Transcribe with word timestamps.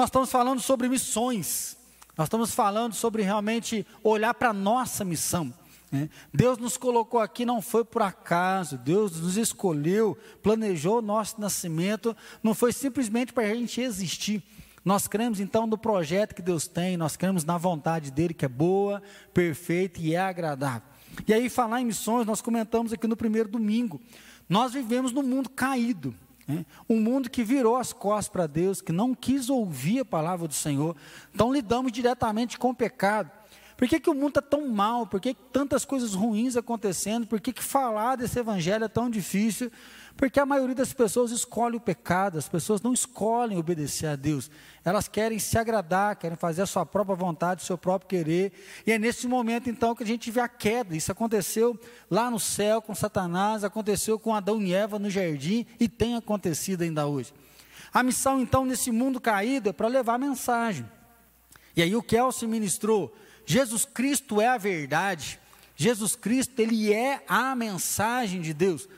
nós 0.00 0.08
estamos 0.08 0.30
falando 0.30 0.60
sobre 0.62 0.88
missões. 0.88 1.76
Nós 2.16 2.26
estamos 2.26 2.54
falando 2.54 2.94
sobre 2.94 3.22
realmente 3.22 3.86
olhar 4.02 4.32
para 4.32 4.48
a 4.48 4.52
nossa 4.54 5.04
missão. 5.04 5.52
Né? 5.92 6.08
Deus 6.32 6.56
nos 6.56 6.78
colocou 6.78 7.20
aqui, 7.20 7.44
não 7.44 7.60
foi 7.60 7.84
por 7.84 8.00
acaso, 8.00 8.78
Deus 8.78 9.20
nos 9.20 9.36
escolheu, 9.36 10.16
planejou 10.42 11.00
o 11.00 11.02
nosso 11.02 11.38
nascimento, 11.38 12.16
não 12.42 12.54
foi 12.54 12.72
simplesmente 12.72 13.30
para 13.34 13.44
a 13.44 13.54
gente 13.54 13.82
existir. 13.82 14.42
Nós 14.82 15.06
cremos 15.06 15.38
então 15.38 15.66
no 15.66 15.76
projeto 15.76 16.34
que 16.34 16.40
Deus 16.40 16.66
tem, 16.66 16.96
nós 16.96 17.14
cremos 17.14 17.44
na 17.44 17.58
vontade 17.58 18.10
dele 18.10 18.32
que 18.32 18.46
é 18.46 18.48
boa, 18.48 19.02
perfeita 19.34 20.00
e 20.00 20.14
é 20.14 20.20
agradável. 20.20 20.88
E 21.28 21.34
aí, 21.34 21.50
falar 21.50 21.82
em 21.82 21.84
missões, 21.84 22.26
nós 22.26 22.40
comentamos 22.40 22.90
aqui 22.90 23.06
no 23.06 23.16
primeiro 23.16 23.50
domingo. 23.50 24.00
Nós 24.48 24.72
vivemos 24.72 25.12
num 25.12 25.22
mundo 25.22 25.50
caído? 25.50 26.14
Um 26.88 27.00
mundo 27.00 27.30
que 27.30 27.42
virou 27.42 27.76
as 27.76 27.92
costas 27.92 28.28
para 28.28 28.46
Deus, 28.46 28.80
que 28.80 28.92
não 28.92 29.14
quis 29.14 29.48
ouvir 29.50 30.00
a 30.00 30.04
palavra 30.04 30.46
do 30.48 30.54
Senhor. 30.54 30.96
Então, 31.34 31.52
lidamos 31.52 31.92
diretamente 31.92 32.58
com 32.58 32.70
o 32.70 32.74
pecado. 32.74 33.30
Por 33.76 33.88
que, 33.88 33.98
que 33.98 34.10
o 34.10 34.14
mundo 34.14 34.28
está 34.28 34.42
tão 34.42 34.68
mal? 34.68 35.06
Por 35.06 35.20
que, 35.20 35.32
que 35.32 35.42
tantas 35.50 35.86
coisas 35.86 36.14
ruins 36.14 36.54
acontecendo? 36.54 37.26
Por 37.26 37.40
que, 37.40 37.50
que 37.50 37.62
falar 37.62 38.16
desse 38.16 38.38
evangelho 38.38 38.84
é 38.84 38.88
tão 38.88 39.08
difícil? 39.08 39.72
Porque 40.16 40.38
a 40.38 40.46
maioria 40.46 40.74
das 40.74 40.92
pessoas 40.92 41.30
escolhe 41.30 41.76
o 41.76 41.80
pecado, 41.80 42.38
as 42.38 42.48
pessoas 42.48 42.82
não 42.82 42.92
escolhem 42.92 43.58
obedecer 43.58 44.06
a 44.06 44.16
Deus. 44.16 44.50
Elas 44.84 45.08
querem 45.08 45.38
se 45.38 45.56
agradar, 45.56 46.16
querem 46.16 46.36
fazer 46.36 46.62
a 46.62 46.66
sua 46.66 46.84
própria 46.84 47.16
vontade, 47.16 47.62
o 47.62 47.66
seu 47.66 47.78
próprio 47.78 48.08
querer. 48.08 48.52
E 48.86 48.92
é 48.92 48.98
nesse 48.98 49.26
momento 49.26 49.70
então 49.70 49.94
que 49.94 50.02
a 50.02 50.06
gente 50.06 50.30
vê 50.30 50.40
a 50.40 50.48
queda. 50.48 50.96
Isso 50.96 51.10
aconteceu 51.10 51.78
lá 52.10 52.30
no 52.30 52.38
céu 52.38 52.82
com 52.82 52.94
Satanás, 52.94 53.64
aconteceu 53.64 54.18
com 54.18 54.34
Adão 54.34 54.60
e 54.60 54.74
Eva 54.74 54.98
no 54.98 55.08
jardim 55.08 55.66
e 55.78 55.88
tem 55.88 56.16
acontecido 56.16 56.82
ainda 56.82 57.06
hoje. 57.06 57.32
A 57.92 58.02
missão 58.02 58.40
então 58.40 58.64
nesse 58.64 58.90
mundo 58.90 59.20
caído 59.20 59.70
é 59.70 59.72
para 59.72 59.88
levar 59.88 60.14
a 60.14 60.18
mensagem. 60.18 60.88
E 61.74 61.82
aí 61.82 61.96
o 61.96 62.02
Kelso 62.02 62.46
ministrou 62.46 63.14
Jesus 63.50 63.84
Cristo 63.84 64.40
é 64.40 64.46
a 64.46 64.56
verdade. 64.56 65.40
Jesus 65.74 66.14
Cristo, 66.14 66.60
ele 66.60 66.92
é 66.92 67.24
a 67.26 67.54
mensagem 67.56 68.40
de 68.40 68.54
Deus. 68.54 68.88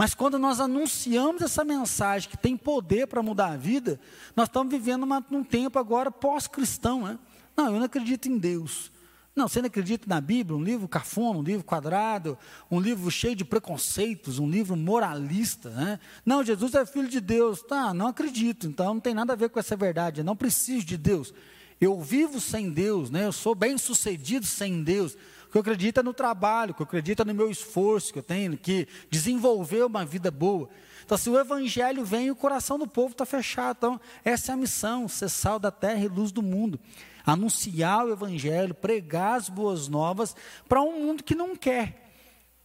Mas 0.00 0.14
quando 0.14 0.38
nós 0.38 0.60
anunciamos 0.60 1.42
essa 1.42 1.62
mensagem 1.62 2.30
que 2.30 2.36
tem 2.38 2.56
poder 2.56 3.06
para 3.06 3.22
mudar 3.22 3.48
a 3.48 3.56
vida, 3.58 4.00
nós 4.34 4.48
estamos 4.48 4.72
vivendo 4.72 5.02
uma, 5.02 5.22
um 5.30 5.44
tempo 5.44 5.78
agora 5.78 6.10
pós-cristão. 6.10 7.02
Né? 7.02 7.18
Não, 7.54 7.66
eu 7.66 7.72
não 7.72 7.84
acredito 7.84 8.26
em 8.26 8.38
Deus. 8.38 8.90
Não, 9.36 9.46
você 9.46 9.60
não 9.60 9.66
acredita 9.66 10.06
na 10.08 10.18
Bíblia, 10.18 10.56
um 10.56 10.64
livro 10.64 10.88
cafona, 10.88 11.38
um 11.38 11.42
livro 11.42 11.66
quadrado, 11.66 12.38
um 12.70 12.80
livro 12.80 13.10
cheio 13.10 13.36
de 13.36 13.44
preconceitos, 13.44 14.38
um 14.38 14.48
livro 14.48 14.74
moralista. 14.74 15.68
Né? 15.68 16.00
Não, 16.24 16.42
Jesus 16.42 16.74
é 16.74 16.86
filho 16.86 17.06
de 17.06 17.20
Deus. 17.20 17.60
Tá, 17.60 17.92
não 17.92 18.06
acredito, 18.06 18.66
então 18.66 18.94
não 18.94 19.00
tem 19.00 19.12
nada 19.12 19.34
a 19.34 19.36
ver 19.36 19.50
com 19.50 19.60
essa 19.60 19.76
verdade, 19.76 20.22
eu 20.22 20.24
não 20.24 20.34
preciso 20.34 20.86
de 20.86 20.96
Deus. 20.96 21.34
Eu 21.78 22.00
vivo 22.00 22.40
sem 22.40 22.70
Deus, 22.70 23.10
né? 23.10 23.26
eu 23.26 23.32
sou 23.32 23.54
bem 23.54 23.76
sucedido 23.76 24.46
sem 24.46 24.82
Deus. 24.82 25.14
Que 25.50 25.98
é 25.98 26.02
no 26.02 26.14
trabalho, 26.14 26.74
que 26.74 26.82
é 26.82 27.24
no 27.24 27.34
meu 27.34 27.50
esforço 27.50 28.12
que 28.12 28.18
eu 28.18 28.22
tenho, 28.22 28.56
que 28.56 28.86
desenvolver 29.10 29.84
uma 29.84 30.04
vida 30.04 30.30
boa. 30.30 30.68
Então, 31.04 31.18
se 31.18 31.28
o 31.28 31.38
evangelho 31.38 32.04
vem, 32.04 32.30
o 32.30 32.36
coração 32.36 32.78
do 32.78 32.86
povo 32.86 33.12
está 33.12 33.26
fechado. 33.26 33.76
Então, 33.76 34.00
essa 34.24 34.52
é 34.52 34.54
a 34.54 34.56
missão: 34.56 35.08
ser 35.08 35.28
sal 35.28 35.58
da 35.58 35.70
terra 35.70 36.04
e 36.04 36.08
luz 36.08 36.30
do 36.30 36.42
mundo. 36.42 36.78
Anunciar 37.26 38.06
o 38.06 38.12
evangelho, 38.12 38.74
pregar 38.74 39.36
as 39.36 39.48
boas 39.48 39.88
novas 39.88 40.34
para 40.68 40.80
um 40.80 41.04
mundo 41.04 41.24
que 41.24 41.34
não 41.34 41.56
quer. 41.56 42.08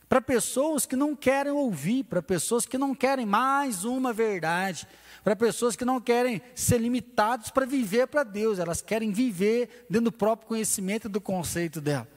Para 0.08 0.22
pessoas 0.22 0.86
que 0.86 0.96
não 0.96 1.16
querem 1.16 1.52
ouvir, 1.52 2.04
para 2.04 2.22
pessoas 2.22 2.66
que 2.66 2.78
não 2.78 2.94
querem 2.94 3.26
mais 3.26 3.84
uma 3.84 4.14
verdade 4.14 4.88
para 5.26 5.36
pessoas 5.36 5.76
que 5.76 5.84
não 5.84 6.00
querem 6.00 6.40
ser 6.54 6.78
limitados 6.78 7.50
para 7.50 7.66
viver 7.66 8.06
para 8.06 8.22
Deus, 8.22 8.60
elas 8.60 8.80
querem 8.80 9.12
viver 9.12 9.88
dentro 9.90 10.06
do 10.06 10.12
próprio 10.12 10.48
conhecimento 10.48 11.10
do 11.10 11.20
conceito 11.20 11.82
dela. 11.82 12.08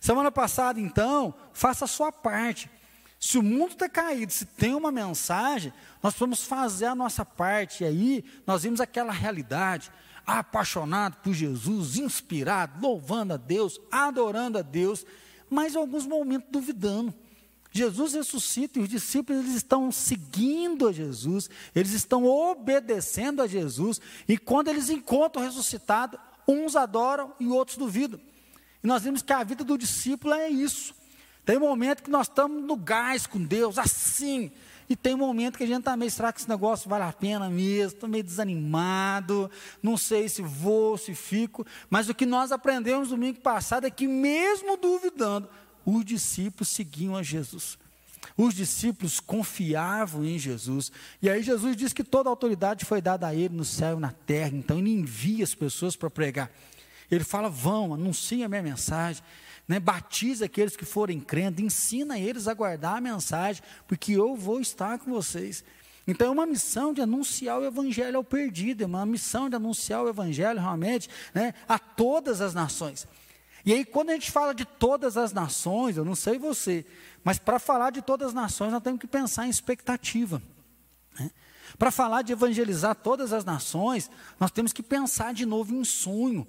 Semana 0.00 0.30
passada, 0.30 0.80
então, 0.80 1.34
faça 1.52 1.84
a 1.84 1.88
sua 1.88 2.10
parte. 2.10 2.70
Se 3.18 3.38
o 3.38 3.42
mundo 3.42 3.72
está 3.72 3.88
caído, 3.88 4.32
se 4.32 4.44
tem 4.44 4.74
uma 4.74 4.92
mensagem, 4.92 5.72
nós 6.02 6.14
vamos 6.14 6.44
fazer 6.44 6.86
a 6.86 6.94
nossa 6.94 7.24
parte. 7.24 7.82
E 7.82 7.86
aí 7.86 8.24
nós 8.46 8.62
vimos 8.62 8.80
aquela 8.80 9.12
realidade, 9.12 9.90
apaixonado 10.26 11.16
por 11.22 11.32
Jesus, 11.32 11.96
inspirado, 11.96 12.80
louvando 12.80 13.34
a 13.34 13.36
Deus, 13.36 13.80
adorando 13.90 14.58
a 14.58 14.62
Deus, 14.62 15.06
mas 15.48 15.74
em 15.74 15.78
alguns 15.78 16.06
momentos 16.06 16.48
duvidando. 16.50 17.14
Jesus 17.70 18.14
ressuscita 18.14 18.78
e 18.78 18.82
os 18.82 18.88
discípulos 18.88 19.42
eles 19.42 19.54
estão 19.54 19.92
seguindo 19.92 20.88
a 20.88 20.92
Jesus, 20.92 21.50
eles 21.74 21.92
estão 21.92 22.24
obedecendo 22.24 23.42
a 23.42 23.46
Jesus, 23.46 24.00
e 24.26 24.38
quando 24.38 24.68
eles 24.68 24.88
encontram 24.88 25.42
o 25.42 25.46
ressuscitado, 25.46 26.18
uns 26.48 26.74
adoram 26.74 27.34
e 27.38 27.48
outros 27.48 27.76
duvidam. 27.76 28.20
E 28.86 28.88
nós 28.88 29.02
vimos 29.02 29.20
que 29.20 29.32
a 29.32 29.42
vida 29.42 29.64
do 29.64 29.76
discípulo 29.76 30.32
é 30.32 30.48
isso. 30.48 30.94
Tem 31.44 31.58
momento 31.58 32.04
que 32.04 32.10
nós 32.10 32.28
estamos 32.28 32.62
no 32.62 32.76
gás 32.76 33.26
com 33.26 33.42
Deus, 33.42 33.78
assim, 33.78 34.48
e 34.88 34.94
tem 34.94 35.16
momento 35.16 35.58
que 35.58 35.64
a 35.64 35.66
gente 35.66 35.80
está 35.80 35.96
meio, 35.96 36.08
será 36.08 36.32
que 36.32 36.38
esse 36.38 36.48
negócio 36.48 36.88
vale 36.88 37.02
a 37.02 37.12
pena 37.12 37.50
mesmo? 37.50 37.96
Estou 37.96 38.08
meio 38.08 38.22
desanimado, 38.22 39.50
não 39.82 39.96
sei 39.96 40.28
se 40.28 40.40
vou, 40.40 40.96
se 40.96 41.16
fico. 41.16 41.66
Mas 41.90 42.08
o 42.08 42.14
que 42.14 42.24
nós 42.24 42.52
aprendemos 42.52 43.08
domingo 43.08 43.40
passado 43.40 43.88
é 43.88 43.90
que, 43.90 44.06
mesmo 44.06 44.76
duvidando, 44.76 45.48
os 45.84 46.04
discípulos 46.04 46.68
seguiam 46.68 47.16
a 47.16 47.24
Jesus. 47.24 47.76
Os 48.36 48.54
discípulos 48.54 49.18
confiavam 49.18 50.24
em 50.24 50.38
Jesus. 50.38 50.92
E 51.20 51.28
aí 51.28 51.42
Jesus 51.42 51.76
diz 51.76 51.92
que 51.92 52.04
toda 52.04 52.28
a 52.28 52.30
autoridade 52.30 52.84
foi 52.84 53.02
dada 53.02 53.26
a 53.26 53.34
ele 53.34 53.56
no 53.56 53.64
céu 53.64 53.96
e 53.96 54.00
na 54.00 54.12
terra. 54.12 54.52
Então 54.54 54.78
ele 54.78 54.92
envia 54.92 55.42
as 55.42 55.56
pessoas 55.56 55.96
para 55.96 56.08
pregar. 56.08 56.52
Ele 57.10 57.24
fala: 57.24 57.48
vão, 57.48 57.94
anunciem 57.94 58.44
a 58.44 58.48
minha 58.48 58.62
mensagem. 58.62 59.22
Né, 59.68 59.80
batiza 59.80 60.44
aqueles 60.44 60.76
que 60.76 60.84
forem 60.84 61.18
crendo, 61.18 61.60
ensina 61.60 62.16
eles 62.16 62.46
a 62.46 62.54
guardar 62.54 62.98
a 62.98 63.00
mensagem, 63.00 63.60
porque 63.88 64.12
eu 64.12 64.36
vou 64.36 64.60
estar 64.60 64.96
com 65.00 65.10
vocês. 65.10 65.64
Então 66.06 66.28
é 66.28 66.30
uma 66.30 66.46
missão 66.46 66.94
de 66.94 67.00
anunciar 67.00 67.58
o 67.58 67.64
evangelho 67.64 68.16
ao 68.16 68.22
perdido, 68.22 68.84
é 68.84 68.86
uma 68.86 69.04
missão 69.04 69.50
de 69.50 69.56
anunciar 69.56 70.04
o 70.04 70.08
evangelho 70.08 70.60
realmente 70.60 71.10
né, 71.34 71.52
a 71.68 71.80
todas 71.80 72.40
as 72.40 72.54
nações. 72.54 73.08
E 73.64 73.72
aí, 73.72 73.84
quando 73.84 74.10
a 74.10 74.12
gente 74.12 74.30
fala 74.30 74.54
de 74.54 74.64
todas 74.64 75.16
as 75.16 75.32
nações, 75.32 75.96
eu 75.96 76.04
não 76.04 76.14
sei 76.14 76.38
você, 76.38 76.86
mas 77.24 77.36
para 77.36 77.58
falar 77.58 77.90
de 77.90 78.00
todas 78.00 78.28
as 78.28 78.34
nações, 78.34 78.72
nós 78.72 78.80
temos 78.80 79.00
que 79.00 79.08
pensar 79.08 79.44
em 79.44 79.50
expectativa. 79.50 80.40
Né? 81.18 81.32
Para 81.76 81.90
falar 81.90 82.22
de 82.22 82.32
evangelizar 82.32 82.94
todas 82.94 83.32
as 83.32 83.44
nações, 83.44 84.08
nós 84.38 84.52
temos 84.52 84.72
que 84.72 84.84
pensar 84.84 85.34
de 85.34 85.44
novo 85.44 85.74
em 85.74 85.82
sonho. 85.82 86.46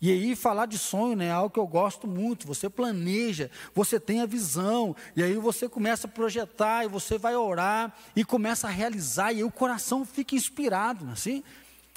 E 0.00 0.10
aí, 0.10 0.36
falar 0.36 0.66
de 0.66 0.78
sonho 0.78 1.16
né, 1.16 1.26
é 1.26 1.30
algo 1.30 1.50
que 1.50 1.58
eu 1.58 1.66
gosto 1.66 2.06
muito. 2.06 2.46
Você 2.46 2.68
planeja, 2.68 3.50
você 3.74 3.98
tem 3.98 4.20
a 4.20 4.26
visão, 4.26 4.94
e 5.14 5.22
aí 5.22 5.34
você 5.34 5.68
começa 5.68 6.06
a 6.06 6.10
projetar, 6.10 6.84
e 6.84 6.88
você 6.88 7.16
vai 7.16 7.34
orar, 7.34 7.94
e 8.14 8.24
começa 8.24 8.66
a 8.66 8.70
realizar, 8.70 9.32
e 9.32 9.36
aí 9.36 9.44
o 9.44 9.50
coração 9.50 10.04
fica 10.04 10.34
inspirado, 10.34 11.08
assim. 11.10 11.42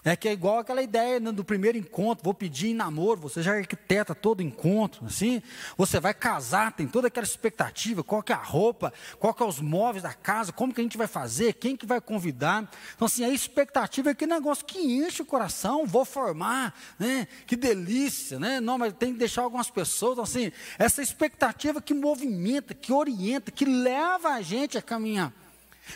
É 0.03 0.15
que 0.15 0.29
é 0.29 0.31
igual 0.31 0.59
aquela 0.59 0.81
ideia 0.81 1.19
né, 1.19 1.31
do 1.31 1.43
primeiro 1.43 1.77
encontro, 1.77 2.23
vou 2.23 2.33
pedir 2.33 2.69
em 2.69 2.73
namoro, 2.73 3.19
você 3.19 3.41
já 3.41 3.53
arquiteta 3.53 4.15
todo 4.15 4.41
encontro, 4.41 5.05
assim, 5.05 5.41
você 5.77 5.99
vai 5.99 6.13
casar, 6.13 6.71
tem 6.71 6.87
toda 6.87 7.07
aquela 7.07 7.25
expectativa, 7.25 8.01
qual 8.01 8.23
que 8.23 8.31
é 8.31 8.35
a 8.35 8.41
roupa, 8.41 8.93
qual 9.19 9.33
que 9.33 9.43
é 9.43 9.45
os 9.45 9.59
móveis 9.59 10.03
da 10.03 10.13
casa, 10.13 10.53
como 10.53 10.73
que 10.73 10.79
a 10.79 10.83
gente 10.83 10.97
vai 10.97 11.07
fazer, 11.07 11.53
quem 11.53 11.75
que 11.75 11.85
vai 11.85 11.99
convidar. 11.99 12.69
Então, 12.95 13.05
assim, 13.07 13.25
a 13.25 13.29
expectativa 13.29 14.09
é 14.09 14.11
aquele 14.13 14.33
negócio 14.33 14.65
que 14.65 14.79
enche 14.79 15.21
o 15.21 15.25
coração, 15.25 15.85
vou 15.85 16.05
formar, 16.05 16.73
né? 16.97 17.27
Que 17.45 17.57
delícia, 17.57 18.39
né? 18.39 18.61
Não, 18.61 18.77
mas 18.77 18.93
tem 18.93 19.11
que 19.11 19.19
deixar 19.19 19.41
algumas 19.41 19.69
pessoas, 19.69 20.13
então, 20.13 20.23
assim, 20.23 20.51
essa 20.77 21.01
expectativa 21.01 21.81
que 21.81 21.93
movimenta, 21.93 22.73
que 22.73 22.93
orienta, 22.93 23.51
que 23.51 23.65
leva 23.65 24.29
a 24.29 24.41
gente 24.41 24.77
a 24.77 24.81
caminhar. 24.81 25.33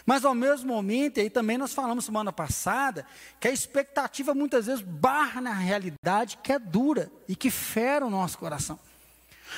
Mas 0.05 0.25
ao 0.25 0.33
mesmo 0.33 0.73
momento, 0.73 1.19
aí 1.19 1.29
também 1.29 1.57
nós 1.57 1.73
falamos 1.73 2.05
semana 2.05 2.31
passada, 2.31 3.05
que 3.39 3.47
a 3.47 3.51
expectativa 3.51 4.33
muitas 4.33 4.65
vezes 4.65 4.81
barra 4.81 5.41
na 5.41 5.53
realidade 5.53 6.37
que 6.43 6.51
é 6.51 6.59
dura 6.59 7.11
e 7.27 7.35
que 7.35 7.49
fera 7.49 8.05
o 8.05 8.09
nosso 8.09 8.37
coração. 8.37 8.79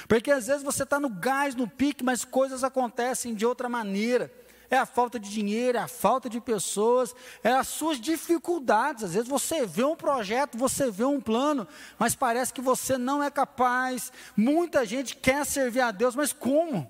Porque 0.08 0.32
às 0.32 0.48
vezes 0.48 0.64
você 0.64 0.84
está 0.84 1.00
no 1.00 1.10
gás, 1.10 1.56
no 1.56 1.68
pique, 1.68 2.04
mas 2.04 2.26
coisas 2.26 2.64
acontecem 2.64 3.34
de 3.34 3.46
outra 3.46 3.70
maneira. 3.70 4.32
É 4.70 4.78
a 4.78 4.86
falta 4.86 5.20
de 5.20 5.30
dinheiro, 5.30 5.78
é 5.78 5.82
a 5.82 5.88
falta 5.88 6.30
de 6.30 6.42
pessoas, 6.42 7.16
é 7.44 7.52
as 7.52 7.68
suas 7.68 8.00
dificuldades. 8.00 9.04
Às 9.04 9.14
vezes 9.14 9.30
você 9.30 9.66
vê 9.66 9.84
um 9.84 9.96
projeto, 9.96 10.58
você 10.58 10.90
vê 10.90 11.06
um 11.06 11.22
plano, 11.22 11.68
mas 12.00 12.16
parece 12.16 12.52
que 12.52 12.62
você 12.62 12.98
não 12.98 13.22
é 13.22 13.30
capaz. 13.30 14.12
Muita 14.36 14.86
gente 14.86 15.16
quer 15.16 15.46
servir 15.46 15.82
a 15.82 15.92
Deus, 15.92 16.16
mas 16.16 16.34
como? 16.34 16.90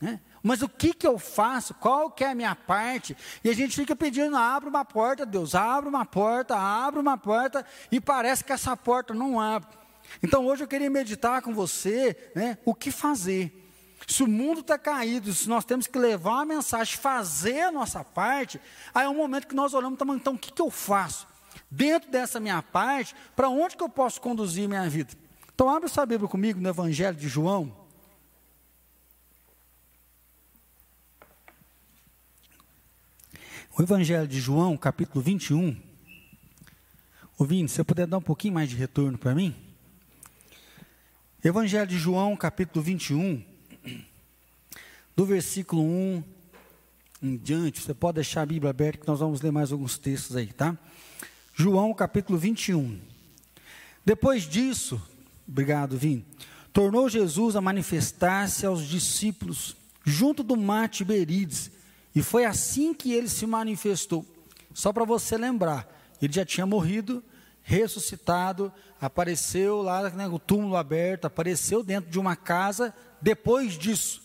Né? 0.00 0.20
Mas 0.44 0.62
o 0.62 0.68
que, 0.68 0.94
que 0.94 1.06
eu 1.06 1.18
faço? 1.18 1.74
Qual 1.74 2.08
que 2.08 2.22
é 2.22 2.30
a 2.30 2.34
minha 2.34 2.54
parte? 2.54 3.16
E 3.42 3.50
a 3.50 3.52
gente 3.52 3.74
fica 3.74 3.96
pedindo, 3.96 4.36
abre 4.36 4.68
uma 4.68 4.84
porta, 4.84 5.26
Deus, 5.26 5.56
abre 5.56 5.88
uma 5.88 6.04
porta, 6.04 6.54
abre 6.54 7.00
uma 7.00 7.18
porta, 7.18 7.66
e 7.90 8.00
parece 8.00 8.44
que 8.44 8.52
essa 8.52 8.76
porta 8.76 9.12
não 9.12 9.40
abre. 9.40 9.76
Então 10.22 10.46
hoje 10.46 10.62
eu 10.62 10.68
queria 10.68 10.90
meditar 10.90 11.42
com 11.42 11.52
você, 11.52 12.30
né, 12.36 12.58
o 12.64 12.74
que 12.74 12.92
fazer. 12.92 13.60
Se 14.06 14.22
o 14.22 14.28
mundo 14.28 14.60
está 14.60 14.78
caído, 14.78 15.32
se 15.32 15.48
nós 15.48 15.64
temos 15.64 15.86
que 15.86 15.98
levar 15.98 16.42
a 16.42 16.44
mensagem, 16.44 16.96
fazer 16.96 17.62
a 17.62 17.72
nossa 17.72 18.04
parte, 18.04 18.60
aí 18.94 19.06
é 19.06 19.08
um 19.08 19.16
momento 19.16 19.48
que 19.48 19.54
nós 19.54 19.72
olhamos, 19.72 19.98
então 20.14 20.34
o 20.34 20.38
que, 20.38 20.52
que 20.52 20.62
eu 20.62 20.70
faço? 20.70 21.26
dentro 21.70 22.10
dessa 22.10 22.38
minha 22.38 22.62
parte, 22.62 23.14
para 23.34 23.48
onde 23.48 23.76
que 23.76 23.82
eu 23.82 23.88
posso 23.88 24.20
conduzir 24.20 24.68
minha 24.68 24.88
vida? 24.88 25.12
Então, 25.54 25.68
abre 25.68 25.88
sua 25.88 26.06
Bíblia 26.06 26.28
comigo 26.28 26.60
no 26.60 26.68
Evangelho 26.68 27.16
de 27.16 27.28
João. 27.28 27.83
O 33.76 33.82
Evangelho 33.82 34.28
de 34.28 34.38
João, 34.38 34.76
capítulo 34.76 35.20
21. 35.20 35.76
Ouvindo, 37.36 37.68
se 37.68 37.74
você 37.74 37.82
puder 37.82 38.06
dar 38.06 38.18
um 38.18 38.22
pouquinho 38.22 38.54
mais 38.54 38.70
de 38.70 38.76
retorno 38.76 39.18
para 39.18 39.34
mim. 39.34 39.52
Evangelho 41.42 41.88
de 41.88 41.98
João, 41.98 42.36
capítulo 42.36 42.84
21, 42.84 43.44
do 45.16 45.26
versículo 45.26 45.82
1 45.82 46.22
em 47.20 47.36
diante. 47.36 47.80
Você 47.80 47.92
pode 47.92 48.14
deixar 48.14 48.42
a 48.42 48.46
Bíblia 48.46 48.70
aberta 48.70 49.00
que 49.00 49.08
nós 49.08 49.18
vamos 49.18 49.40
ler 49.40 49.50
mais 49.50 49.72
alguns 49.72 49.98
textos 49.98 50.36
aí, 50.36 50.52
tá? 50.52 50.78
João, 51.52 51.92
capítulo 51.92 52.38
21. 52.38 53.00
Depois 54.04 54.44
disso, 54.44 55.02
obrigado, 55.48 55.98
Vim, 55.98 56.24
tornou 56.72 57.08
Jesus 57.08 57.56
a 57.56 57.60
manifestar-se 57.60 58.64
aos 58.64 58.86
discípulos 58.86 59.76
junto 60.04 60.44
do 60.44 60.56
mar 60.56 60.88
Tiberíades, 60.88 61.72
e 62.14 62.22
foi 62.22 62.44
assim 62.44 62.94
que 62.94 63.12
ele 63.12 63.28
se 63.28 63.46
manifestou. 63.46 64.24
Só 64.72 64.92
para 64.92 65.04
você 65.04 65.36
lembrar, 65.36 65.88
ele 66.22 66.32
já 66.32 66.44
tinha 66.44 66.66
morrido, 66.66 67.22
ressuscitado, 67.62 68.72
apareceu 69.00 69.82
lá, 69.82 70.08
né, 70.10 70.28
o 70.28 70.38
túmulo 70.38 70.76
aberto, 70.76 71.24
apareceu 71.24 71.82
dentro 71.82 72.10
de 72.10 72.18
uma 72.18 72.36
casa. 72.36 72.94
Depois 73.20 73.76
disso, 73.78 74.22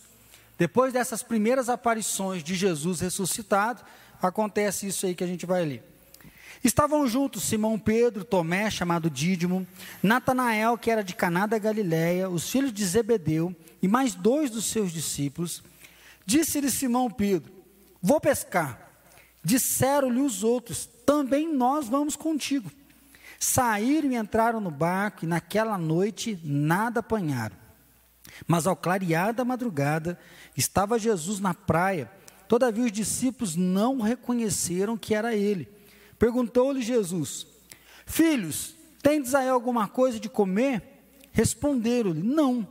depois 0.57 0.94
dessas 0.94 1.24
primeiras 1.24 1.69
aparições 1.69 2.44
de 2.44 2.53
Jesus 2.53 3.00
ressuscitado, 3.00 3.83
acontece 4.21 4.88
isso 4.88 5.06
aí 5.06 5.15
que 5.15 5.24
a 5.24 5.27
gente 5.27 5.45
vai 5.45 5.65
ler. 5.65 5.83
Estavam 6.62 7.07
juntos 7.07 7.44
Simão 7.44 7.80
Pedro, 7.80 8.25
Tomé, 8.25 8.69
chamado 8.69 9.09
Dídimo, 9.09 9.65
Natanael, 10.03 10.77
que 10.77 10.92
era 10.92 11.01
de 11.01 11.15
Caná 11.15 11.45
da 11.45 11.57
Galiléia, 11.57 12.30
os 12.30 12.50
filhos 12.50 12.74
de 12.74 12.85
Zebedeu 12.85 13.56
e 13.81 13.88
mais 13.88 14.13
dois 14.13 14.50
dos 14.50 14.65
seus 14.65 14.92
discípulos. 14.92 15.63
Disse-lhe 16.25 16.69
Simão 16.69 17.09
Pedro: 17.09 17.58
Vou 18.01 18.19
pescar. 18.19 18.90
Disseram-lhe 19.44 20.22
os 20.22 20.44
outros: 20.44 20.88
Também 21.06 21.51
nós 21.54 21.88
vamos 21.88 22.16
contigo. 22.16 22.72
Saíram 23.40 24.12
e 24.12 24.16
entraram 24.16 24.60
no 24.60 24.72
barco, 24.72 25.24
e 25.24 25.28
naquela 25.28 25.78
noite 25.78 26.40
nada 26.44 27.00
apanharam. 27.00 27.56
Mas 28.48 28.68
ao 28.68 28.75
clarear 28.75 29.34
da 29.34 29.46
madrugada, 29.46 30.19
estava 30.56 31.00
Jesus 31.00 31.40
na 31.40 31.54
praia. 31.54 32.12
Todavia 32.48 32.86
os 32.86 32.92
discípulos 32.92 33.56
não 33.56 34.02
reconheceram 34.02 34.98
que 34.98 35.13
era 35.13 35.36
ele. 35.36 35.69
Perguntou-lhe 36.18 36.81
Jesus: 36.81 37.48
Filhos, 38.06 38.75
tendes 39.02 39.34
aí 39.36 39.48
alguma 39.48 39.88
coisa 39.88 40.19
de 40.19 40.28
comer? 40.28 40.84
Responderam-lhe: 41.31 42.22
Não. 42.22 42.68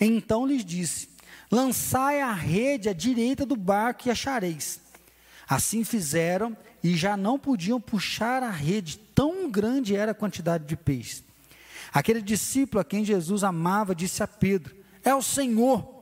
Então 0.00 0.46
lhes 0.46 0.64
disse: 0.64 1.08
Lançai 1.54 2.20
a 2.20 2.32
rede 2.32 2.88
à 2.88 2.92
direita 2.92 3.46
do 3.46 3.54
barco 3.54 4.08
e 4.08 4.10
achareis. 4.10 4.80
Assim 5.48 5.84
fizeram 5.84 6.56
e 6.82 6.96
já 6.96 7.16
não 7.16 7.38
podiam 7.38 7.80
puxar 7.80 8.42
a 8.42 8.50
rede, 8.50 8.98
tão 9.14 9.48
grande 9.48 9.94
era 9.94 10.10
a 10.10 10.16
quantidade 10.16 10.64
de 10.64 10.74
peixes. 10.74 11.22
Aquele 11.92 12.20
discípulo 12.20 12.80
a 12.80 12.84
quem 12.84 13.04
Jesus 13.04 13.44
amava 13.44 13.94
disse 13.94 14.20
a 14.20 14.26
Pedro: 14.26 14.74
É 15.04 15.14
o 15.14 15.22
Senhor. 15.22 15.94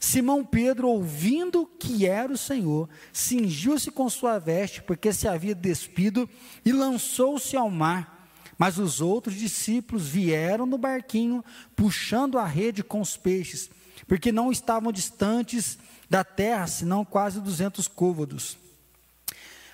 Simão 0.00 0.44
Pedro, 0.44 0.88
ouvindo 0.88 1.70
que 1.78 2.04
era 2.04 2.32
o 2.32 2.36
Senhor, 2.36 2.88
cingiu-se 3.12 3.92
com 3.92 4.10
sua 4.10 4.40
veste, 4.40 4.82
porque 4.82 5.12
se 5.12 5.28
havia 5.28 5.54
despido, 5.54 6.28
e 6.64 6.72
lançou-se 6.72 7.56
ao 7.56 7.70
mar. 7.70 8.28
Mas 8.58 8.76
os 8.76 9.00
outros 9.00 9.36
discípulos 9.36 10.08
vieram 10.08 10.66
no 10.66 10.76
barquinho, 10.76 11.44
puxando 11.76 12.38
a 12.38 12.44
rede 12.44 12.82
com 12.82 13.00
os 13.00 13.16
peixes, 13.16 13.70
porque 14.06 14.32
não 14.32 14.50
estavam 14.50 14.92
distantes 14.92 15.78
da 16.08 16.22
terra, 16.24 16.66
senão 16.66 17.04
quase 17.04 17.40
duzentos 17.40 17.88
côvados. 17.88 18.58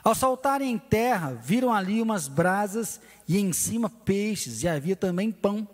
Ao 0.02 0.14
saltarem 0.14 0.72
em 0.72 0.78
terra, 0.78 1.32
viram 1.32 1.72
ali 1.72 2.02
umas 2.02 2.26
brasas 2.26 3.00
e 3.28 3.38
em 3.38 3.52
cima 3.52 3.88
peixes, 3.88 4.62
e 4.62 4.68
havia 4.68 4.96
também 4.96 5.30
pão. 5.30 5.68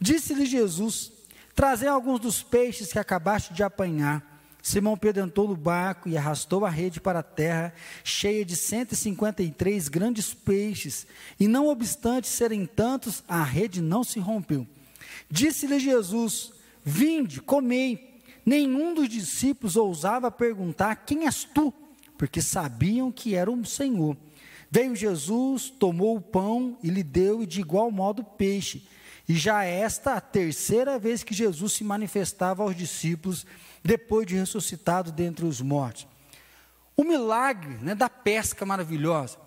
Disse-lhe 0.00 0.44
Jesus: 0.44 1.12
Trazei 1.54 1.88
alguns 1.88 2.20
dos 2.20 2.42
peixes 2.42 2.92
que 2.92 2.98
acabaste 2.98 3.54
de 3.54 3.62
apanhar. 3.62 4.28
Simão 4.62 4.96
Pedro 4.96 5.24
entrou 5.24 5.48
no 5.48 5.56
barco 5.56 6.08
e 6.08 6.18
arrastou 6.18 6.66
a 6.66 6.70
rede 6.70 7.00
para 7.00 7.20
a 7.20 7.22
terra, 7.22 7.72
cheia 8.04 8.44
de 8.44 8.56
153 8.56 9.88
grandes 9.88 10.34
peixes, 10.34 11.06
e 11.38 11.48
não 11.48 11.68
obstante 11.68 12.28
serem 12.28 12.66
tantos, 12.66 13.24
a 13.26 13.42
rede 13.42 13.80
não 13.80 14.04
se 14.04 14.18
rompeu. 14.18 14.66
Disse-lhe 15.30 15.78
Jesus: 15.78 16.52
Vinde, 16.90 17.40
comei. 17.40 18.20
Nenhum 18.44 18.94
dos 18.94 19.08
discípulos 19.08 19.76
ousava 19.76 20.30
perguntar: 20.30 20.96
Quem 20.96 21.26
és 21.26 21.44
tu? 21.44 21.72
porque 22.20 22.42
sabiam 22.42 23.10
que 23.10 23.34
era 23.34 23.50
o 23.50 23.64
Senhor. 23.64 24.14
Veio 24.70 24.94
Jesus, 24.94 25.70
tomou 25.70 26.18
o 26.18 26.20
pão 26.20 26.76
e 26.82 26.90
lhe 26.90 27.02
deu, 27.02 27.42
e 27.42 27.46
de 27.46 27.62
igual 27.62 27.90
modo 27.90 28.22
peixe. 28.22 28.86
E 29.26 29.32
já 29.32 29.64
esta 29.64 30.12
a 30.12 30.20
terceira 30.20 30.98
vez 30.98 31.22
que 31.22 31.32
Jesus 31.32 31.72
se 31.72 31.82
manifestava 31.82 32.62
aos 32.62 32.76
discípulos, 32.76 33.46
depois 33.82 34.26
de 34.26 34.36
ressuscitado 34.36 35.10
dentre 35.10 35.46
os 35.46 35.62
mortos. 35.62 36.06
O 36.94 37.04
milagre 37.04 37.78
né, 37.80 37.94
da 37.94 38.10
pesca 38.10 38.66
maravilhosa. 38.66 39.38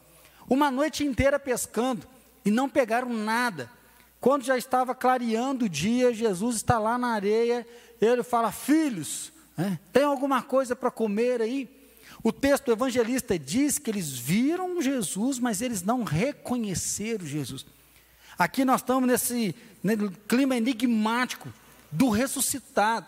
Uma 0.49 0.71
noite 0.71 1.03
inteira 1.03 1.37
pescando 1.37 2.07
e 2.43 2.49
não 2.49 2.67
pegaram 2.67 3.13
nada. 3.13 3.69
Quando 4.23 4.45
já 4.45 4.57
estava 4.57 4.95
clareando 4.95 5.65
o 5.65 5.69
dia, 5.69 6.13
Jesus 6.13 6.55
está 6.55 6.79
lá 6.79 6.97
na 6.97 7.09
areia, 7.09 7.67
ele 7.99 8.23
fala: 8.23 8.53
Filhos, 8.53 9.33
né, 9.57 9.77
tem 9.91 10.03
alguma 10.03 10.41
coisa 10.41 10.77
para 10.77 10.89
comer 10.89 11.41
aí? 11.41 11.69
O 12.23 12.31
texto 12.31 12.71
evangelista 12.71 13.37
diz 13.37 13.77
que 13.77 13.91
eles 13.91 14.17
viram 14.17 14.81
Jesus, 14.81 15.39
mas 15.39 15.61
eles 15.61 15.83
não 15.83 16.05
reconheceram 16.05 17.25
Jesus. 17.25 17.65
Aqui 18.39 18.63
nós 18.63 18.79
estamos 18.79 19.09
nesse, 19.09 19.53
nesse 19.83 20.09
clima 20.25 20.55
enigmático 20.55 21.51
do 21.91 22.07
ressuscitado. 22.09 23.05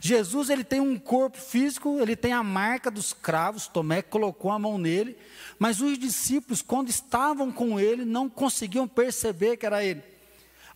Jesus 0.00 0.48
ele 0.48 0.64
tem 0.64 0.80
um 0.80 0.98
corpo 0.98 1.36
físico, 1.36 1.98
ele 2.00 2.16
tem 2.16 2.32
a 2.32 2.42
marca 2.42 2.90
dos 2.90 3.12
cravos, 3.12 3.68
Tomé 3.68 4.00
colocou 4.00 4.50
a 4.50 4.58
mão 4.58 4.78
nele, 4.78 5.18
mas 5.58 5.82
os 5.82 5.98
discípulos, 5.98 6.62
quando 6.62 6.88
estavam 6.88 7.52
com 7.52 7.78
ele, 7.78 8.06
não 8.06 8.26
conseguiam 8.26 8.88
perceber 8.88 9.58
que 9.58 9.66
era 9.66 9.84
ele. 9.84 10.15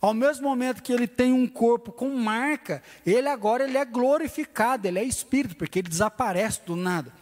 Ao 0.01 0.15
mesmo 0.15 0.49
momento 0.49 0.81
que 0.81 0.91
ele 0.91 1.07
tem 1.07 1.31
um 1.31 1.47
corpo 1.47 1.91
com 1.91 2.09
marca, 2.09 2.81
ele 3.05 3.29
agora 3.29 3.65
ele 3.65 3.77
é 3.77 3.85
glorificado, 3.85 4.87
ele 4.87 4.97
é 4.97 5.03
espírito, 5.03 5.55
porque 5.55 5.77
ele 5.77 5.89
desaparece 5.89 6.61
do 6.65 6.75
nada. 6.75 7.13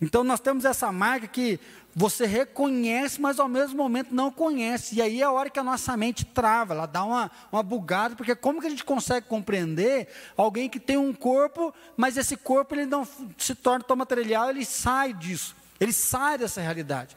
Então 0.00 0.24
nós 0.24 0.40
temos 0.40 0.64
essa 0.64 0.90
marca 0.90 1.28
que 1.28 1.60
você 1.94 2.26
reconhece, 2.26 3.20
mas 3.20 3.38
ao 3.38 3.48
mesmo 3.48 3.76
momento 3.76 4.12
não 4.12 4.32
conhece. 4.32 4.96
E 4.96 5.02
aí 5.02 5.20
é 5.22 5.24
a 5.24 5.30
hora 5.30 5.48
que 5.48 5.60
a 5.60 5.64
nossa 5.64 5.96
mente 5.96 6.24
trava, 6.24 6.74
ela 6.74 6.86
dá 6.86 7.04
uma, 7.04 7.30
uma 7.52 7.62
bugada, 7.62 8.16
porque 8.16 8.34
como 8.34 8.60
que 8.60 8.66
a 8.66 8.70
gente 8.70 8.84
consegue 8.84 9.28
compreender 9.28 10.08
alguém 10.36 10.68
que 10.68 10.80
tem 10.80 10.96
um 10.96 11.12
corpo, 11.12 11.72
mas 11.96 12.16
esse 12.16 12.36
corpo 12.36 12.74
ele 12.74 12.86
não 12.86 13.06
se 13.38 13.54
torna 13.54 13.84
tão 13.84 13.96
material, 13.96 14.50
ele 14.50 14.64
sai 14.64 15.12
disso, 15.12 15.54
ele 15.78 15.92
sai 15.92 16.36
dessa 16.36 16.60
realidade. 16.60 17.16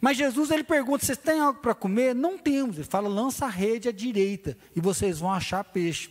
Mas 0.00 0.16
Jesus 0.16 0.50
ele 0.50 0.64
pergunta: 0.64 1.04
vocês 1.04 1.18
têm 1.18 1.40
algo 1.40 1.60
para 1.60 1.74
comer? 1.74 2.14
Não 2.14 2.38
temos. 2.38 2.76
Ele 2.76 2.84
fala: 2.84 3.08
lança 3.08 3.46
a 3.46 3.50
rede 3.50 3.88
à 3.88 3.92
direita 3.92 4.56
e 4.74 4.80
vocês 4.80 5.18
vão 5.18 5.32
achar 5.32 5.64
peixe. 5.64 6.10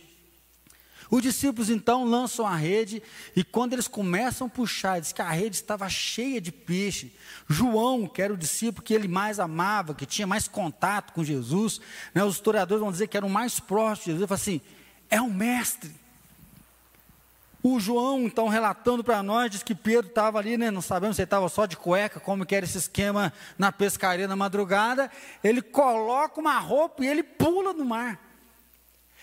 Os 1.10 1.22
discípulos 1.22 1.70
então 1.70 2.04
lançam 2.04 2.46
a 2.46 2.56
rede 2.56 3.02
e 3.34 3.44
quando 3.44 3.72
eles 3.72 3.86
começam 3.86 4.48
a 4.48 4.50
puxar, 4.50 5.00
diz 5.00 5.12
que 5.12 5.22
a 5.22 5.30
rede 5.30 5.56
estava 5.56 5.88
cheia 5.88 6.40
de 6.40 6.50
peixe. 6.50 7.12
João, 7.48 8.08
que 8.08 8.20
era 8.20 8.34
o 8.34 8.36
discípulo 8.36 8.84
que 8.84 8.92
ele 8.92 9.06
mais 9.06 9.38
amava, 9.38 9.94
que 9.94 10.04
tinha 10.04 10.26
mais 10.26 10.48
contato 10.48 11.12
com 11.12 11.22
Jesus, 11.22 11.80
né, 12.12 12.24
os 12.24 12.34
historiadores 12.34 12.82
vão 12.82 12.90
dizer 12.90 13.06
que 13.06 13.16
era 13.16 13.26
o 13.26 13.30
mais 13.30 13.60
próximo 13.60 14.04
de 14.04 14.10
Jesus, 14.12 14.20
ele 14.20 14.28
fala 14.28 14.40
assim: 14.40 14.60
é 15.08 15.20
o 15.20 15.30
mestre. 15.30 16.05
O 17.68 17.80
João, 17.80 18.20
então, 18.26 18.46
relatando 18.46 19.02
para 19.02 19.24
nós, 19.24 19.50
diz 19.50 19.60
que 19.60 19.74
Pedro 19.74 20.06
estava 20.06 20.38
ali, 20.38 20.56
né, 20.56 20.70
não 20.70 20.80
sabemos 20.80 21.16
se 21.16 21.22
ele 21.22 21.26
estava 21.26 21.48
só 21.48 21.66
de 21.66 21.76
cueca, 21.76 22.20
como 22.20 22.46
que 22.46 22.54
era 22.54 22.64
esse 22.64 22.78
esquema 22.78 23.32
na 23.58 23.72
pescaria 23.72 24.28
na 24.28 24.36
madrugada. 24.36 25.10
Ele 25.42 25.60
coloca 25.60 26.40
uma 26.40 26.60
roupa 26.60 27.04
e 27.04 27.08
ele 27.08 27.24
pula 27.24 27.72
no 27.72 27.84
mar. 27.84 28.20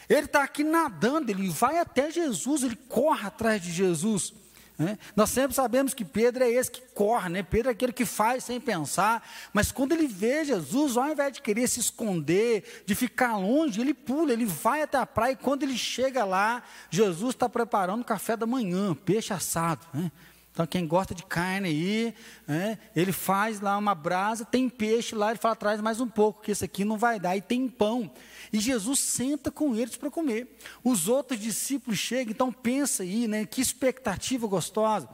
Ele 0.10 0.26
está 0.26 0.44
aqui 0.44 0.62
nadando, 0.62 1.32
ele 1.32 1.48
vai 1.48 1.80
até 1.80 2.12
Jesus, 2.12 2.64
ele 2.64 2.76
corre 2.76 3.26
atrás 3.26 3.62
de 3.62 3.72
Jesus. 3.72 4.34
Né? 4.78 4.98
Nós 5.16 5.30
sempre 5.30 5.56
sabemos 5.56 5.94
que 5.94 6.04
Pedro 6.04 6.44
é 6.44 6.50
esse 6.50 6.72
que 6.72 6.82
corre, 6.94 7.30
né? 7.30 7.44
Pedro 7.44 7.70
é 7.70 7.74
aquele 7.74 7.94
que 7.94 8.06
faz 8.06 8.44
sem 8.44 8.60
pensar, 8.60 9.28
mas 9.54 9.72
quando 9.72 9.92
ele 9.92 10.08
vê 10.08 10.44
Jesus, 10.44 10.98
ao 10.98 11.10
invés 11.10 11.34
de 11.34 11.42
querer 11.42 11.68
se 11.68 11.80
esconder, 11.80 12.84
de 12.86 12.96
ficar 12.96 13.38
longe, 13.38 13.80
ele 13.80 13.94
pula, 13.94 14.34
ele 14.34 14.46
vai 14.46 14.82
até 14.82 14.98
a 14.98 15.06
praia, 15.06 15.34
e 15.34 15.36
quando 15.36 15.64
ele 15.64 15.78
chega 15.78 16.26
lá, 16.26 16.64
Jesus 16.90 17.36
está 17.36 17.48
preparando 17.48 18.02
o 18.02 18.06
café 18.06 18.36
da 18.36 18.48
manhã, 18.48 18.96
peixe 18.96 19.32
assado. 19.32 19.86
Né? 19.94 20.12
Então, 20.52 20.68
quem 20.68 20.88
gosta 20.88 21.16
de 21.16 21.24
carne 21.24 21.68
aí, 21.68 22.16
né, 22.48 22.78
ele 22.96 23.12
faz 23.12 23.60
lá 23.60 23.76
uma 23.76 23.96
brasa, 23.96 24.46
tem 24.46 24.70
peixe 24.70 25.16
lá, 25.16 25.32
ele 25.32 25.40
fala, 25.40 25.56
traz 25.56 25.82
mais 25.82 26.00
um 26.00 26.08
pouco, 26.08 26.44
que 26.44 26.52
esse 26.52 26.64
aqui 26.64 26.86
não 26.86 26.96
vai 26.96 27.20
dar, 27.20 27.36
e 27.36 27.42
tem 27.42 27.68
pão. 27.68 28.12
E 28.54 28.60
Jesus 28.60 29.00
senta 29.00 29.50
com 29.50 29.76
eles 29.76 29.98
para 29.98 30.12
comer. 30.12 30.56
Os 30.84 31.08
outros 31.08 31.40
discípulos 31.40 31.98
chegam, 31.98 32.32
então 32.32 32.52
pensa 32.52 33.02
aí, 33.02 33.28
né, 33.28 33.48
que 33.48 33.60
expectativa 33.60 34.46
gostosa. 34.46 35.10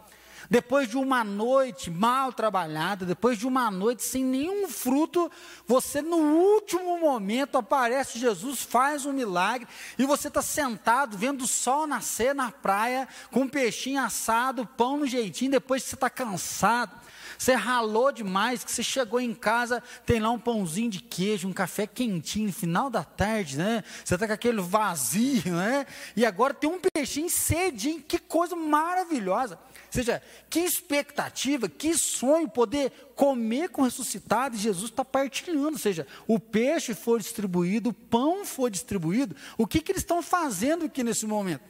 Depois 0.50 0.90
de 0.90 0.98
uma 0.98 1.24
noite 1.24 1.90
mal 1.90 2.34
trabalhada, 2.34 3.06
depois 3.06 3.38
de 3.38 3.48
uma 3.48 3.70
noite 3.72 4.04
sem 4.04 4.24
nenhum 4.26 4.68
fruto, 4.68 5.32
você 5.66 6.02
no 6.02 6.18
último 6.18 7.00
momento 7.00 7.58
aparece 7.58 8.20
Jesus, 8.20 8.62
faz 8.62 9.06
um 9.06 9.14
milagre, 9.14 9.68
e 9.98 10.06
você 10.06 10.28
está 10.28 10.42
sentado 10.42 11.18
vendo 11.18 11.44
o 11.44 11.48
sol 11.48 11.88
nascer 11.88 12.34
na 12.36 12.52
praia, 12.52 13.08
com 13.32 13.42
um 13.42 13.48
peixinho 13.48 14.02
assado, 14.02 14.66
pão 14.66 14.98
no 14.98 15.08
jeitinho, 15.08 15.52
depois 15.52 15.84
que 15.84 15.90
você 15.90 15.96
está 15.96 16.10
cansado. 16.10 17.00
Você 17.40 17.56
ralou 17.56 18.12
demais, 18.12 18.66
que 18.66 18.72
você 18.72 18.84
chegou 18.84 19.18
em 19.18 19.34
casa, 19.34 19.82
tem 20.06 20.20
lá 20.20 20.30
um 20.30 20.38
pãozinho 20.38 20.90
de 20.90 21.00
queijo, 21.00 21.48
um 21.48 21.54
café 21.54 21.88
quentinho, 21.88 22.52
final 22.52 22.90
da 22.90 23.02
tarde, 23.02 23.58
né? 23.58 23.82
Você 24.04 24.16
está 24.16 24.28
com 24.28 24.34
aquele 24.34 24.60
vazio, 24.60 25.56
né? 25.56 25.86
E 26.18 26.26
agora 26.26 26.54
tem 26.54 26.70
um 26.70 26.82
peixinho 26.82 27.30
cedinho, 27.30 28.04
que 28.06 28.20
coisa 28.20 28.58
maravilhosa. 28.58 29.56
Ou 29.56 29.90
seja, 29.90 30.22
que 30.50 30.60
expectativa, 30.60 31.70
que 31.70 31.96
sonho 31.96 32.50
poder 32.50 32.92
comer 33.16 33.70
com 33.70 33.84
o 33.84 33.86
ressuscitado 33.86 34.58
e 34.58 34.60
Jesus 34.60 34.92
está 34.92 35.06
partilhando. 35.06 35.72
Ou 35.72 35.80
seja, 35.80 36.06
o 36.28 36.42
peixe 36.42 36.94
foi 36.94 37.20
distribuído, 37.20 37.92
o 37.92 37.94
pão 37.94 38.44
foi 38.44 38.70
distribuído. 38.70 39.34
O 39.58 39.66
que, 39.66 39.80
que 39.80 39.94
eles 39.94 40.02
estão 40.02 40.22
fazendo 40.22 40.84
aqui 40.84 41.06
nesse 41.06 41.26
momento? 41.26 41.64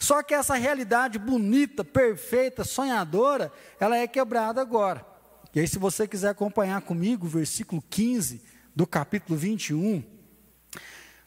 Só 0.00 0.22
que 0.22 0.34
essa 0.34 0.54
realidade 0.54 1.18
bonita, 1.18 1.84
perfeita, 1.84 2.64
sonhadora, 2.64 3.52
ela 3.78 3.96
é 3.96 4.06
quebrada 4.06 4.60
agora. 4.60 5.06
E 5.54 5.60
aí, 5.60 5.68
se 5.68 5.78
você 5.78 6.06
quiser 6.06 6.30
acompanhar 6.30 6.82
comigo, 6.82 7.26
versículo 7.26 7.82
15 7.88 8.42
do 8.74 8.86
capítulo 8.86 9.38
21. 9.38 10.02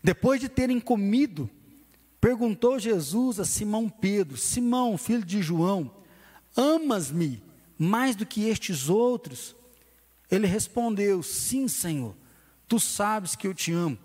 Depois 0.03 0.39
de 0.39 0.47
terem 0.47 0.79
comido, 0.79 1.49
perguntou 2.21 2.79
Jesus 2.79 3.39
a 3.39 3.45
Simão 3.45 3.89
Pedro: 3.89 4.37
Simão, 4.37 4.97
filho 4.97 5.25
de 5.25 5.41
João, 5.41 5.99
Amas-me 6.55 7.41
mais 7.77 8.15
do 8.15 8.25
que 8.25 8.49
estes 8.49 8.89
outros? 8.89 9.55
Ele 10.29 10.47
respondeu: 10.47 11.23
Sim, 11.23 11.67
Senhor, 11.67 12.15
tu 12.67 12.79
sabes 12.79 13.35
que 13.35 13.47
eu 13.47 13.53
te 13.53 13.71
amo. 13.71 13.97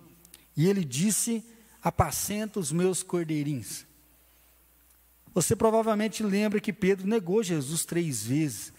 E 0.57 0.69
ele 0.69 0.85
disse: 0.85 1.45
Apacenta 1.83 2.61
os 2.61 2.71
meus 2.71 3.03
cordeirinhos. 3.03 3.85
Você 5.35 5.57
provavelmente 5.57 6.23
lembra 6.23 6.61
que 6.61 6.73
Pedro 6.73 7.07
negou 7.07 7.43
Jesus 7.43 7.85
três 7.85 8.25
vezes. 8.25 8.73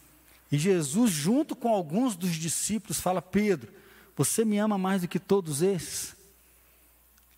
E 0.52 0.58
Jesus, 0.58 1.12
junto 1.12 1.56
com 1.56 1.68
alguns 1.68 2.16
dos 2.16 2.32
discípulos, 2.32 3.02
fala: 3.02 3.22
Pedro, 3.22 3.72
você 4.16 4.46
me 4.46 4.58
ama 4.58 4.78
mais 4.78 5.02
do 5.02 5.08
que 5.08 5.20
todos 5.20 5.62
esses? 5.62 6.16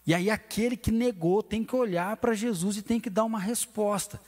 E 0.05 0.13
aí, 0.13 0.29
aquele 0.29 0.77
que 0.77 0.91
negou 0.91 1.41
tem 1.41 1.63
que 1.63 1.75
olhar 1.75 2.15
para 2.17 2.33
Jesus 2.33 2.77
e 2.77 2.81
tem 2.81 2.99
que 2.99 3.09
dar 3.09 3.25
uma 3.25 3.39
resposta. 3.39 4.21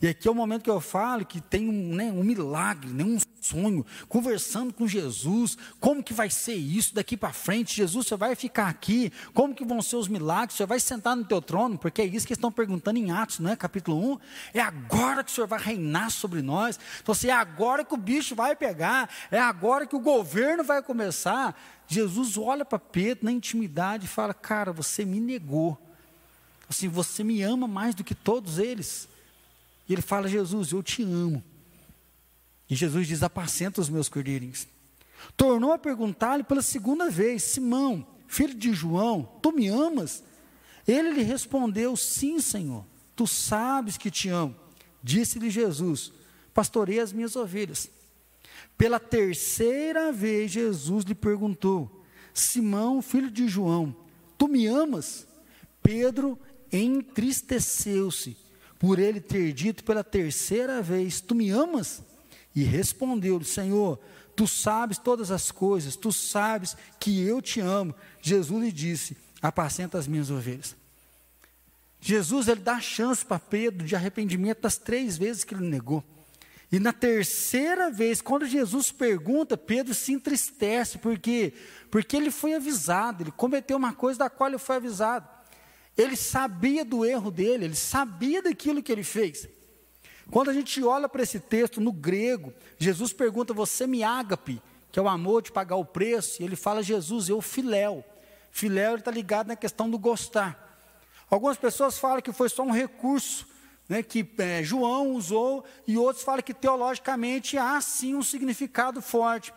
E 0.00 0.08
aqui 0.08 0.26
é 0.26 0.30
o 0.30 0.34
momento 0.34 0.64
que 0.64 0.70
eu 0.70 0.80
falo 0.80 1.24
que 1.24 1.40
tem 1.40 1.68
um, 1.68 1.94
né, 1.94 2.10
um 2.10 2.24
milagre, 2.24 2.90
né, 2.90 3.04
um 3.04 3.18
sonho, 3.44 3.84
conversando 4.08 4.72
com 4.72 4.88
Jesus, 4.88 5.58
como 5.78 6.02
que 6.02 6.14
vai 6.14 6.30
ser 6.30 6.54
isso 6.54 6.94
daqui 6.94 7.16
para 7.16 7.32
frente? 7.32 7.76
Jesus, 7.76 8.06
você 8.06 8.16
vai 8.16 8.34
ficar 8.34 8.68
aqui, 8.68 9.12
como 9.32 9.54
que 9.54 9.64
vão 9.64 9.82
ser 9.82 9.96
os 9.96 10.08
milagres? 10.08 10.56
Você 10.56 10.66
vai 10.66 10.80
sentar 10.80 11.14
no 11.14 11.24
teu 11.24 11.42
trono, 11.42 11.76
porque 11.76 12.02
é 12.02 12.06
isso 12.06 12.26
que 12.26 12.32
estão 12.32 12.50
perguntando 12.50 12.98
em 12.98 13.10
Atos, 13.10 13.38
não 13.38 13.50
é? 13.50 13.56
Capítulo 13.56 14.12
1. 14.14 14.18
É 14.54 14.60
agora 14.60 15.22
que 15.22 15.30
o 15.30 15.34
Senhor 15.34 15.46
vai 15.46 15.60
reinar 15.60 16.10
sobre 16.10 16.40
nós. 16.40 16.78
Então, 17.02 17.12
assim, 17.12 17.28
é 17.28 17.32
agora 17.32 17.84
que 17.84 17.94
o 17.94 17.98
bicho 17.98 18.34
vai 18.34 18.56
pegar, 18.56 19.10
é 19.30 19.38
agora 19.38 19.86
que 19.86 19.96
o 19.96 20.00
governo 20.00 20.64
vai 20.64 20.82
começar. 20.82 21.54
Jesus 21.86 22.38
olha 22.38 22.64
para 22.64 22.78
Pedro 22.78 23.26
na 23.26 23.32
intimidade 23.32 24.06
e 24.06 24.08
fala: 24.08 24.32
Cara, 24.32 24.72
você 24.72 25.04
me 25.04 25.20
negou. 25.20 25.78
Assim, 26.68 26.88
você 26.88 27.22
me 27.22 27.42
ama 27.42 27.68
mais 27.68 27.94
do 27.94 28.02
que 28.02 28.14
todos 28.14 28.58
eles. 28.58 29.08
E 29.88 29.92
ele 29.92 30.02
fala: 30.02 30.28
Jesus, 30.28 30.72
eu 30.72 30.82
te 30.82 31.02
amo. 31.02 31.42
E 32.68 32.74
Jesus 32.74 33.06
diz: 33.06 33.22
Apacenta 33.22 33.80
os 33.80 33.88
meus 33.88 34.08
cordeirinhos. 34.08 34.66
Tornou 35.36 35.72
a 35.72 35.78
perguntar-lhe 35.78 36.42
pela 36.42 36.62
segunda 36.62 37.10
vez: 37.10 37.42
Simão, 37.42 38.06
filho 38.26 38.54
de 38.54 38.72
João, 38.72 39.28
tu 39.42 39.52
me 39.52 39.68
amas? 39.68 40.22
Ele 40.86 41.12
lhe 41.12 41.22
respondeu: 41.22 41.96
Sim, 41.96 42.40
Senhor, 42.40 42.84
tu 43.16 43.26
sabes 43.26 43.96
que 43.96 44.10
te 44.10 44.28
amo. 44.28 44.54
Disse-lhe 45.02 45.50
Jesus: 45.50 46.12
Pastorei 46.52 47.00
as 47.00 47.12
minhas 47.12 47.36
ovelhas. 47.36 47.90
Pela 48.76 48.98
terceira 48.98 50.12
vez, 50.12 50.50
Jesus 50.50 51.04
lhe 51.04 51.14
perguntou: 51.14 52.02
Simão, 52.32 53.00
filho 53.00 53.30
de 53.30 53.46
João, 53.48 53.94
tu 54.36 54.48
me 54.48 54.66
amas? 54.66 55.26
Pedro 55.82 56.38
entristeceu-se 56.72 58.36
por 58.78 58.98
ele 58.98 59.20
ter 59.20 59.52
dito 59.52 59.84
pela 59.84 60.02
terceira 60.02 60.82
vez: 60.82 61.20
Tu 61.20 61.34
me 61.34 61.50
amas? 61.50 62.02
E 62.54 62.62
respondeu-lhe: 62.62 63.44
Senhor, 63.44 63.98
tu 64.36 64.46
sabes 64.46 64.98
todas 64.98 65.30
as 65.30 65.50
coisas, 65.50 65.96
tu 65.96 66.12
sabes 66.12 66.76
que 67.00 67.20
eu 67.22 67.42
te 67.42 67.60
amo. 67.60 67.94
Jesus 68.20 68.62
lhe 68.62 68.72
disse: 68.72 69.16
Apacenta 69.42 69.98
as 69.98 70.06
minhas 70.06 70.30
ovelhas. 70.30 70.76
Jesus 72.00 72.48
ele 72.48 72.60
dá 72.60 72.80
chance 72.80 73.24
para 73.24 73.38
Pedro 73.38 73.86
de 73.86 73.96
arrependimento 73.96 74.60
das 74.60 74.76
três 74.76 75.16
vezes 75.16 75.42
que 75.42 75.54
ele 75.54 75.66
negou. 75.66 76.04
E 76.70 76.78
na 76.78 76.92
terceira 76.92 77.90
vez, 77.90 78.20
quando 78.20 78.46
Jesus 78.46 78.90
pergunta, 78.90 79.56
Pedro 79.56 79.94
se 79.94 80.12
entristece, 80.12 80.98
porque 80.98 81.52
porque 81.90 82.16
ele 82.16 82.30
foi 82.30 82.54
avisado, 82.54 83.22
ele 83.22 83.30
cometeu 83.30 83.76
uma 83.76 83.92
coisa 83.92 84.18
da 84.18 84.30
qual 84.30 84.50
ele 84.50 84.58
foi 84.58 84.76
avisado. 84.76 85.28
Ele 85.96 86.16
sabia 86.16 86.84
do 86.84 87.04
erro 87.04 87.30
dele, 87.30 87.66
ele 87.66 87.76
sabia 87.76 88.42
daquilo 88.42 88.82
que 88.82 88.90
ele 88.90 89.04
fez. 89.04 89.48
Quando 90.30 90.50
a 90.50 90.52
gente 90.52 90.82
olha 90.82 91.08
para 91.08 91.22
esse 91.22 91.38
texto 91.38 91.80
no 91.80 91.92
grego, 91.92 92.52
Jesus 92.78 93.12
pergunta: 93.12 93.52
Você 93.52 93.86
me 93.86 94.02
ágape, 94.02 94.60
que 94.90 94.98
é 94.98 95.02
o 95.02 95.08
amor 95.08 95.42
de 95.42 95.52
pagar 95.52 95.76
o 95.76 95.84
preço, 95.84 96.40
e 96.40 96.44
ele 96.44 96.56
fala: 96.56 96.82
Jesus, 96.82 97.28
eu 97.28 97.40
filéu. 97.40 98.04
Filéu 98.50 98.96
está 98.96 99.10
ligado 99.10 99.48
na 99.48 99.56
questão 99.56 99.90
do 99.90 99.98
gostar. 99.98 100.60
Algumas 101.28 101.56
pessoas 101.56 101.98
falam 101.98 102.22
que 102.22 102.32
foi 102.32 102.48
só 102.48 102.62
um 102.62 102.70
recurso 102.70 103.46
né, 103.88 104.02
que 104.02 104.26
é, 104.38 104.62
João 104.62 105.12
usou, 105.12 105.64
e 105.86 105.98
outros 105.98 106.24
falam 106.24 106.42
que 106.42 106.54
teologicamente 106.54 107.58
há 107.58 107.80
sim 107.80 108.14
um 108.14 108.22
significado 108.22 109.02
forte. 109.02 109.52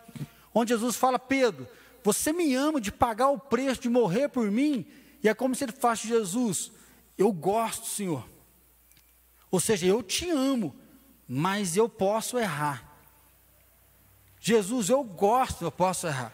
Onde 0.53 0.73
Jesus 0.73 0.95
fala: 0.95 1.17
Pedro, 1.17 1.67
você 2.03 2.33
me 2.33 2.53
ama 2.55 2.81
de 2.81 2.91
pagar 2.91 3.29
o 3.29 3.39
preço, 3.39 3.81
de 3.81 3.89
morrer 3.89 4.29
por 4.29 4.49
mim, 4.51 4.85
e 5.23 5.29
é 5.29 5.33
como 5.33 5.55
se 5.55 5.63
ele 5.63 5.71
falasse, 5.71 6.07
Jesus, 6.07 6.71
eu 7.17 7.31
gosto, 7.31 7.87
Senhor. 7.87 8.27
Ou 9.49 9.59
seja, 9.59 9.85
eu 9.85 10.03
te 10.03 10.29
amo, 10.29 10.75
mas 11.27 11.77
eu 11.77 11.87
posso 11.87 12.37
errar. 12.37 12.83
Jesus, 14.39 14.89
eu 14.89 15.03
gosto, 15.03 15.63
eu 15.63 15.71
posso 15.71 16.07
errar. 16.07 16.31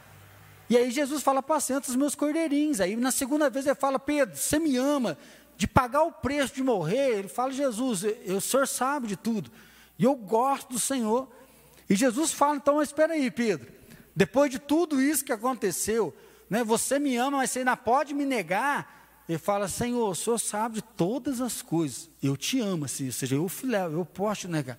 E 0.70 0.78
aí 0.78 0.92
Jesus 0.92 1.22
fala, 1.22 1.40
apacenta 1.40 1.90
os 1.90 1.96
meus 1.96 2.16
cordeirinhos. 2.16 2.82
Aí 2.82 2.96
na 2.96 3.12
segunda 3.12 3.50
vez 3.50 3.66
ele 3.66 3.76
fala, 3.76 4.00
Pedro, 4.00 4.36
você 4.36 4.60
me 4.60 4.78
ama, 4.78 5.18
de 5.58 5.68
pagar 5.68 6.04
o 6.04 6.12
preço 6.12 6.56
de 6.56 6.64
morrer. 6.64 7.20
Ele 7.20 7.28
fala, 7.28 7.52
Jesus, 7.52 8.04
eu, 8.04 8.38
o 8.38 8.42
Senhor 8.42 8.68
sabe 8.68 9.08
de 9.08 9.16
tudo. 9.16 9.52
E 9.98 10.04
eu 10.04 10.16
gosto 10.16 10.70
do 10.70 10.80
Senhor. 10.80 11.28
E 11.90 11.96
Jesus 11.96 12.32
fala, 12.32 12.56
então, 12.56 12.82
espera 12.82 13.14
aí, 13.14 13.30
Pedro. 13.30 13.72
Depois 14.16 14.50
de 14.50 14.60
tudo 14.60 15.02
isso 15.02 15.26
que 15.26 15.32
aconteceu, 15.32 16.16
né? 16.50 16.64
Você 16.64 17.00
me 17.00 17.18
ama, 17.18 17.38
mas 17.38 17.52
você 17.52 17.60
ainda 17.60 17.76
pode 17.76 18.14
me 18.14 18.26
negar. 18.26 19.03
Ele 19.28 19.38
fala, 19.38 19.68
Senhor, 19.68 20.10
o 20.10 20.16
Senhor 20.16 20.38
sabe 20.38 20.76
de 20.76 20.82
todas 20.82 21.40
as 21.40 21.62
coisas. 21.62 22.10
Eu 22.22 22.36
te 22.36 22.60
amo, 22.60 22.86
assim, 22.86 23.06
ou 23.06 23.12
seja, 23.12 23.36
eu 23.36 23.48
filéu, 23.48 23.92
eu 23.92 24.06
posso 24.06 24.48
negar. 24.48 24.78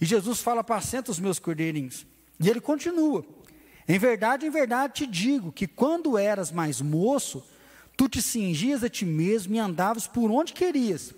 E 0.00 0.04
Jesus 0.04 0.40
fala, 0.40 0.60
apacenta 0.60 1.10
os 1.10 1.20
meus 1.20 1.38
cordeirinhos. 1.38 2.04
E 2.40 2.48
ele 2.48 2.60
continua. 2.60 3.24
Em 3.88 3.98
verdade, 3.98 4.46
em 4.46 4.50
verdade 4.50 4.94
te 4.94 5.06
digo 5.06 5.52
que 5.52 5.66
quando 5.66 6.18
eras 6.18 6.50
mais 6.50 6.80
moço, 6.80 7.44
tu 7.96 8.08
te 8.08 8.20
cingias 8.20 8.82
a 8.82 8.88
ti 8.88 9.06
mesmo 9.06 9.54
e 9.54 9.58
andavas 9.58 10.06
por 10.06 10.30
onde 10.30 10.52
querias. 10.52 11.14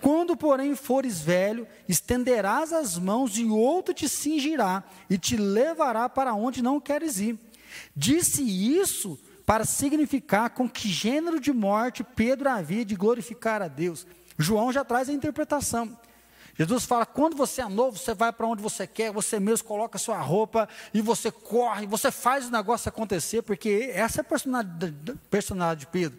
Quando, 0.00 0.36
porém, 0.36 0.76
fores 0.76 1.20
velho, 1.20 1.66
estenderás 1.88 2.72
as 2.72 2.98
mãos 2.98 3.36
e 3.36 3.44
outro 3.46 3.94
te 3.94 4.08
cingirá 4.08 4.84
e 5.10 5.18
te 5.18 5.36
levará 5.36 6.08
para 6.08 6.34
onde 6.34 6.62
não 6.62 6.78
queres 6.78 7.18
ir. 7.18 7.38
Disse 7.94 8.42
isso 8.42 9.18
para 9.46 9.64
significar 9.64 10.50
com 10.50 10.68
que 10.68 10.88
gênero 10.88 11.38
de 11.40 11.52
morte 11.52 12.02
Pedro 12.02 12.50
havia 12.50 12.84
de 12.84 12.96
glorificar 12.96 13.62
a 13.62 13.68
Deus. 13.68 14.04
João 14.36 14.72
já 14.72 14.84
traz 14.84 15.08
a 15.08 15.12
interpretação. 15.12 15.96
Jesus 16.58 16.84
fala: 16.84 17.06
quando 17.06 17.36
você 17.36 17.62
é 17.62 17.68
novo, 17.68 17.96
você 17.96 18.12
vai 18.12 18.32
para 18.32 18.46
onde 18.46 18.60
você 18.60 18.86
quer, 18.86 19.12
você 19.12 19.38
mesmo 19.38 19.68
coloca 19.68 19.98
sua 19.98 20.18
roupa 20.18 20.68
e 20.92 21.00
você 21.00 21.30
corre, 21.30 21.86
você 21.86 22.10
faz 22.10 22.48
o 22.48 22.50
negócio 22.50 22.88
acontecer, 22.88 23.42
porque 23.42 23.90
essa 23.94 24.20
é 24.20 24.22
a 24.22 24.24
personalidade, 24.24 25.18
personalidade 25.30 25.80
de 25.80 25.86
Pedro. 25.86 26.18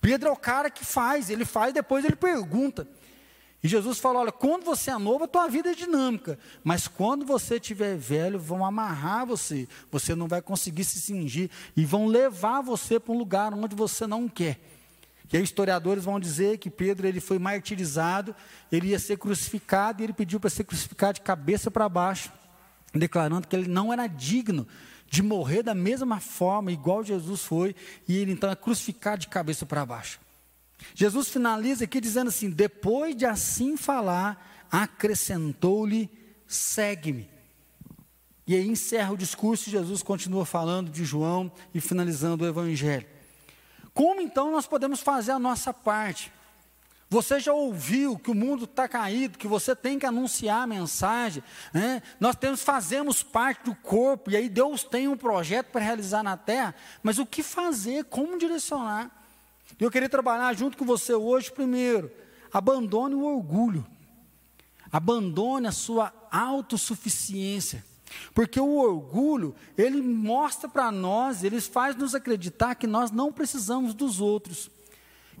Pedro 0.00 0.28
é 0.28 0.32
o 0.32 0.36
cara 0.36 0.68
que 0.68 0.84
faz, 0.84 1.30
ele 1.30 1.44
faz, 1.44 1.72
depois 1.72 2.04
ele 2.04 2.16
pergunta. 2.16 2.88
E 3.62 3.68
Jesus 3.68 3.98
falou: 3.98 4.22
olha, 4.22 4.32
quando 4.32 4.64
você 4.64 4.90
é 4.90 4.98
novo, 4.98 5.24
a 5.24 5.28
tua 5.28 5.48
vida 5.48 5.70
é 5.70 5.74
dinâmica. 5.74 6.38
Mas 6.62 6.86
quando 6.86 7.24
você 7.24 7.56
estiver 7.56 7.96
velho, 7.96 8.38
vão 8.38 8.64
amarrar 8.64 9.26
você. 9.26 9.68
Você 9.90 10.14
não 10.14 10.28
vai 10.28 10.40
conseguir 10.40 10.84
se 10.84 11.00
cingir. 11.00 11.50
E 11.76 11.84
vão 11.84 12.06
levar 12.06 12.60
você 12.60 13.00
para 13.00 13.12
um 13.12 13.18
lugar 13.18 13.52
onde 13.52 13.74
você 13.74 14.06
não 14.06 14.28
quer. 14.28 14.60
E 15.32 15.36
aí, 15.36 15.42
historiadores 15.42 16.04
vão 16.04 16.18
dizer 16.18 16.56
que 16.58 16.70
Pedro 16.70 17.06
ele 17.06 17.20
foi 17.20 17.38
martirizado, 17.38 18.34
ele 18.72 18.88
ia 18.88 18.98
ser 18.98 19.18
crucificado, 19.18 20.00
e 20.00 20.04
ele 20.04 20.14
pediu 20.14 20.40
para 20.40 20.48
ser 20.48 20.64
crucificado 20.64 21.14
de 21.14 21.20
cabeça 21.20 21.70
para 21.70 21.86
baixo, 21.86 22.32
declarando 22.94 23.46
que 23.46 23.54
ele 23.54 23.68
não 23.68 23.92
era 23.92 24.06
digno 24.06 24.66
de 25.06 25.22
morrer 25.22 25.62
da 25.62 25.74
mesma 25.74 26.18
forma, 26.18 26.72
igual 26.72 27.04
Jesus 27.04 27.42
foi, 27.42 27.76
e 28.06 28.16
ele 28.16 28.32
então 28.32 28.50
é 28.50 28.56
crucificado 28.56 29.20
de 29.20 29.28
cabeça 29.28 29.66
para 29.66 29.84
baixo. 29.84 30.18
Jesus 30.94 31.28
finaliza 31.28 31.84
aqui 31.84 32.00
dizendo 32.00 32.28
assim: 32.28 32.50
depois 32.50 33.16
de 33.16 33.26
assim 33.26 33.76
falar, 33.76 34.66
acrescentou-lhe: 34.70 36.10
segue-me. 36.46 37.28
E 38.46 38.54
aí 38.54 38.66
encerra 38.66 39.12
o 39.12 39.16
discurso 39.16 39.68
e 39.68 39.72
Jesus 39.72 40.02
continua 40.02 40.46
falando 40.46 40.90
de 40.90 41.04
João 41.04 41.52
e 41.74 41.80
finalizando 41.80 42.44
o 42.44 42.48
evangelho. 42.48 43.06
Como 43.92 44.20
então 44.20 44.50
nós 44.50 44.66
podemos 44.66 45.00
fazer 45.00 45.32
a 45.32 45.38
nossa 45.38 45.74
parte? 45.74 46.32
Você 47.10 47.40
já 47.40 47.52
ouviu 47.52 48.18
que 48.18 48.30
o 48.30 48.34
mundo 48.34 48.64
está 48.64 48.86
caído, 48.86 49.38
que 49.38 49.48
você 49.48 49.74
tem 49.74 49.98
que 49.98 50.06
anunciar 50.06 50.62
a 50.62 50.66
mensagem, 50.66 51.42
né? 51.72 52.02
nós 52.20 52.36
temos, 52.36 52.62
fazemos 52.62 53.22
parte 53.22 53.64
do 53.64 53.74
corpo, 53.74 54.30
e 54.30 54.36
aí 54.36 54.48
Deus 54.48 54.84
tem 54.84 55.08
um 55.08 55.16
projeto 55.16 55.68
para 55.68 55.82
realizar 55.82 56.22
na 56.22 56.36
terra, 56.36 56.74
mas 57.02 57.18
o 57.18 57.24
que 57.24 57.42
fazer, 57.42 58.04
como 58.04 58.38
direcionar? 58.38 59.10
Eu 59.78 59.90
queria 59.90 60.08
trabalhar 60.08 60.54
junto 60.54 60.76
com 60.76 60.84
você 60.84 61.14
hoje, 61.14 61.50
primeiro, 61.50 62.10
abandone 62.52 63.14
o 63.14 63.24
orgulho, 63.24 63.86
abandone 64.90 65.66
a 65.66 65.72
sua 65.72 66.12
autossuficiência, 66.30 67.84
porque 68.34 68.58
o 68.58 68.76
orgulho, 68.76 69.54
ele 69.76 70.00
mostra 70.00 70.68
para 70.68 70.90
nós, 70.90 71.44
ele 71.44 71.60
faz 71.60 71.94
nos 71.96 72.14
acreditar 72.14 72.74
que 72.74 72.86
nós 72.86 73.10
não 73.10 73.32
precisamos 73.32 73.94
dos 73.94 74.20
outros 74.20 74.70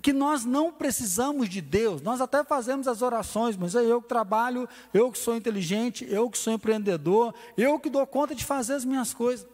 que 0.00 0.12
nós 0.12 0.44
não 0.44 0.72
precisamos 0.72 1.48
de 1.48 1.60
Deus. 1.60 2.00
Nós 2.02 2.20
até 2.20 2.44
fazemos 2.44 2.86
as 2.88 3.02
orações, 3.02 3.56
mas 3.56 3.74
é 3.74 3.82
eu 3.82 4.00
que 4.00 4.08
trabalho, 4.08 4.68
eu 4.94 5.10
que 5.10 5.18
sou 5.18 5.36
inteligente, 5.36 6.06
eu 6.08 6.30
que 6.30 6.38
sou 6.38 6.52
empreendedor, 6.52 7.34
eu 7.56 7.78
que 7.78 7.90
dou 7.90 8.06
conta 8.06 8.34
de 8.34 8.44
fazer 8.44 8.74
as 8.74 8.84
minhas 8.84 9.12
coisas. 9.12 9.46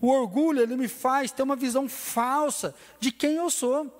O 0.00 0.08
orgulho, 0.08 0.60
ele 0.60 0.76
me 0.76 0.88
faz 0.88 1.30
ter 1.30 1.42
uma 1.42 1.56
visão 1.56 1.88
falsa 1.88 2.74
de 2.98 3.10
quem 3.10 3.34
eu 3.34 3.50
sou. 3.50 3.99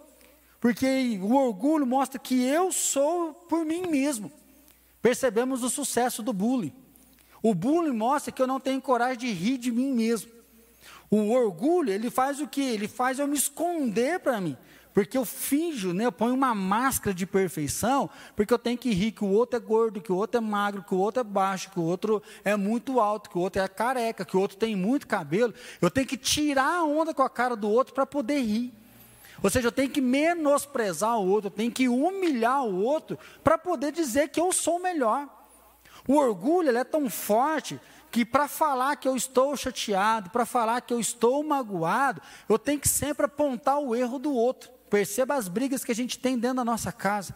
Porque 0.61 1.19
o 1.23 1.35
orgulho 1.35 1.87
mostra 1.87 2.19
que 2.19 2.45
eu 2.45 2.71
sou 2.71 3.33
por 3.33 3.65
mim 3.65 3.87
mesmo. 3.87 4.31
Percebemos 5.01 5.63
o 5.63 5.71
sucesso 5.71 6.23
do 6.23 6.33
bullying. 6.33 6.73
O 7.43 7.55
bullying 7.55 7.97
mostra 7.97 8.31
que 8.31 8.43
eu 8.43 8.47
não 8.47 8.61
tenho 8.61 8.81
coragem 8.83 9.17
de 9.17 9.33
rir 9.33 9.57
de 9.57 9.73
mim 9.73 9.93
mesmo. 9.93 10.31
O 11.11 11.31
orgulho, 11.31 11.91
ele 11.91 12.11
faz 12.11 12.41
o 12.41 12.47
que? 12.47 12.61
Ele 12.61 12.87
faz 12.87 13.19
eu 13.19 13.27
me 13.27 13.37
esconder 13.37 14.21
para 14.21 14.41
mim. 14.41 14.57
Porque 14.93 15.17
eu 15.17 15.25
finjo, 15.25 15.93
né, 15.93 16.05
eu 16.05 16.13
ponho 16.13 16.35
uma 16.35 16.55
máscara 16.55 17.15
de 17.15 17.25
perfeição, 17.25 18.11
porque 18.35 18.53
eu 18.53 18.59
tenho 18.59 18.77
que 18.77 18.91
rir 18.91 19.13
que 19.13 19.25
o 19.25 19.29
outro 19.29 19.57
é 19.57 19.61
gordo, 19.61 20.01
que 20.01 20.13
o 20.13 20.17
outro 20.17 20.39
é 20.39 20.41
magro, 20.41 20.83
que 20.83 20.95
o 20.95 20.99
outro 20.99 21.21
é 21.21 21.25
baixo, 21.25 21.71
que 21.71 21.79
o 21.79 21.85
outro 21.85 22.23
é 22.45 22.57
muito 22.57 22.99
alto, 22.99 23.31
que 23.31 23.39
o 23.39 23.41
outro 23.41 23.63
é 23.63 23.69
careca, 23.69 24.25
que 24.25 24.37
o 24.37 24.41
outro 24.41 24.57
tem 24.57 24.75
muito 24.75 25.07
cabelo. 25.07 25.55
Eu 25.81 25.91
tenho 25.91 26.07
que 26.07 26.17
tirar 26.17 26.79
a 26.79 26.85
onda 26.85 27.15
com 27.15 27.23
a 27.23 27.31
cara 27.31 27.57
do 27.57 27.69
outro 27.69 27.95
para 27.95 28.05
poder 28.05 28.41
rir. 28.41 28.75
Ou 29.43 29.49
seja, 29.49 29.69
eu 29.69 29.73
tenho 29.73 29.91
que 29.91 30.01
menosprezar 30.01 31.19
o 31.19 31.29
outro, 31.29 31.49
eu 31.49 31.55
tenho 31.55 31.73
que 31.73 31.89
humilhar 31.89 32.65
o 32.65 32.83
outro 32.83 33.19
para 33.43 33.57
poder 33.57 33.93
dizer 33.93 34.29
que 34.29 34.41
eu 34.41 34.53
sou 34.53 34.79
melhor. 34.79 35.29
O 36.07 36.17
orgulho 36.17 36.77
é 36.77 36.85
tão 36.85 37.09
forte 37.09 37.81
que 38.11 38.25
para 38.25 38.49
falar 38.49 38.97
que 38.97 39.07
eu 39.07 39.15
estou 39.15 39.57
chateado, 39.57 40.31
para 40.31 40.45
falar 40.45 40.81
que 40.81 40.93
eu 40.93 40.99
estou 40.99 41.43
magoado, 41.45 42.21
eu 42.49 42.59
tenho 42.59 42.81
que 42.81 42.89
sempre 42.89 43.27
apontar 43.27 43.79
o 43.79 43.95
erro 43.95 44.19
do 44.19 44.33
outro. 44.33 44.71
Perceba 44.91 45.35
as 45.35 45.47
brigas 45.47 45.85
que 45.85 45.93
a 45.93 45.95
gente 45.95 46.19
tem 46.19 46.37
dentro 46.37 46.57
da 46.57 46.65
nossa 46.65 46.91
casa. 46.91 47.35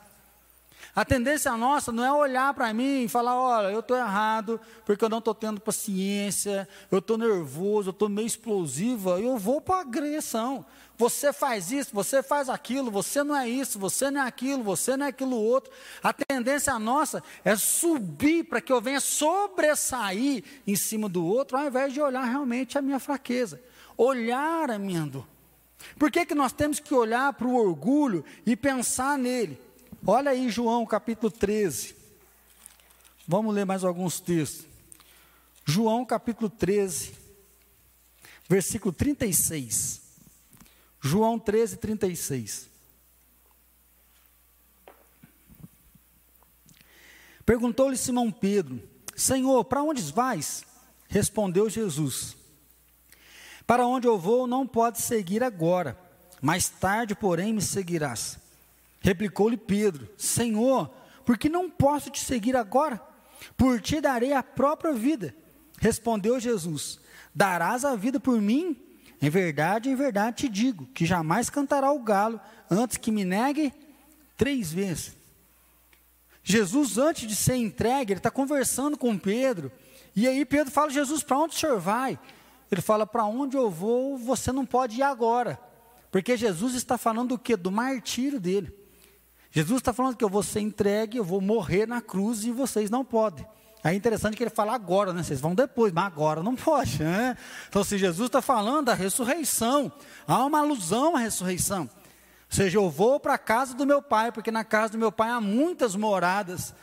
A 0.94 1.04
tendência 1.04 1.56
nossa 1.56 1.90
não 1.90 2.04
é 2.04 2.12
olhar 2.12 2.54
para 2.54 2.72
mim 2.72 3.02
e 3.02 3.08
falar: 3.08 3.36
olha, 3.36 3.72
eu 3.72 3.80
estou 3.80 3.96
errado, 3.96 4.60
porque 4.84 5.04
eu 5.04 5.08
não 5.08 5.18
estou 5.18 5.34
tendo 5.34 5.60
paciência, 5.60 6.68
eu 6.90 6.98
estou 6.98 7.18
nervoso, 7.18 7.88
eu 7.88 7.92
estou 7.92 8.08
meio 8.08 8.26
explosiva, 8.26 9.20
eu 9.20 9.36
vou 9.36 9.60
para 9.60 9.76
a 9.76 9.80
agressão. 9.80 10.64
Você 10.96 11.32
faz 11.32 11.72
isso, 11.72 11.90
você 11.92 12.22
faz 12.22 12.48
aquilo, 12.48 12.88
você 12.88 13.24
não 13.24 13.34
é 13.34 13.48
isso, 13.48 13.80
você 13.80 14.12
não 14.12 14.22
é 14.22 14.28
aquilo, 14.28 14.62
você 14.62 14.96
não 14.96 15.06
é 15.06 15.08
aquilo 15.08 15.36
outro. 15.36 15.72
A 16.00 16.12
tendência 16.12 16.78
nossa 16.78 17.20
é 17.44 17.56
subir 17.56 18.44
para 18.44 18.60
que 18.60 18.72
eu 18.72 18.80
venha 18.80 19.00
sobressair 19.00 20.44
em 20.64 20.76
cima 20.76 21.08
do 21.08 21.26
outro, 21.26 21.58
ao 21.58 21.66
invés 21.66 21.92
de 21.92 22.00
olhar 22.00 22.22
realmente 22.22 22.78
a 22.78 22.82
minha 22.82 23.00
fraqueza, 23.00 23.60
olhar 23.96 24.70
a 24.70 24.78
minha 24.78 25.04
dor. 25.04 25.26
Por 25.98 26.12
que, 26.12 26.24
que 26.24 26.34
nós 26.34 26.52
temos 26.52 26.78
que 26.78 26.94
olhar 26.94 27.32
para 27.32 27.48
o 27.48 27.56
orgulho 27.56 28.24
e 28.46 28.54
pensar 28.54 29.18
nele? 29.18 29.58
Olha 30.06 30.32
aí 30.32 30.50
João 30.50 30.84
capítulo 30.84 31.30
13. 31.30 31.96
Vamos 33.26 33.54
ler 33.54 33.64
mais 33.64 33.84
alguns 33.84 34.20
textos. 34.20 34.66
João 35.64 36.04
capítulo 36.04 36.50
13, 36.50 37.14
versículo 38.46 38.92
36. 38.92 40.02
João 41.00 41.38
13, 41.38 41.78
36. 41.78 42.68
Perguntou-lhe 47.46 47.96
Simão 47.96 48.30
Pedro: 48.30 48.86
Senhor, 49.16 49.64
para 49.64 49.82
onde 49.82 50.02
vais? 50.12 50.66
Respondeu 51.08 51.70
Jesus: 51.70 52.36
Para 53.66 53.86
onde 53.86 54.06
eu 54.06 54.18
vou 54.18 54.46
não 54.46 54.66
pode 54.66 55.00
seguir 55.00 55.42
agora, 55.42 55.98
mais 56.42 56.68
tarde, 56.68 57.14
porém, 57.14 57.54
me 57.54 57.62
seguirás. 57.62 58.43
Replicou-lhe 59.04 59.58
Pedro: 59.58 60.08
Senhor, 60.16 60.90
por 61.26 61.36
que 61.36 61.50
não 61.50 61.70
posso 61.70 62.08
te 62.08 62.24
seguir 62.24 62.56
agora? 62.56 62.98
Por 63.54 63.78
ti 63.78 64.00
darei 64.00 64.32
a 64.32 64.42
própria 64.42 64.94
vida. 64.94 65.36
Respondeu 65.78 66.40
Jesus: 66.40 66.98
Darás 67.34 67.84
a 67.84 67.94
vida 67.94 68.18
por 68.18 68.40
mim? 68.40 68.74
Em 69.20 69.28
verdade, 69.28 69.90
em 69.90 69.94
verdade 69.94 70.38
te 70.38 70.48
digo 70.48 70.86
que 70.86 71.04
jamais 71.04 71.50
cantará 71.50 71.92
o 71.92 72.02
galo 72.02 72.40
antes 72.70 72.96
que 72.96 73.12
me 73.12 73.26
negue 73.26 73.74
três 74.38 74.72
vezes. 74.72 75.14
Jesus, 76.42 76.96
antes 76.96 77.28
de 77.28 77.36
ser 77.36 77.56
entregue, 77.56 78.14
ele 78.14 78.20
está 78.20 78.30
conversando 78.30 78.96
com 78.96 79.18
Pedro. 79.18 79.70
E 80.16 80.26
aí 80.26 80.46
Pedro 80.46 80.72
fala: 80.72 80.88
Jesus, 80.88 81.22
para 81.22 81.38
onde 81.40 81.54
o 81.54 81.58
senhor 81.58 81.78
vai? 81.78 82.18
Ele 82.72 82.80
fala: 82.80 83.06
Para 83.06 83.26
onde 83.26 83.54
eu 83.54 83.70
vou, 83.70 84.16
você 84.16 84.50
não 84.50 84.64
pode 84.64 84.96
ir 84.96 85.02
agora. 85.02 85.60
Porque 86.10 86.38
Jesus 86.38 86.74
está 86.74 86.96
falando 86.96 87.30
do 87.30 87.38
que? 87.38 87.54
Do 87.54 87.70
martírio 87.70 88.40
dele. 88.40 88.83
Jesus 89.54 89.78
está 89.78 89.92
falando 89.92 90.16
que 90.16 90.24
eu 90.24 90.28
vou 90.28 90.42
ser 90.42 90.58
entregue, 90.58 91.16
eu 91.16 91.22
vou 91.22 91.40
morrer 91.40 91.86
na 91.86 92.00
cruz 92.00 92.42
e 92.44 92.50
vocês 92.50 92.90
não 92.90 93.04
podem. 93.04 93.46
É 93.84 93.94
interessante 93.94 94.36
que 94.36 94.42
ele 94.42 94.50
fala 94.50 94.74
agora, 94.74 95.12
né? 95.12 95.22
Vocês 95.22 95.40
vão 95.40 95.54
depois, 95.54 95.92
mas 95.92 96.06
agora 96.06 96.42
não 96.42 96.56
pode, 96.56 97.00
né? 97.00 97.36
Então, 97.68 97.84
se 97.84 97.96
Jesus 97.96 98.26
está 98.26 98.42
falando 98.42 98.86
da 98.86 98.94
ressurreição, 98.94 99.92
há 100.26 100.44
uma 100.44 100.58
alusão 100.58 101.14
à 101.14 101.20
ressurreição. 101.20 101.82
Ou 101.82 101.88
seja, 102.48 102.78
eu 102.78 102.90
vou 102.90 103.20
para 103.20 103.34
a 103.34 103.38
casa 103.38 103.74
do 103.74 103.86
meu 103.86 104.02
pai, 104.02 104.32
porque 104.32 104.50
na 104.50 104.64
casa 104.64 104.94
do 104.94 104.98
meu 104.98 105.12
pai 105.12 105.30
há 105.30 105.40
muitas 105.40 105.94
moradas. 105.94 106.74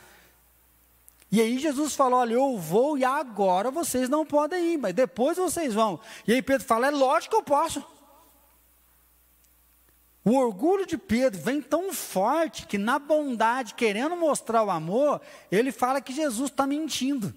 E 1.30 1.42
aí 1.42 1.58
Jesus 1.58 1.94
falou: 1.94 2.20
olha, 2.20 2.32
eu 2.32 2.56
vou 2.56 2.96
e 2.96 3.04
agora 3.04 3.70
vocês 3.70 4.08
não 4.08 4.24
podem 4.24 4.72
ir, 4.72 4.78
mas 4.78 4.94
depois 4.94 5.36
vocês 5.36 5.74
vão. 5.74 6.00
E 6.26 6.32
aí 6.32 6.40
Pedro 6.40 6.66
fala: 6.66 6.86
é 6.86 6.90
lógico 6.90 7.34
que 7.34 7.36
eu 7.36 7.44
posso. 7.44 7.84
O 10.24 10.36
orgulho 10.36 10.86
de 10.86 10.96
Pedro 10.96 11.40
vem 11.40 11.60
tão 11.60 11.92
forte 11.92 12.66
que, 12.66 12.78
na 12.78 12.98
bondade, 12.98 13.74
querendo 13.74 14.16
mostrar 14.16 14.62
o 14.62 14.70
amor, 14.70 15.20
ele 15.50 15.72
fala 15.72 16.00
que 16.00 16.12
Jesus 16.12 16.50
está 16.50 16.66
mentindo. 16.66 17.34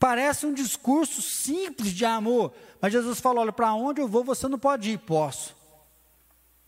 Parece 0.00 0.46
um 0.46 0.52
discurso 0.52 1.22
simples 1.22 1.92
de 1.92 2.04
amor, 2.04 2.52
mas 2.80 2.92
Jesus 2.92 3.20
falou: 3.20 3.42
Olha, 3.42 3.52
para 3.52 3.72
onde 3.72 4.00
eu 4.00 4.08
vou, 4.08 4.24
você 4.24 4.48
não 4.48 4.58
pode 4.58 4.90
ir. 4.90 4.98
Posso. 4.98 5.54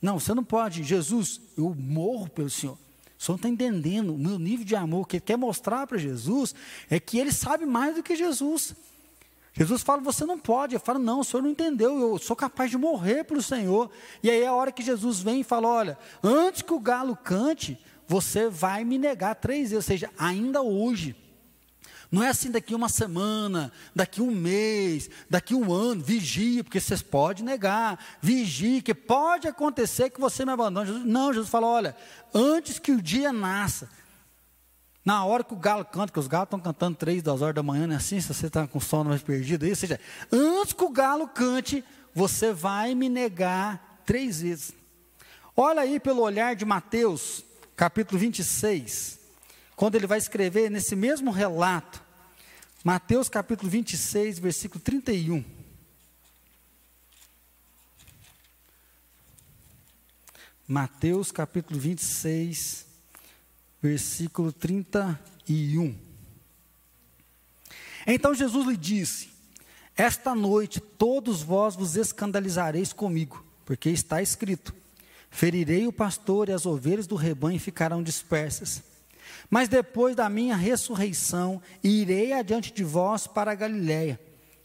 Não, 0.01 0.21
você 0.21 0.33
não 0.33 0.45
pode. 0.45 0.85
Jesus, 0.85 1.41
eu 1.57 1.75
morro 1.75 2.29
pelo 2.29 2.49
Senhor. 2.49 2.79
O 3.19 3.23
Senhor 3.23 3.37
está 3.37 3.49
entendendo 3.49 4.15
o 4.15 4.19
meu 4.19 4.39
nível 4.39 4.65
de 4.65 4.77
amor. 4.77 5.09
Que 5.09 5.17
ele 5.17 5.25
quer 5.25 5.37
mostrar 5.37 5.85
para 5.89 5.99
Jesus 5.99 6.55
é 6.89 7.01
que 7.01 7.19
ele 7.19 7.33
sabe 7.33 7.67
mais 7.67 7.97
do 7.97 8.05
que 8.05 8.15
Jesus. 8.15 8.77
Jesus 9.57 9.83
fala, 9.83 10.03
você 10.03 10.25
não 10.25 10.39
pode. 10.39 10.75
Eu 10.75 10.81
falo, 10.81 10.99
não, 10.99 11.21
o 11.21 11.25
senhor 11.25 11.43
não 11.43 11.51
entendeu, 11.51 11.99
eu 11.99 12.19
sou 12.19 12.35
capaz 12.35 12.71
de 12.71 12.77
morrer 12.77 13.23
pelo 13.23 13.41
Senhor. 13.41 13.89
E 14.21 14.29
aí 14.29 14.43
é 14.43 14.49
a 14.49 14.53
hora 14.53 14.73
que 14.73 14.83
Jesus 14.83 15.21
vem 15.21 15.41
e 15.41 15.45
fala: 15.45 15.69
olha, 15.69 15.99
antes 16.23 16.61
que 16.61 16.75
o 16.75 16.81
galo 16.81 17.17
cante, 17.17 17.79
você 18.07 18.49
vai 18.49 18.85
me 18.85 18.99
negar 18.99 19.37
três 19.37 19.71
vezes, 19.71 19.77
ou 19.77 19.83
seja, 19.83 20.11
ainda 20.19 20.61
hoje. 20.61 21.17
Não 22.11 22.23
é 22.23 22.29
assim 22.29 22.51
daqui 22.51 22.75
uma 22.75 22.89
semana, 22.89 23.73
daqui 23.95 24.21
um 24.21 24.31
mês, 24.31 25.09
daqui 25.31 25.55
um 25.55 25.73
ano, 25.73 26.03
vigia, 26.03 26.63
porque 26.63 26.79
vocês 26.79 27.03
podem 27.03 27.45
negar, 27.45 27.99
vigie, 28.21 28.83
que 28.83 28.95
pode 28.95 29.49
acontecer 29.49 30.11
que 30.11 30.21
você 30.21 30.45
me 30.45 30.53
abandone. 30.53 31.05
Não, 31.05 31.33
Jesus 31.33 31.49
fala: 31.49 31.69
olha, 31.69 31.97
antes 32.35 32.81
que 32.81 32.91
o 32.91 33.01
dia 33.01 33.33
nasça, 33.33 33.89
Na 35.05 35.25
hora 35.25 35.45
que 35.45 35.53
o 35.53 35.57
galo 35.57 35.85
canta, 35.85 36.13
que 36.13 36.19
os 36.19 36.27
galos 36.27 36.47
estão 36.47 36.59
cantando 36.59 36.97
três, 36.97 37.23
duas 37.23 37.43
horas 37.43 37.55
da 37.55 37.63
manhã, 37.63 37.87
não 37.87 37.95
é 37.95 37.99
assim? 37.99 38.19
Se 38.21 38.33
você 38.33 38.47
está 38.47 38.67
com 38.67 38.81
sono 38.81 39.11
mais 39.11 39.23
perdido, 39.23 39.69
ou 39.69 39.77
seja, 39.77 40.01
antes 40.33 40.73
que 40.73 40.83
o 40.83 40.89
galo 40.89 41.29
cante, 41.29 41.85
você 42.15 42.55
vai 42.55 42.95
me 42.95 43.11
negar 43.11 44.01
três 44.07 44.41
vezes. 44.41 44.73
Olha 45.55 45.83
aí 45.83 46.01
pelo 46.01 46.23
olhar 46.23 46.57
de 46.57 46.65
Mateus, 46.65 47.45
capítulo 47.77 48.19
26, 48.19 49.19
quando 49.77 49.97
ele 49.97 50.07
vai 50.07 50.17
escrever 50.17 50.71
nesse 50.71 50.97
mesmo 50.97 51.31
relato, 51.31 52.03
Mateus 52.83 53.29
capítulo 53.29 53.71
26, 53.71 54.39
versículo 54.39 54.81
31. 54.83 55.45
Mateus 60.67 61.31
capítulo 61.31 61.79
26, 61.79 62.55
versículo 62.67 62.94
31. 64.59 65.95
Então 68.07 68.35
Jesus 68.35 68.67
lhe 68.67 68.77
disse: 68.77 69.29
Esta 69.95 70.35
noite 70.35 70.81
todos 70.81 71.43
vós 71.43 71.77
vos 71.77 71.95
escandalizareis 71.95 72.95
comigo, 72.95 73.45
porque 73.67 73.91
está 73.91 74.23
escrito: 74.23 74.75
Ferirei 75.31 75.87
o 75.87 75.93
pastor 75.93 76.49
e 76.49 76.53
as 76.53 76.65
ovelhas 76.65 77.07
do 77.07 77.15
rebanho 77.15 77.61
ficarão 77.61 78.03
dispersas. 78.03 78.83
Mas 79.51 79.69
depois 79.69 80.17
da 80.17 80.31
minha 80.31 80.57
ressurreição, 80.57 81.61
irei 81.83 82.33
adiante 82.33 82.73
de 82.73 82.85
vós 82.85 83.27
para 83.27 83.53
a 83.53 83.55
Galiléia. 83.55 84.19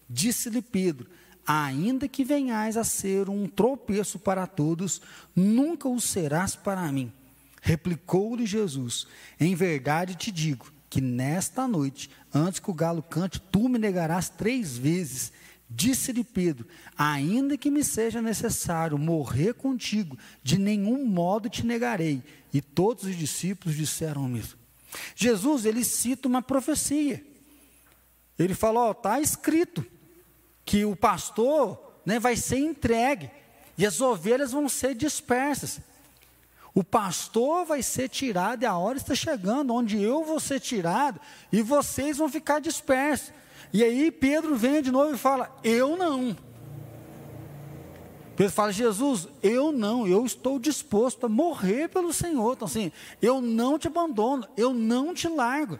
Disse-lhe 0.09 0.61
Pedro: 0.61 1.09
Ainda 1.45 2.07
que 2.07 2.23
venhais 2.23 2.77
a 2.77 2.85
ser 2.85 3.29
um 3.29 3.47
tropeço 3.47 4.17
para 4.17 4.47
todos, 4.47 5.01
nunca 5.35 5.89
o 5.89 5.99
serás 5.99 6.55
para 6.55 6.89
mim. 6.89 7.11
Replicou-lhe 7.61 8.45
Jesus: 8.45 9.07
Em 9.39 9.55
verdade 9.55 10.15
te 10.15 10.31
digo 10.31 10.71
que 10.89 10.99
nesta 10.99 11.67
noite, 11.67 12.09
antes 12.33 12.59
que 12.59 12.71
o 12.71 12.73
galo 12.73 13.03
cante, 13.03 13.39
tu 13.39 13.69
me 13.69 13.77
negarás 13.77 14.29
três 14.29 14.77
vezes. 14.77 15.31
Disse-lhe 15.69 16.23
Pedro: 16.23 16.67
Ainda 16.97 17.57
que 17.57 17.69
me 17.69 17.83
seja 17.83 18.21
necessário 18.21 18.97
morrer 18.97 19.53
contigo, 19.53 20.17
de 20.41 20.57
nenhum 20.57 21.05
modo 21.05 21.49
te 21.49 21.65
negarei. 21.65 22.23
E 22.51 22.61
todos 22.61 23.03
os 23.03 23.15
discípulos 23.15 23.77
disseram 23.77 24.25
o 24.25 24.29
mesmo. 24.29 24.57
Jesus, 25.15 25.65
ele 25.65 25.83
cita 25.83 26.27
uma 26.27 26.41
profecia. 26.41 27.23
Ele 28.37 28.55
falou: 28.55 28.91
está 28.91 29.19
escrito 29.19 29.85
que 30.65 30.85
o 30.85 30.95
pastor 30.95 31.79
né, 32.05 32.19
vai 32.19 32.35
ser 32.35 32.57
entregue 32.57 33.29
e 33.77 33.85
as 33.85 34.01
ovelhas 34.01 34.51
vão 34.51 34.67
ser 34.67 34.95
dispersas. 34.95 35.81
O 36.73 36.83
pastor 36.83 37.65
vai 37.65 37.81
ser 37.81 38.09
tirado 38.09 38.63
e 38.63 38.65
a 38.65 38.77
hora 38.77 38.97
está 38.97 39.15
chegando, 39.15 39.73
onde 39.73 40.01
eu 40.01 40.23
vou 40.23 40.39
ser 40.39 40.59
tirado 40.59 41.19
e 41.51 41.61
vocês 41.61 42.17
vão 42.17 42.29
ficar 42.29 42.59
dispersos. 42.59 43.33
E 43.73 43.83
aí 43.83 44.11
Pedro 44.11 44.55
vem 44.55 44.81
de 44.81 44.91
novo 44.91 45.13
e 45.13 45.17
fala: 45.17 45.55
Eu 45.63 45.97
não. 45.97 46.35
Pedro 48.35 48.53
fala: 48.53 48.71
Jesus, 48.71 49.27
eu 49.43 49.71
não, 49.71 50.07
eu 50.07 50.25
estou 50.25 50.57
disposto 50.57 51.25
a 51.25 51.29
morrer 51.29 51.89
pelo 51.89 52.13
Senhor. 52.13 52.53
Então, 52.53 52.67
assim, 52.67 52.91
eu 53.21 53.41
não 53.41 53.77
te 53.77 53.87
abandono, 53.87 54.47
eu 54.55 54.73
não 54.73 55.13
te 55.13 55.27
largo. 55.27 55.79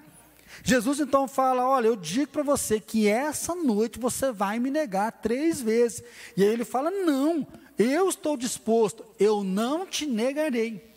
Jesus 0.63 0.99
então 0.99 1.28
fala: 1.28 1.67
Olha, 1.67 1.88
eu 1.88 1.95
digo 1.95 2.32
para 2.32 2.43
você 2.43 2.80
que 2.80 3.08
essa 3.08 3.56
noite 3.56 3.99
você 3.99 4.32
vai 4.32 4.60
me 4.60 4.69
negar 4.69 5.12
três 5.12 5.62
vezes. 5.62 6.04
E 6.36 6.43
aí 6.43 6.49
ele 6.49 6.65
fala: 6.65 6.91
Não, 6.91 7.47
eu 7.80 8.10
estou 8.10 8.36
disposto, 8.36 9.06
eu 9.18 9.42
não 9.42 9.86
te 9.88 10.06
negarei. 10.06 10.94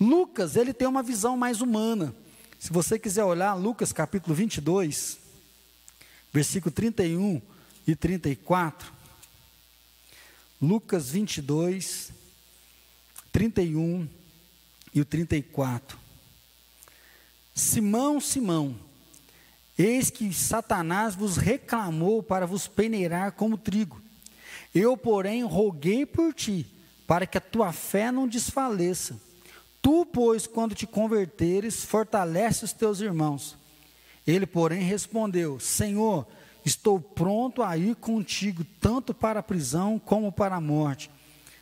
Lucas, 0.00 0.56
ele 0.56 0.74
tem 0.74 0.88
uma 0.88 1.04
visão 1.04 1.36
mais 1.36 1.60
humana. 1.60 2.12
Se 2.58 2.72
você 2.72 2.98
quiser 2.98 3.22
olhar, 3.22 3.54
Lucas 3.54 3.92
capítulo 3.92 4.34
22, 4.34 5.20
versículo 6.32 6.72
31 6.74 7.40
e 7.86 7.94
34. 7.94 8.92
Lucas 10.60 11.10
22, 11.10 12.12
31 13.30 14.08
e 14.92 15.00
o 15.00 15.04
34. 15.04 15.96
Simão, 17.54 18.20
Simão, 18.20 18.76
eis 19.78 20.10
que 20.10 20.32
Satanás 20.34 21.14
vos 21.14 21.36
reclamou 21.36 22.22
para 22.22 22.46
vos 22.46 22.66
peneirar 22.66 23.32
como 23.32 23.56
trigo. 23.56 24.09
Eu, 24.74 24.96
porém, 24.96 25.42
roguei 25.42 26.06
por 26.06 26.32
ti, 26.32 26.66
para 27.06 27.26
que 27.26 27.38
a 27.38 27.40
tua 27.40 27.72
fé 27.72 28.12
não 28.12 28.28
desfaleça. 28.28 29.20
Tu, 29.82 30.06
pois, 30.06 30.46
quando 30.46 30.74
te 30.74 30.86
converteres, 30.86 31.84
fortalece 31.84 32.64
os 32.64 32.72
teus 32.72 33.00
irmãos. 33.00 33.56
Ele, 34.26 34.46
porém, 34.46 34.82
respondeu: 34.82 35.58
Senhor, 35.58 36.26
estou 36.64 37.00
pronto 37.00 37.62
a 37.62 37.76
ir 37.76 37.96
contigo, 37.96 38.64
tanto 38.80 39.12
para 39.14 39.40
a 39.40 39.42
prisão 39.42 39.98
como 39.98 40.30
para 40.30 40.56
a 40.56 40.60
morte. 40.60 41.10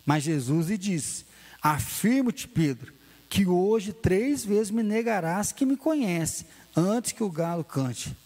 Mas 0.04 0.24
Jesus 0.24 0.68
lhe 0.68 0.76
disse: 0.76 1.24
Afirmo-te, 1.62 2.46
Pedro, 2.46 2.92
que 3.28 3.46
hoje 3.46 3.92
três 3.92 4.44
vezes 4.44 4.70
me 4.70 4.82
negarás 4.82 5.52
que 5.52 5.64
me 5.64 5.76
conhece, 5.76 6.46
antes 6.76 7.12
que 7.12 7.22
o 7.22 7.30
galo 7.30 7.64
cante. 7.64 8.16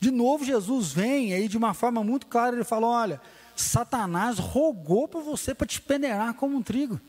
De 0.00 0.10
novo, 0.10 0.44
Jesus 0.44 0.92
vem 0.92 1.34
aí 1.34 1.46
de 1.46 1.58
uma 1.58 1.74
forma 1.74 2.02
muito 2.02 2.26
clara, 2.26 2.56
ele 2.56 2.64
falou: 2.64 2.90
Olha, 2.90 3.20
Satanás 3.60 4.38
rogou 4.38 5.06
por 5.06 5.22
você 5.22 5.54
para 5.54 5.66
te 5.66 5.80
peneirar 5.80 6.34
como 6.34 6.56
um 6.56 6.62
trigo. 6.62 7.00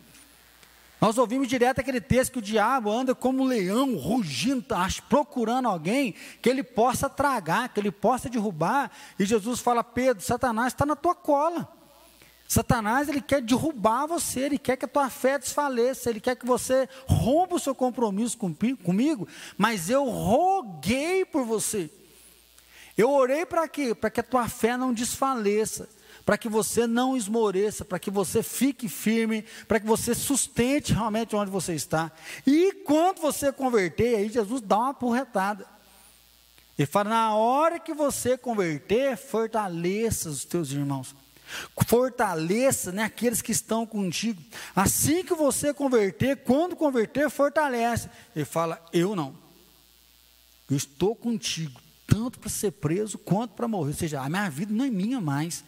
Nós 1.02 1.18
ouvimos 1.18 1.48
direto 1.48 1.80
aquele 1.80 2.00
texto 2.00 2.34
que 2.34 2.40
o 2.40 2.44
diabo 2.44 2.92
anda 2.92 3.16
como 3.16 3.42
um 3.42 3.48
leão, 3.48 3.96
rugindo, 3.96 4.64
procurando 5.10 5.68
alguém 5.68 6.14
que 6.40 6.48
ele 6.48 6.62
possa 6.62 7.10
tragar, 7.10 7.70
que 7.70 7.80
ele 7.80 7.90
possa 7.90 8.30
derrubar. 8.30 8.92
E 9.18 9.26
Jesus 9.26 9.60
fala: 9.60 9.84
Pedro, 9.84 10.24
Satanás 10.24 10.74
está 10.74 10.86
na 10.86 10.96
tua 10.96 11.16
cola. 11.16 11.68
Satanás 12.48 13.08
ele 13.08 13.22
quer 13.22 13.42
derrubar 13.42 14.06
você, 14.06 14.42
ele 14.42 14.58
quer 14.58 14.76
que 14.76 14.84
a 14.84 14.88
tua 14.88 15.10
fé 15.10 15.40
desfaleça, 15.40 16.10
ele 16.10 16.20
quer 16.20 16.36
que 16.36 16.46
você 16.46 16.88
rompa 17.08 17.56
o 17.56 17.60
seu 17.60 17.74
compromisso 17.74 18.38
comigo, 18.38 19.26
mas 19.58 19.90
eu 19.90 20.04
roguei 20.04 21.24
por 21.24 21.46
você. 21.46 21.90
Eu 22.98 23.10
orei 23.10 23.46
para 23.46 23.68
quê? 23.70 23.96
Para 23.96 24.10
que 24.10 24.20
a 24.20 24.24
tua 24.24 24.50
fé 24.50 24.76
não 24.76 24.94
desfaleça, 24.94 25.90
para 26.32 26.38
que 26.38 26.48
você 26.48 26.88
não 26.88 27.18
esmoreça, 27.18 27.84
para 27.84 28.00
que 28.00 28.10
você 28.10 28.42
fique 28.42 28.88
firme, 28.88 29.44
para 29.68 29.82
que 29.82 29.86
você 29.86 30.16
sustente 30.16 30.94
realmente 30.94 31.36
onde 31.36 31.52
você 31.52 31.74
está. 31.74 32.10
E 32.48 32.72
quando 32.86 33.20
você 33.20 33.52
converter, 33.52 34.16
aí 34.16 34.30
Jesus 34.30 34.62
dá 34.62 34.78
uma 34.78 34.94
porretada. 34.94 35.68
Ele 36.80 36.86
fala: 36.86 37.10
na 37.10 37.36
hora 37.36 37.82
que 37.82 37.94
você 37.94 38.38
converter, 38.38 39.18
fortaleça 39.18 40.30
os 40.30 40.46
teus 40.46 40.72
irmãos. 40.72 41.14
Fortaleça 41.86 42.94
né, 42.94 43.04
aqueles 43.04 43.42
que 43.42 43.52
estão 43.52 43.86
contigo. 43.86 44.42
Assim 44.74 45.26
que 45.26 45.36
você 45.36 45.74
converter, 45.74 46.38
quando 46.46 46.78
converter, 46.78 47.30
fortalece. 47.30 48.10
Ele 48.34 48.46
fala: 48.46 48.82
Eu 48.94 49.18
não. 49.18 49.36
Eu 50.70 50.78
estou 50.78 51.14
contigo, 51.14 51.82
tanto 52.08 52.40
para 52.40 52.50
ser 52.50 52.72
preso 52.72 53.18
quanto 53.18 53.54
para 53.54 53.68
morrer. 53.68 53.92
Ou 53.92 53.98
seja, 53.98 54.22
a 54.22 54.30
minha 54.30 54.50
vida 54.50 54.74
não 54.74 54.86
é 54.86 54.90
minha 54.90 55.20
mais. 55.20 55.62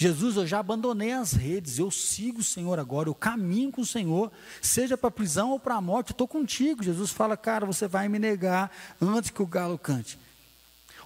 Jesus, 0.00 0.36
eu 0.36 0.46
já 0.46 0.60
abandonei 0.60 1.10
as 1.10 1.32
redes, 1.32 1.76
eu 1.76 1.90
sigo 1.90 2.38
o 2.38 2.44
Senhor 2.44 2.78
agora, 2.78 3.08
eu 3.08 3.14
caminho 3.16 3.72
com 3.72 3.80
o 3.80 3.86
Senhor, 3.86 4.30
seja 4.62 4.96
para 4.96 5.08
a 5.08 5.10
prisão 5.10 5.50
ou 5.50 5.58
para 5.58 5.74
a 5.74 5.80
morte, 5.80 6.10
eu 6.10 6.14
estou 6.14 6.28
contigo. 6.28 6.84
Jesus 6.84 7.10
fala, 7.10 7.36
cara, 7.36 7.66
você 7.66 7.88
vai 7.88 8.08
me 8.08 8.16
negar 8.16 8.70
antes 9.02 9.30
que 9.30 9.42
o 9.42 9.46
galo 9.46 9.76
cante. 9.76 10.16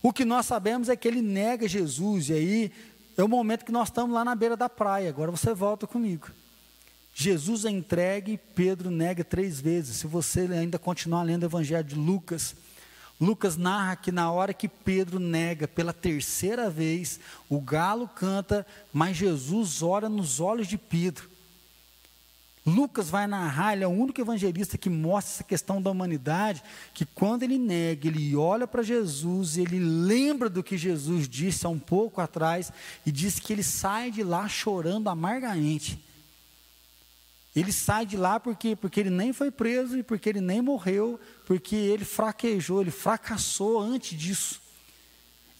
O 0.02 0.12
que 0.12 0.26
nós 0.26 0.44
sabemos 0.44 0.90
é 0.90 0.94
que 0.94 1.08
ele 1.08 1.22
nega 1.22 1.66
Jesus, 1.66 2.28
e 2.28 2.34
aí 2.34 2.72
é 3.16 3.24
o 3.24 3.28
momento 3.28 3.64
que 3.64 3.72
nós 3.72 3.88
estamos 3.88 4.14
lá 4.14 4.26
na 4.26 4.34
beira 4.34 4.58
da 4.58 4.68
praia. 4.68 5.08
Agora 5.08 5.30
você 5.30 5.54
volta 5.54 5.86
comigo. 5.86 6.28
Jesus 7.14 7.64
é 7.64 7.70
entregue, 7.70 8.38
Pedro 8.54 8.90
nega 8.90 9.24
três 9.24 9.58
vezes. 9.58 9.96
Se 9.96 10.06
você 10.06 10.40
ainda 10.40 10.78
continuar 10.78 11.22
lendo 11.22 11.44
o 11.44 11.46
Evangelho 11.46 11.82
de 11.82 11.94
Lucas, 11.94 12.54
Lucas 13.22 13.56
narra 13.56 13.94
que 13.94 14.10
na 14.10 14.32
hora 14.32 14.52
que 14.52 14.66
Pedro 14.66 15.20
nega 15.20 15.68
pela 15.68 15.92
terceira 15.92 16.68
vez, 16.68 17.20
o 17.48 17.60
galo 17.60 18.08
canta, 18.08 18.66
mas 18.92 19.16
Jesus 19.16 19.80
ora 19.80 20.08
nos 20.08 20.40
olhos 20.40 20.66
de 20.66 20.76
Pedro. 20.76 21.30
Lucas 22.66 23.08
vai 23.08 23.28
narrar, 23.28 23.74
ele 23.74 23.84
é 23.84 23.86
o 23.86 23.90
único 23.90 24.20
evangelista 24.20 24.76
que 24.76 24.90
mostra 24.90 25.34
essa 25.34 25.44
questão 25.44 25.80
da 25.80 25.88
humanidade, 25.88 26.64
que 26.92 27.04
quando 27.04 27.44
ele 27.44 27.58
nega, 27.58 28.08
ele 28.08 28.34
olha 28.34 28.66
para 28.66 28.82
Jesus, 28.82 29.56
ele 29.56 29.78
lembra 29.78 30.50
do 30.50 30.60
que 30.60 30.76
Jesus 30.76 31.28
disse 31.28 31.64
há 31.64 31.68
um 31.68 31.78
pouco 31.78 32.20
atrás, 32.20 32.72
e 33.06 33.12
diz 33.12 33.38
que 33.38 33.52
ele 33.52 33.62
sai 33.62 34.10
de 34.10 34.24
lá 34.24 34.48
chorando 34.48 35.08
amargamente. 35.08 35.96
Ele 37.54 37.70
sai 37.70 38.06
de 38.06 38.16
lá 38.16 38.40
porque, 38.40 38.74
porque 38.74 39.00
ele 39.00 39.10
nem 39.10 39.32
foi 39.32 39.50
preso 39.50 39.98
e 39.98 40.02
porque 40.02 40.28
ele 40.28 40.40
nem 40.40 40.62
morreu, 40.62 41.20
porque 41.44 41.76
ele 41.76 42.04
fraquejou, 42.04 42.80
ele 42.80 42.90
fracassou 42.90 43.78
antes 43.78 44.18
disso. 44.18 44.62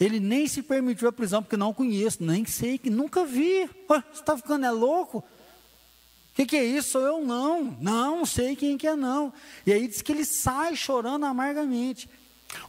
Ele 0.01 0.19
nem 0.19 0.49
se 0.49 0.63
permitiu 0.63 1.09
a 1.09 1.13
prisão, 1.13 1.43
porque 1.43 1.57
não 1.57 1.73
conheço, 1.73 2.25
nem 2.25 2.45
sei, 2.47 2.79
que 2.79 2.91
nunca 2.91 3.25
vi. 3.25 3.69
você 3.87 4.03
está 4.15 4.37
ficando 4.37 4.65
é 4.65 4.71
louco? 4.71 5.19
O 5.19 6.35
que, 6.35 6.47
que, 6.47 6.57
é 6.57 6.65
isso? 6.65 6.93
Sou 6.93 7.03
eu 7.03 7.25
não. 7.25 7.77
Não, 7.79 8.25
sei 8.25 8.57
quem 8.57 8.79
que 8.79 8.87
é 8.87 8.97
não. 8.97 9.33
E 9.67 9.73
aí 9.73 9.87
diz 9.87 10.01
que 10.01 10.11
ele 10.13 10.25
sai 10.25 10.75
chorando 10.75 11.27
amargamente. 11.27 12.09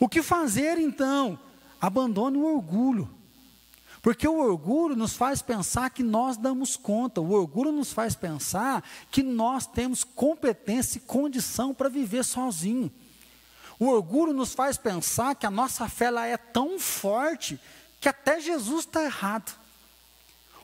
O 0.01 0.09
que 0.09 0.21
fazer 0.21 0.77
então? 0.77 1.39
Abandone 1.79 2.37
o 2.37 2.43
orgulho. 2.43 3.09
Porque 4.03 4.27
o 4.27 4.37
orgulho 4.37 4.97
nos 4.97 5.13
faz 5.13 5.41
pensar 5.41 5.89
que 5.89 6.03
nós 6.03 6.35
damos 6.35 6.75
conta, 6.75 7.21
o 7.21 7.31
orgulho 7.31 7.71
nos 7.71 7.93
faz 7.93 8.13
pensar 8.13 8.83
que 9.09 9.23
nós 9.23 9.65
temos 9.65 10.03
competência 10.03 10.97
e 10.97 11.01
condição 11.01 11.73
para 11.73 11.87
viver 11.87 12.25
sozinho. 12.25 12.91
O 13.79 13.87
orgulho 13.87 14.33
nos 14.33 14.53
faz 14.53 14.77
pensar 14.77 15.35
que 15.35 15.45
a 15.45 15.49
nossa 15.49 15.87
fé 15.87 16.05
ela 16.05 16.27
é 16.27 16.35
tão 16.35 16.77
forte 16.77 17.57
que 18.01 18.09
até 18.09 18.41
Jesus 18.41 18.81
está 18.81 19.01
errado. 19.05 19.57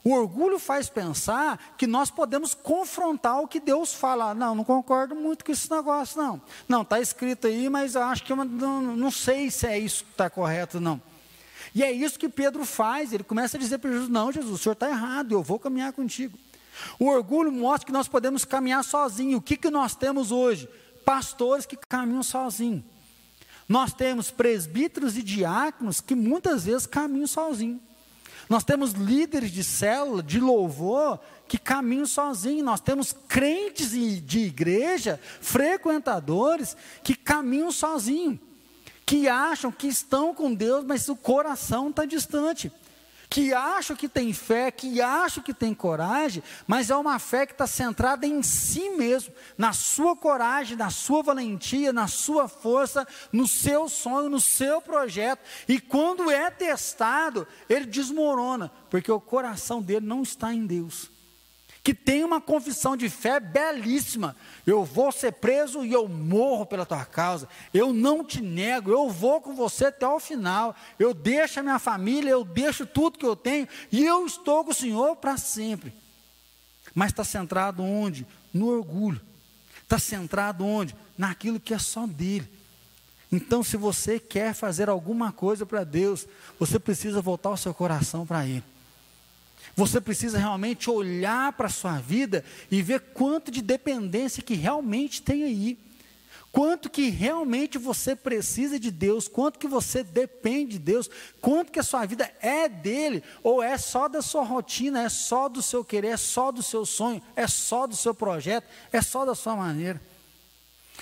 O 0.04 0.12
orgulho 0.12 0.60
faz 0.60 0.90
pensar 0.90 1.76
que 1.78 1.88
nós 1.88 2.12
podemos 2.12 2.54
confrontar 2.54 3.40
o 3.40 3.48
que 3.48 3.62
Deus 3.62 3.94
fala. 3.94 4.34
Não, 4.34 4.54
não 4.54 4.66
concordo 4.66 5.16
muito 5.16 5.46
com 5.46 5.52
esse 5.54 5.72
negócio, 5.72 6.22
não. 6.22 6.42
Não, 6.68 6.82
está 6.82 7.00
escrito 7.00 7.48
aí, 7.48 7.70
mas 7.70 7.96
eu 7.96 8.04
acho 8.04 8.22
que 8.22 8.34
eu 8.34 8.36
não, 8.36 8.82
não 8.82 9.12
sei 9.12 9.50
se 9.50 9.66
é 9.66 9.80
isso 9.80 10.04
que 10.04 10.12
está 10.12 10.30
correto, 10.30 10.82
não. 10.82 11.02
E 11.74 11.84
é 11.84 11.92
isso 11.92 12.18
que 12.18 12.30
Pedro 12.30 12.66
faz, 12.66 13.14
ele 13.14 13.24
começa 13.24 13.58
a 13.58 13.60
dizer 13.60 13.78
para 13.78 13.92
Jesus: 13.92 14.10
Não, 14.10 14.32
Jesus, 14.32 14.52
o 14.52 14.58
senhor 14.58 14.74
está 14.74 14.90
errado, 14.90 15.34
eu 15.34 15.44
vou 15.44 15.60
caminhar 15.60 15.94
contigo. 15.94 16.38
O 16.98 17.08
orgulho 17.08 17.52
mostra 17.52 17.86
que 17.86 17.92
nós 17.92 18.08
podemos 18.08 18.46
caminhar 18.46 18.84
sozinhos. 18.84 19.40
O 19.40 19.42
que, 19.42 19.58
que 19.58 19.70
nós 19.70 19.96
temos 19.96 20.32
hoje? 20.32 20.68
Pastores 21.06 21.66
que 21.66 21.76
caminham 21.76 22.24
sozinhos. 22.24 22.84
Nós 23.68 23.94
temos 23.94 24.32
presbíteros 24.32 25.18
e 25.18 25.22
diáconos 25.22 26.02
que 26.02 26.16
muitas 26.16 26.66
vezes 26.66 26.88
caminham 26.88 27.28
sozinhos. 27.28 27.82
Nós 28.48 28.64
temos 28.64 28.94
líderes 28.94 29.52
de 29.52 29.64
célula, 29.64 30.24
de 30.24 30.40
louvor, 30.40 31.20
que 31.48 31.58
caminham 31.58 32.06
sozinhos. 32.08 32.66
Nós 32.66 32.80
temos 32.80 33.14
crentes 33.28 33.92
de 33.92 34.40
igreja, 34.40 35.20
frequentadores, 35.40 36.76
que 37.04 37.14
caminham 37.14 37.72
sozinhos 37.72 38.40
que 39.10 39.28
acham 39.28 39.72
que 39.72 39.88
estão 39.88 40.36
com 40.36 40.54
Deus, 40.54 40.86
mas 40.86 41.10
o 41.10 41.16
coração 41.16 41.90
está 41.90 42.06
distante. 42.06 42.72
Que 43.28 43.52
acham 43.56 43.96
que 43.96 44.08
tem 44.08 44.32
fé, 44.34 44.70
que 44.70 45.02
acham 45.02 45.44
que 45.44 45.52
tem 45.52 45.74
coragem, 45.74 46.44
mas 46.68 46.92
é 46.92 46.96
uma 46.96 47.18
fé 47.18 47.48
que 47.48 47.54
está 47.54 47.66
centrada 47.66 48.28
em 48.28 48.44
si 48.44 48.92
mesmo, 48.92 49.34
na 49.58 49.74
sua 49.74 50.16
coragem, 50.16 50.78
na 50.78 50.92
sua 50.92 51.24
valentia, 51.24 51.92
na 51.92 52.08
sua 52.08 52.48
força, 52.48 53.08
no 53.34 53.48
seu 53.48 53.90
sonho, 53.90 54.30
no 54.30 54.40
seu 54.40 54.80
projeto. 54.80 55.42
E 55.68 55.80
quando 55.80 56.30
é 56.30 56.52
testado, 56.52 57.48
ele 57.68 57.88
desmorona, 57.88 58.72
porque 58.92 59.12
o 59.12 59.20
coração 59.20 59.82
dele 59.82 60.06
não 60.06 60.22
está 60.22 60.54
em 60.54 60.68
Deus 60.68 61.10
que 61.84 61.94
tem 61.94 62.24
uma 62.24 62.42
confissão 62.42 62.96
de 62.98 63.10
fé 63.10 63.40
belíssima. 63.40 64.36
Eu 64.66 64.84
vou 64.84 65.12
ser 65.12 65.32
preso 65.34 65.86
e 65.86 65.94
eu 65.94 66.08
morro 66.08 66.66
pela 66.66 66.86
tua 66.86 67.06
causa. 67.06 67.48
Eu 67.74 67.94
não 67.94 68.24
te 68.24 68.42
nego, 68.42 68.92
eu 68.92 69.10
vou 69.10 69.42
com 69.42 69.56
você 69.56 69.86
até 69.86 70.08
o 70.08 70.20
final. 70.20 70.76
Eu 70.98 71.14
deixo 71.14 71.60
a 71.60 71.64
minha 71.64 71.80
família, 71.80 72.30
eu 72.30 72.44
deixo 72.44 72.86
tudo 72.86 73.18
que 73.18 73.26
eu 73.26 73.36
tenho 73.36 73.68
e 73.92 74.06
eu 74.06 74.26
estou 74.26 74.64
com 74.64 74.72
o 74.72 74.76
Senhor 74.76 75.16
para 75.16 75.38
sempre. 75.38 75.94
Mas 76.94 77.12
está 77.12 77.24
centrado 77.24 77.84
onde? 77.84 78.28
No 78.54 78.68
orgulho. 78.68 79.22
Está 79.84 79.98
centrado 79.98 80.66
onde? 80.66 80.96
Naquilo 81.18 81.60
que 81.60 81.74
é 81.74 81.80
só 81.80 82.06
dele. 82.06 82.50
Então, 83.32 83.64
se 83.64 83.78
você 83.78 84.20
quer 84.20 84.54
fazer 84.54 84.90
alguma 84.90 85.32
coisa 85.32 85.66
para 85.66 85.84
Deus, 85.84 86.28
você 86.60 86.80
precisa 86.80 87.22
voltar 87.22 87.52
o 87.52 87.58
seu 87.58 87.74
coração 87.74 88.26
para 88.26 88.46
Ele. 88.46 88.64
Você 89.80 90.02
precisa 90.02 90.38
realmente 90.38 90.90
olhar 90.90 91.54
para 91.54 91.68
a 91.68 91.70
sua 91.70 92.00
vida 92.00 92.44
e 92.70 92.82
ver 92.82 93.00
quanto 93.14 93.50
de 93.50 93.62
dependência 93.62 94.44
que 94.44 94.54
realmente 94.54 95.22
tem 95.22 95.46
aí. 95.46 95.80
Quanto 96.52 96.90
que 96.90 97.10
realmente 97.10 97.78
você 97.78 98.14
precisa 98.14 98.78
de 98.78 98.92
Deus, 98.92 99.30
quanto 99.30 99.58
que 99.58 99.70
você 99.70 100.04
depende 100.04 100.74
de 100.74 100.80
Deus, 100.80 101.10
quanto 101.40 101.72
que 101.72 101.80
a 101.80 101.84
sua 101.84 102.06
vida 102.06 102.30
é 102.42 102.68
dele, 102.68 103.24
ou 103.42 103.64
é 103.64 103.78
só 103.78 104.10
da 104.10 104.22
sua 104.22 104.44
rotina, 104.44 105.02
é 105.02 105.08
só 105.08 105.48
do 105.48 105.62
seu 105.62 105.86
querer, 105.86 106.10
é 106.10 106.18
só 106.18 106.52
do 106.52 106.62
seu 106.62 106.86
sonho, 106.86 107.22
é 107.34 107.48
só 107.48 107.88
do 107.88 107.96
seu 107.96 108.14
projeto, 108.14 108.68
é 108.92 109.02
só 109.02 109.24
da 109.24 109.34
sua 109.34 109.56
maneira. 109.56 110.02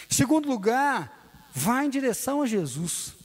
Segundo 0.08 0.48
lugar, 0.48 1.50
vá 1.52 1.84
em 1.84 1.90
direção 1.90 2.44
a 2.44 2.46
Jesus. 2.46 3.16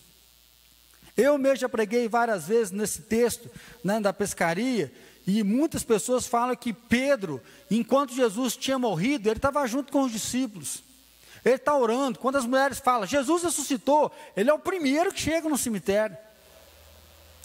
Eu 1.14 1.36
mesmo 1.36 1.56
já 1.56 1.68
preguei 1.68 2.08
várias 2.08 2.48
vezes 2.48 2.70
nesse 2.70 3.02
texto 3.02 3.50
né, 3.84 4.00
da 4.00 4.14
pescaria, 4.14 4.90
e 5.26 5.42
muitas 5.42 5.84
pessoas 5.84 6.26
falam 6.26 6.56
que 6.56 6.72
Pedro, 6.72 7.40
enquanto 7.70 8.14
Jesus 8.14 8.56
tinha 8.56 8.78
morrido, 8.78 9.28
ele 9.28 9.36
estava 9.36 9.66
junto 9.66 9.92
com 9.92 10.02
os 10.02 10.12
discípulos. 10.12 10.82
Ele 11.44 11.56
está 11.56 11.76
orando. 11.76 12.18
Quando 12.18 12.36
as 12.36 12.46
mulheres 12.46 12.78
falam, 12.78 13.06
Jesus 13.06 13.42
ressuscitou, 13.42 14.12
ele 14.36 14.50
é 14.50 14.54
o 14.54 14.58
primeiro 14.58 15.12
que 15.12 15.20
chega 15.20 15.48
no 15.48 15.58
cemitério. 15.58 16.16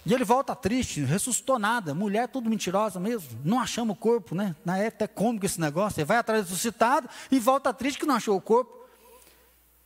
E 0.05 0.13
ele 0.13 0.23
volta 0.23 0.55
triste, 0.55 1.01
ressuscitou 1.01 1.59
nada. 1.59 1.93
Mulher 1.93 2.29
tudo 2.29 2.49
mentirosa 2.49 2.99
mesmo. 2.99 3.27
Não 3.43 3.59
achamos 3.59 3.95
o 3.95 3.99
corpo, 3.99 4.33
né? 4.33 4.55
Na 4.63 4.77
época 4.77 5.03
é 5.03 5.07
cômico 5.07 5.45
esse 5.45 5.59
negócio. 5.59 5.99
Ele 5.99 6.05
vai 6.05 6.17
atrás 6.17 6.45
do 6.45 6.49
ressuscitado 6.49 7.09
e 7.29 7.37
volta 7.39 7.73
triste 7.73 7.99
que 7.99 8.05
não 8.05 8.15
achou 8.15 8.37
o 8.37 8.41
corpo. 8.41 8.73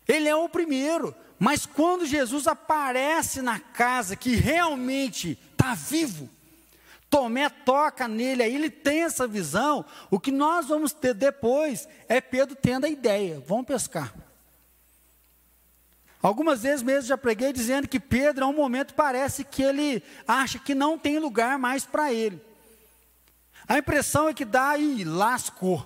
Ele 0.07 0.27
é 0.29 0.35
o 0.35 0.47
primeiro. 0.47 1.15
Mas 1.39 1.65
quando 1.65 2.05
Jesus 2.05 2.45
aparece 2.45 3.41
na 3.41 3.59
casa 3.59 4.15
que 4.15 4.35
realmente 4.35 5.39
está 5.53 5.73
vivo, 5.73 6.29
Tomé 7.11 7.49
toca 7.49 8.07
nele, 8.07 8.41
aí 8.41 8.55
ele 8.55 8.69
tem 8.69 9.03
essa 9.03 9.27
visão. 9.27 9.85
O 10.09 10.17
que 10.17 10.31
nós 10.31 10.67
vamos 10.67 10.93
ter 10.93 11.13
depois 11.13 11.85
é 12.07 12.21
Pedro 12.21 12.55
tendo 12.55 12.85
a 12.85 12.89
ideia: 12.89 13.43
vamos 13.45 13.65
pescar. 13.65 14.15
Algumas 16.23 16.63
vezes 16.63 16.81
mesmo 16.81 17.09
já 17.09 17.17
preguei 17.17 17.51
dizendo 17.51 17.89
que 17.89 17.99
Pedro, 17.99 18.45
a 18.45 18.47
um 18.47 18.55
momento, 18.55 18.93
parece 18.93 19.43
que 19.43 19.61
ele 19.61 20.01
acha 20.25 20.57
que 20.57 20.73
não 20.73 20.97
tem 20.97 21.19
lugar 21.19 21.59
mais 21.59 21.83
para 21.83 22.13
ele. 22.13 22.41
A 23.67 23.77
impressão 23.77 24.29
é 24.29 24.33
que 24.33 24.45
dá 24.45 24.77
e 24.77 25.03
lascou, 25.03 25.85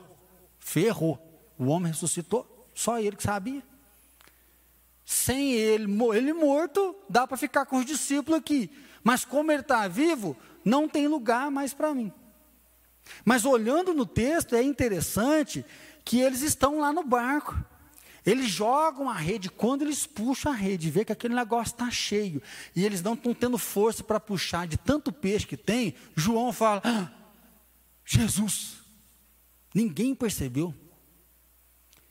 ferrou. 0.60 1.20
O 1.58 1.66
homem 1.66 1.92
ressuscitou, 1.92 2.70
só 2.76 3.00
ele 3.00 3.16
que 3.16 3.24
sabia. 3.24 3.64
Sem 5.04 5.54
ele, 5.54 5.86
ele 6.14 6.34
morto, 6.34 6.96
dá 7.10 7.26
para 7.26 7.38
ficar 7.38 7.66
com 7.66 7.78
os 7.78 7.86
discípulos 7.86 8.40
aqui. 8.40 8.70
Mas 9.04 9.26
como 9.26 9.52
ele 9.52 9.62
está 9.62 9.88
vivo, 9.88 10.38
não 10.66 10.90
tem 10.90 11.08
lugar 11.08 11.52
mais 11.52 11.74
para 11.74 11.94
mim. 11.94 12.12
Mas 13.24 13.46
olhando 13.46 13.94
no 13.94 14.06
texto, 14.06 14.56
é 14.56 14.64
interessante 14.64 15.64
que 16.04 16.20
eles 16.20 16.42
estão 16.42 16.80
lá 16.80 16.92
no 16.92 17.04
barco. 17.04 17.56
Eles 18.26 18.50
jogam 18.50 19.08
a 19.08 19.14
rede, 19.14 19.52
quando 19.52 19.84
eles 19.84 20.08
puxam 20.08 20.52
a 20.52 20.56
rede, 20.56 20.90
vê 20.90 21.06
que 21.06 21.12
aquele 21.12 21.36
negócio 21.36 21.74
está 21.74 21.92
cheio, 21.92 22.42
e 22.76 22.84
eles 22.84 23.04
não 23.04 23.14
estão 23.14 23.36
tendo 23.36 23.56
força 23.56 24.04
para 24.04 24.20
puxar 24.20 24.66
de 24.68 24.78
tanto 24.78 25.12
peixe 25.12 25.46
que 25.46 25.56
tem, 25.56 25.94
João 26.16 26.52
fala: 26.52 26.82
ah, 26.84 27.12
Jesus, 28.04 28.78
ninguém 29.76 30.16
percebeu. 30.16 30.74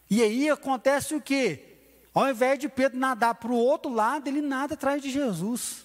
E 0.08 0.22
aí 0.22 0.48
acontece 0.48 1.16
o 1.16 1.20
que? 1.20 1.74
Ao 2.14 2.30
invés 2.30 2.60
de 2.60 2.68
Pedro 2.68 2.96
nadar 2.96 3.34
para 3.34 3.50
o 3.50 3.56
outro 3.56 3.92
lado, 3.92 4.28
ele 4.28 4.40
nada 4.40 4.74
atrás 4.74 5.02
de 5.02 5.10
Jesus. 5.10 5.84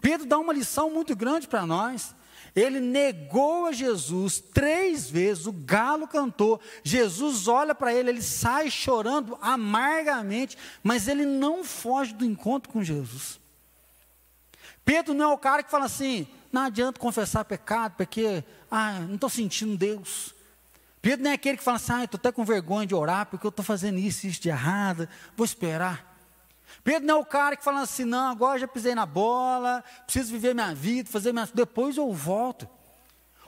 Pedro 0.00 0.26
dá 0.26 0.38
uma 0.38 0.52
lição 0.52 0.90
muito 0.90 1.14
grande 1.14 1.46
para 1.46 1.66
nós. 1.66 2.14
Ele 2.54 2.80
negou 2.80 3.66
a 3.66 3.72
Jesus 3.72 4.40
três 4.40 5.08
vezes, 5.08 5.46
o 5.46 5.52
galo 5.52 6.08
cantou. 6.08 6.60
Jesus 6.82 7.46
olha 7.46 7.74
para 7.74 7.94
ele, 7.94 8.10
ele 8.10 8.22
sai 8.22 8.70
chorando 8.70 9.38
amargamente, 9.40 10.58
mas 10.82 11.06
ele 11.06 11.24
não 11.24 11.62
foge 11.62 12.12
do 12.12 12.24
encontro 12.24 12.72
com 12.72 12.82
Jesus. 12.82 13.38
Pedro 14.84 15.14
não 15.14 15.30
é 15.30 15.34
o 15.34 15.38
cara 15.38 15.62
que 15.62 15.70
fala 15.70 15.84
assim: 15.84 16.26
não 16.50 16.62
adianta 16.62 16.98
confessar 16.98 17.44
pecado, 17.44 17.94
porque 17.96 18.42
ah, 18.70 19.00
não 19.00 19.14
estou 19.14 19.30
sentindo 19.30 19.76
Deus. 19.76 20.34
Pedro 21.00 21.24
não 21.24 21.30
é 21.30 21.34
aquele 21.34 21.58
que 21.58 21.62
fala 21.62 21.76
assim: 21.76 21.92
ah, 21.92 22.04
estou 22.04 22.18
até 22.18 22.32
com 22.32 22.44
vergonha 22.44 22.86
de 22.86 22.94
orar, 22.94 23.26
porque 23.26 23.46
eu 23.46 23.50
estou 23.50 23.64
fazendo 23.64 23.98
isso, 23.98 24.26
isso 24.26 24.40
de 24.40 24.48
errado, 24.48 25.08
vou 25.36 25.44
esperar. 25.44 26.09
Pedro 26.82 27.06
não 27.06 27.16
é 27.16 27.18
o 27.18 27.24
cara 27.24 27.56
que 27.56 27.64
fala 27.64 27.80
assim, 27.80 28.04
não, 28.04 28.30
agora 28.30 28.58
já 28.58 28.68
pisei 28.68 28.94
na 28.94 29.06
bola, 29.06 29.84
preciso 30.04 30.32
viver 30.32 30.54
minha 30.54 30.74
vida, 30.74 31.10
fazer 31.10 31.32
minha 31.32 31.48
depois 31.52 31.96
eu 31.96 32.12
volto. 32.12 32.68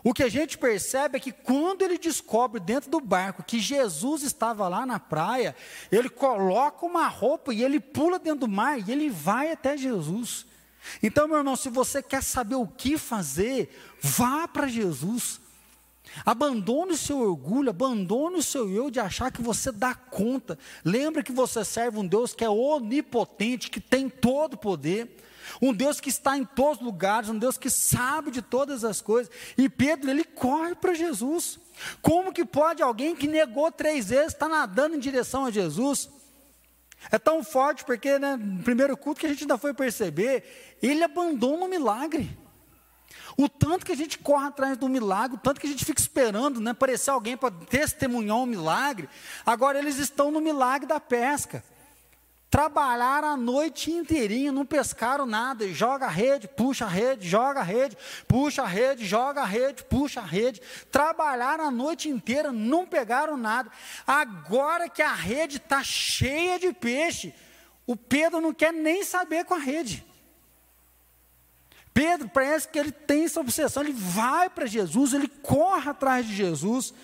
O 0.05 0.13
que 0.13 0.25
a 0.25 0.29
gente 0.29 0.59
percebe 0.59 1.17
é 1.17 1.21
que 1.21 1.31
quando 1.31 1.83
ele 1.83 1.97
descobre 1.97 2.59
dentro 2.59 2.91
do 2.91 3.01
barco 3.01 3.45
que 3.45 3.61
Jesus 3.61 4.23
estava 4.23 4.67
lá 4.67 4.85
na 4.85 4.99
praia, 4.99 5.55
ele 5.93 6.09
coloca 6.09 6.85
uma 6.85 7.07
roupa 7.07 7.55
e 7.55 7.63
ele 7.63 7.79
pula 7.79 8.19
dentro 8.19 8.41
do 8.41 8.49
mar 8.49 8.79
e 8.79 8.91
ele 8.91 9.09
vai 9.09 9.53
até 9.53 9.77
Jesus. 9.77 10.45
Então, 11.01 11.29
meu 11.29 11.37
irmão, 11.37 11.55
se 11.55 11.69
você 11.69 12.03
quer 12.03 12.23
saber 12.23 12.57
o 12.57 12.67
que 12.67 12.99
fazer, 12.99 13.73
vá 14.01 14.49
para 14.49 14.67
Jesus. 14.67 15.41
Abandone 16.25 16.93
o 16.93 16.97
seu 16.97 17.19
orgulho, 17.19 17.71
abandone 17.71 18.37
o 18.37 18.43
seu 18.43 18.71
eu 18.71 18.91
de 18.91 19.01
achar 19.01 19.33
que 19.33 19.43
você 19.43 19.73
dá 19.73 19.95
conta. 19.95 20.59
Lembre 20.85 21.23
que 21.23 21.33
você 21.33 21.65
serve 21.65 21.99
um 21.99 22.07
Deus 22.07 22.35
que 22.35 22.45
é 22.45 22.51
onipotente, 22.51 23.71
que 23.71 23.81
tem 23.81 24.09
todo 24.09 24.55
o 24.55 24.59
poder. 24.59 25.17
Um 25.61 25.73
Deus 25.73 26.01
que 26.01 26.09
está 26.09 26.37
em 26.37 26.45
todos 26.45 26.79
os 26.79 26.85
lugares, 26.85 27.29
um 27.29 27.39
Deus 27.39 27.59
que 27.59 27.69
sabe 27.69 28.31
de 28.31 28.41
todas 28.41 28.85
as 28.85 29.01
coisas. 29.01 29.33
E 29.57 29.69
Pedro, 29.69 30.11
ele 30.11 30.25
corre 30.25 30.75
para 30.75 30.95
Jesus. 30.95 31.59
Como 32.01 32.33
que 32.33 32.45
pode 32.45 32.83
alguém 32.83 33.15
que 33.15 33.27
negou 33.27 33.71
três 33.71 34.09
vezes 34.09 34.33
estar 34.33 34.49
tá 34.49 34.53
nadando 34.53 34.97
em 34.97 35.01
direção 35.01 35.45
a 35.45 35.51
Jesus? 35.51 36.09
É 37.11 37.19
tão 37.19 37.43
forte 37.43 37.85
porque, 37.85 38.19
né, 38.19 38.37
no 38.37 38.63
primeiro 38.63 38.97
culto 38.97 39.21
que 39.21 39.27
a 39.27 39.29
gente 39.29 39.43
ainda 39.43 39.59
foi 39.59 39.75
perceber, 39.75 40.77
ele 40.81 41.03
abandona 41.03 41.65
o 41.65 41.69
milagre. 41.69 42.31
O 43.37 43.49
tanto 43.49 43.87
que 43.87 43.93
a 43.93 43.97
gente 43.97 44.19
corre 44.19 44.47
atrás 44.47 44.77
do 44.77 44.89
milagre, 44.89 45.37
o 45.37 45.41
tanto 45.41 45.61
que 45.61 45.67
a 45.67 45.71
gente 45.71 45.85
fica 45.85 46.01
esperando, 46.01 46.61
né, 46.61 46.73
aparecer 46.73 47.11
alguém 47.11 47.37
para 47.37 47.51
testemunhar 47.51 48.37
um 48.37 48.47
milagre. 48.47 49.09
Agora 49.45 49.79
eles 49.79 49.99
estão 49.99 50.31
no 50.31 50.41
milagre 50.41 50.87
da 50.87 51.01
pesca. 51.01 51.65
Trabalharam 52.53 53.29
a 53.29 53.37
noite 53.37 53.91
inteirinha, 53.91 54.53
não 54.53 54.67
pescaram 54.67 55.25
nada, 55.25 55.67
joga 55.69 56.05
a 56.05 56.11
rede, 56.11 56.47
puxa 56.47 56.85
a 56.85 56.89
rede, 56.89 57.27
joga 57.27 57.61
a 57.61 57.63
rede, 57.63 57.97
puxa 58.29 58.63
a 58.63 58.67
rede, 58.67 59.07
joga 59.07 59.41
a 59.41 59.47
rede, 59.47 59.83
puxa 59.85 60.21
a 60.21 60.25
rede. 60.25 60.61
Trabalharam 60.91 61.65
a 61.65 61.71
noite 61.71 62.11
inteira, 62.11 62.53
não 62.53 62.87
pegaram 62.87 63.39
nada. 63.39 63.71
Agora 64.07 64.87
que 64.87 65.01
a 65.01 65.15
rede 65.15 65.57
está 65.57 65.83
cheia 65.83 66.59
de 66.59 66.75
peixe, 66.75 67.35
o 67.87 67.97
Pedro 67.97 68.39
não 68.39 68.53
quer 68.53 68.71
nem 68.71 69.03
saber 69.03 69.47
com 69.47 69.55
a 69.55 69.59
rede. 69.59 70.05
Pedro 71.95 72.29
parece 72.29 72.69
que 72.69 72.79
ele 72.79 72.93
tem 72.93 73.25
essa 73.25 73.41
obsessão, 73.41 73.83
ele 73.83 73.93
vai 73.93 74.49
para 74.49 74.67
Jesus, 74.67 75.13
ele 75.13 75.29
corre 75.29 75.91
atrás 75.91 76.27
de 76.27 76.35
Jesus, 76.35 76.95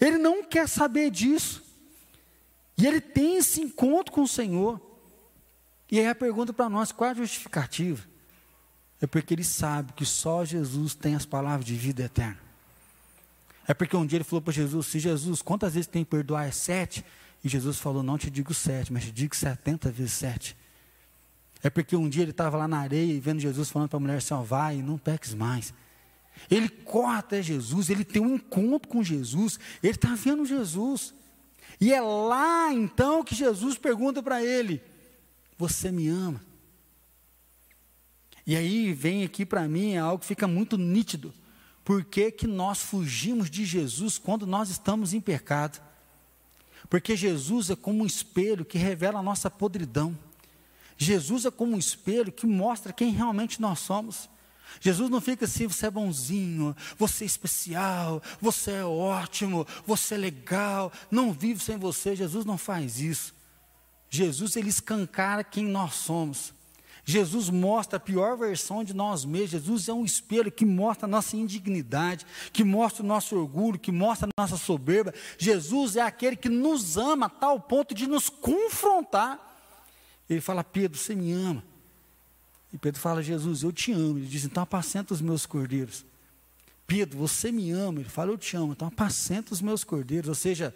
ele 0.00 0.18
não 0.18 0.42
quer 0.42 0.68
saber 0.68 1.10
disso. 1.10 1.62
E 2.78 2.86
ele 2.86 3.00
tem 3.00 3.36
esse 3.36 3.60
encontro 3.60 4.12
com 4.12 4.22
o 4.22 4.28
Senhor. 4.28 4.80
E 5.90 5.98
aí 6.00 6.08
a 6.08 6.14
pergunta 6.14 6.52
para 6.52 6.70
nós, 6.70 6.90
qual 6.90 7.08
é 7.08 7.10
a 7.12 7.16
justificativa? 7.16 8.02
É 9.00 9.06
porque 9.06 9.34
ele 9.34 9.44
sabe 9.44 9.92
que 9.92 10.06
só 10.06 10.44
Jesus 10.44 10.94
tem 10.94 11.14
as 11.14 11.26
palavras 11.26 11.66
de 11.66 11.74
vida 11.74 12.04
eterna. 12.04 12.40
É 13.68 13.74
porque 13.74 13.96
um 13.96 14.06
dia 14.06 14.16
ele 14.16 14.24
falou 14.24 14.40
para 14.40 14.52
Jesus, 14.52 14.86
se 14.86 14.98
Jesus, 14.98 15.42
quantas 15.42 15.74
vezes 15.74 15.86
tem 15.86 16.04
que 16.04 16.10
perdoar? 16.10 16.46
É 16.46 16.50
sete? 16.50 17.04
E 17.44 17.48
Jesus 17.48 17.78
falou, 17.78 18.02
não 18.02 18.16
te 18.16 18.30
digo 18.30 18.54
sete, 18.54 18.92
mas 18.92 19.04
te 19.04 19.12
digo 19.12 19.36
setenta 19.36 19.90
vezes 19.90 20.12
sete. 20.12 20.56
É 21.62 21.70
porque 21.70 21.94
um 21.94 22.08
dia 22.08 22.22
ele 22.22 22.32
estava 22.32 22.56
lá 22.56 22.66
na 22.66 22.78
areia 22.78 23.20
vendo 23.20 23.40
Jesus 23.40 23.70
falando 23.70 23.88
para 23.88 23.96
a 23.96 24.00
mulher 24.00 24.16
assim, 24.16 24.34
vai 24.42 24.82
não 24.82 24.98
peques 24.98 25.34
mais. 25.34 25.72
Ele 26.50 26.68
corre 26.68 27.18
até 27.18 27.42
Jesus, 27.42 27.88
ele 27.88 28.04
tem 28.04 28.20
um 28.20 28.34
encontro 28.34 28.88
com 28.88 29.02
Jesus, 29.02 29.60
ele 29.82 29.94
está 29.94 30.14
vendo 30.14 30.44
Jesus. 30.44 31.14
E 31.80 31.92
é 31.92 32.00
lá 32.00 32.72
então 32.72 33.22
que 33.22 33.34
Jesus 33.34 33.76
pergunta 33.76 34.22
para 34.22 34.42
ele: 34.42 34.82
Você 35.56 35.92
me 35.92 36.08
ama? 36.08 36.40
E 38.46 38.56
aí 38.56 38.92
vem 38.92 39.22
aqui 39.22 39.46
para 39.46 39.68
mim 39.68 39.92
é 39.92 39.98
algo 39.98 40.20
que 40.20 40.26
fica 40.26 40.48
muito 40.48 40.76
nítido. 40.76 41.32
Por 41.84 42.04
que, 42.04 42.30
que 42.30 42.46
nós 42.46 42.78
fugimos 42.78 43.50
de 43.50 43.64
Jesus 43.64 44.18
quando 44.18 44.46
nós 44.46 44.68
estamos 44.68 45.12
em 45.12 45.20
pecado? 45.20 45.80
Porque 46.88 47.16
Jesus 47.16 47.70
é 47.70 47.76
como 47.76 48.02
um 48.02 48.06
espelho 48.06 48.64
que 48.64 48.78
revela 48.78 49.20
a 49.20 49.22
nossa 49.22 49.50
podridão. 49.50 50.16
Jesus 51.02 51.44
é 51.44 51.50
como 51.50 51.74
um 51.74 51.78
espelho 51.78 52.30
que 52.30 52.46
mostra 52.46 52.92
quem 52.92 53.10
realmente 53.10 53.60
nós 53.60 53.80
somos. 53.80 54.30
Jesus 54.80 55.10
não 55.10 55.20
fica 55.20 55.44
assim, 55.44 55.66
você 55.66 55.86
é 55.86 55.90
bonzinho, 55.90 56.74
você 56.96 57.24
é 57.24 57.26
especial, 57.26 58.22
você 58.40 58.70
é 58.72 58.84
ótimo, 58.84 59.66
você 59.86 60.14
é 60.14 60.18
legal, 60.18 60.92
não 61.10 61.32
vive 61.32 61.60
sem 61.60 61.76
você. 61.76 62.16
Jesus 62.16 62.44
não 62.44 62.56
faz 62.56 63.00
isso. 63.00 63.34
Jesus, 64.08 64.56
ele 64.56 64.68
escancara 64.68 65.42
quem 65.42 65.64
nós 65.64 65.94
somos. 65.94 66.54
Jesus 67.04 67.50
mostra 67.50 67.96
a 67.96 68.00
pior 68.00 68.36
versão 68.36 68.84
de 68.84 68.94
nós 68.94 69.24
mesmos. 69.24 69.50
Jesus 69.50 69.88
é 69.88 69.92
um 69.92 70.04
espelho 70.04 70.52
que 70.52 70.64
mostra 70.64 71.06
a 71.06 71.10
nossa 71.10 71.36
indignidade, 71.36 72.24
que 72.52 72.62
mostra 72.62 73.02
o 73.02 73.06
nosso 73.06 73.36
orgulho, 73.36 73.78
que 73.78 73.90
mostra 73.90 74.28
a 74.28 74.42
nossa 74.42 74.56
soberba. 74.56 75.12
Jesus 75.36 75.96
é 75.96 76.02
aquele 76.02 76.36
que 76.36 76.48
nos 76.48 76.96
ama 76.96 77.26
a 77.26 77.30
tal 77.30 77.58
ponto 77.58 77.92
de 77.94 78.06
nos 78.06 78.28
confrontar. 78.28 79.51
Ele 80.34 80.40
fala: 80.40 80.64
Pedro, 80.64 80.98
você 80.98 81.14
me 81.14 81.32
ama. 81.32 81.62
E 82.72 82.78
Pedro 82.78 83.00
fala: 83.00 83.22
Jesus, 83.22 83.62
eu 83.62 83.72
te 83.72 83.92
amo. 83.92 84.18
Ele 84.18 84.26
diz: 84.26 84.44
então 84.44 84.62
apacenta 84.62 85.14
os 85.14 85.20
meus 85.20 85.46
cordeiros. 85.46 86.04
Pedro, 86.86 87.18
você 87.18 87.52
me 87.52 87.70
ama. 87.70 88.00
Ele 88.00 88.08
fala: 88.08 88.32
eu 88.32 88.38
te 88.38 88.56
amo. 88.56 88.72
Então 88.72 88.88
apacenta 88.88 89.52
os 89.52 89.60
meus 89.60 89.84
cordeiros. 89.84 90.28
Ou 90.28 90.34
seja, 90.34 90.74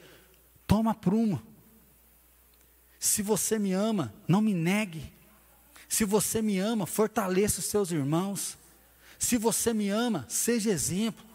toma 0.67 0.95
prumo. 0.95 1.43
Se 2.99 3.23
você 3.23 3.59
me 3.59 3.73
ama, 3.73 4.15
não 4.29 4.41
me 4.41 4.55
negue. 4.55 5.13
Se 5.89 6.05
você 6.05 6.41
me 6.41 6.59
ama, 6.59 6.87
fortaleça 6.87 7.61
os 7.61 7.67
seus 7.67 7.91
irmãos. 7.91 8.57
Se 9.19 9.37
você 9.37 9.73
me 9.73 9.89
ama, 9.89 10.25
seja 10.29 10.71
exemplo. 10.71 11.26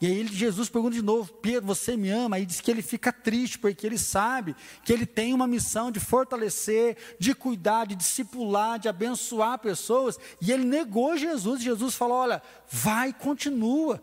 E 0.00 0.06
aí 0.06 0.26
Jesus 0.28 0.68
pergunta 0.68 0.94
de 0.94 1.02
novo: 1.02 1.32
Pedro, 1.34 1.66
você 1.66 1.96
me 1.96 2.08
ama? 2.08 2.36
Aí 2.36 2.46
diz 2.46 2.60
que 2.60 2.70
ele 2.70 2.82
fica 2.82 3.12
triste, 3.12 3.58
porque 3.58 3.84
ele 3.86 3.98
sabe 3.98 4.54
que 4.84 4.92
ele 4.92 5.04
tem 5.04 5.34
uma 5.34 5.46
missão 5.46 5.90
de 5.90 5.98
fortalecer, 5.98 6.96
de 7.18 7.34
cuidar, 7.34 7.86
de 7.86 7.96
discipular, 7.96 8.78
de 8.78 8.88
abençoar 8.88 9.58
pessoas. 9.58 10.18
E 10.40 10.52
ele 10.52 10.64
negou 10.64 11.16
Jesus. 11.16 11.62
Jesus 11.62 11.94
falou: 11.94 12.18
Olha, 12.18 12.40
vai, 12.68 13.12
continua. 13.12 14.02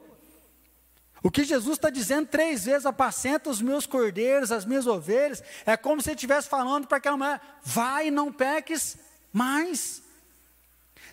O 1.23 1.31
que 1.31 1.43
Jesus 1.43 1.77
está 1.77 1.89
dizendo 1.89 2.27
três 2.27 2.65
vezes: 2.65 2.86
apacenta 2.86 3.49
os 3.49 3.62
meus 3.62 3.86
cordeiros, 3.86 4.51
as 4.51 4.65
minhas 4.65 4.86
ovelhas. 4.86 5.41
É 5.65 5.77
como 5.77 6.01
se 6.01 6.10
ele 6.10 6.15
estivesse 6.15 6.49
falando 6.49 6.88
para 6.88 6.97
aquela 6.97 7.15
mulher: 7.15 7.41
vai, 7.63 8.12
não 8.12 8.34
peques 8.34 8.97
mais. 9.31 10.04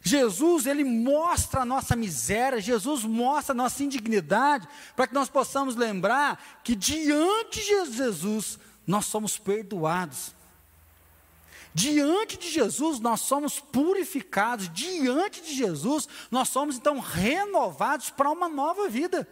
Jesus, 0.03 0.67
ele 0.67 0.83
mostra 0.83 1.61
a 1.61 1.65
nossa 1.65 1.95
miséria, 1.95 2.61
Jesus 2.61 3.05
mostra 3.05 3.53
a 3.53 3.57
nossa 3.57 3.85
indignidade, 3.85 4.69
para 4.97 5.07
que 5.07 5.15
nós 5.15 5.29
possamos 5.29 5.77
lembrar 5.77 6.61
que 6.65 6.75
diante 6.75 7.61
de 7.61 7.67
Jesus 7.67 8.59
nós 8.85 9.07
somos 9.07 9.38
perdoados. 9.38 10.35
Diante 11.73 12.37
de 12.37 12.51
Jesus 12.51 12.99
nós 12.99 13.21
somos 13.21 13.61
purificados, 13.61 14.69
diante 14.73 15.41
de 15.41 15.55
Jesus 15.55 16.09
nós 16.31 16.49
somos 16.49 16.77
então 16.77 16.99
renovados 16.99 18.11
para 18.11 18.31
uma 18.31 18.49
nova 18.49 18.88
vida. 18.88 19.27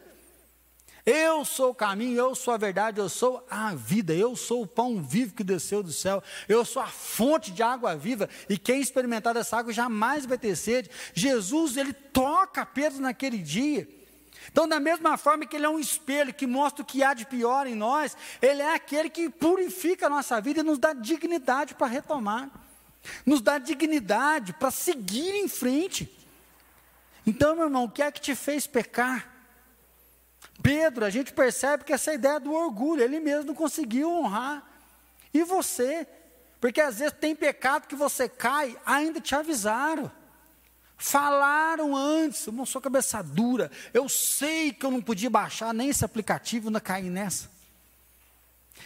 Eu 1.13 1.45
sou 1.45 1.71
o 1.71 1.75
caminho, 1.75 2.17
eu 2.17 2.37
sou 2.37 2.55
a 2.55 2.57
verdade, 2.57 3.01
eu 3.01 3.09
sou 3.09 3.45
a 3.51 3.75
vida, 3.75 4.15
eu 4.15 4.37
sou 4.37 4.63
o 4.63 4.67
pão 4.67 5.03
vivo 5.03 5.35
que 5.35 5.43
desceu 5.43 5.83
do 5.83 5.93
céu, 5.93 6.23
eu 6.49 6.65
sou 6.65 6.81
a 6.81 6.87
fonte 6.87 7.51
de 7.51 7.65
água 7.65 7.97
viva, 7.97 8.29
e 8.49 8.57
quem 8.57 8.81
experimentar 8.81 9.35
dessa 9.35 9.57
água 9.57 9.73
jamais 9.73 10.25
vai 10.25 10.39
ter 10.39 10.55
sede. 10.55 10.89
Jesus, 11.13 11.77
ele 11.77 11.93
toca 11.93 12.65
Pedro 12.65 13.01
naquele 13.01 13.39
dia. 13.39 13.89
Então, 14.53 14.69
da 14.69 14.79
mesma 14.79 15.17
forma 15.17 15.45
que 15.47 15.57
ele 15.57 15.67
é 15.67 15.69
um 15.69 15.81
espelho 15.81 16.33
que 16.33 16.47
mostra 16.47 16.83
o 16.83 16.87
que 16.87 17.03
há 17.03 17.13
de 17.13 17.27
pior 17.27 17.67
em 17.67 17.75
nós, 17.75 18.17
ele 18.41 18.63
é 18.63 18.73
aquele 18.73 19.11
que 19.11 19.29
purifica 19.29 20.07
a 20.07 20.11
nossa 20.11 20.41
vida 20.41 20.61
e 20.61 20.63
nos 20.63 20.79
dá 20.79 20.93
dignidade 20.93 21.75
para 21.75 21.89
retomar, 21.89 22.49
nos 23.27 23.41
dá 23.41 23.59
dignidade 23.59 24.53
para 24.53 24.71
seguir 24.71 25.35
em 25.35 25.49
frente. 25.49 26.09
Então, 27.27 27.57
meu 27.57 27.65
irmão, 27.65 27.87
o 27.87 27.91
que 27.91 28.01
é 28.01 28.13
que 28.13 28.21
te 28.21 28.37
fez 28.37 28.65
pecar? 28.65 29.30
Pedro, 30.63 31.05
a 31.05 31.11
gente 31.11 31.33
percebe 31.33 31.85
que 31.85 31.93
essa 31.93 32.13
ideia 32.13 32.39
do 32.39 32.53
orgulho, 32.53 33.03
ele 33.03 33.21
mesmo 33.21 33.47
não 33.47 33.55
conseguiu 33.55 34.11
honrar. 34.11 34.63
E 35.33 35.43
você? 35.43 36.07
Porque 36.61 36.81
às 36.81 36.99
vezes 36.99 37.15
tem 37.19 37.35
pecado 37.35 37.87
que 37.87 37.95
você 37.95 38.29
cai, 38.29 38.77
ainda 38.85 39.21
te 39.21 39.35
avisaram. 39.35 40.11
Falaram 40.99 41.97
antes, 41.97 42.47
eu 42.47 42.53
não 42.53 42.67
sou 42.67 42.79
cabeça 42.79 43.23
dura, 43.23 43.71
eu 43.95 44.07
sei 44.07 44.71
que 44.71 44.85
eu 44.85 44.91
não 44.91 45.01
podia 45.01 45.31
baixar 45.31 45.73
nem 45.73 45.89
esse 45.89 46.05
aplicativo, 46.05 46.69
ainda 46.69 46.81
caí 46.81 47.09
nessa. 47.09 47.49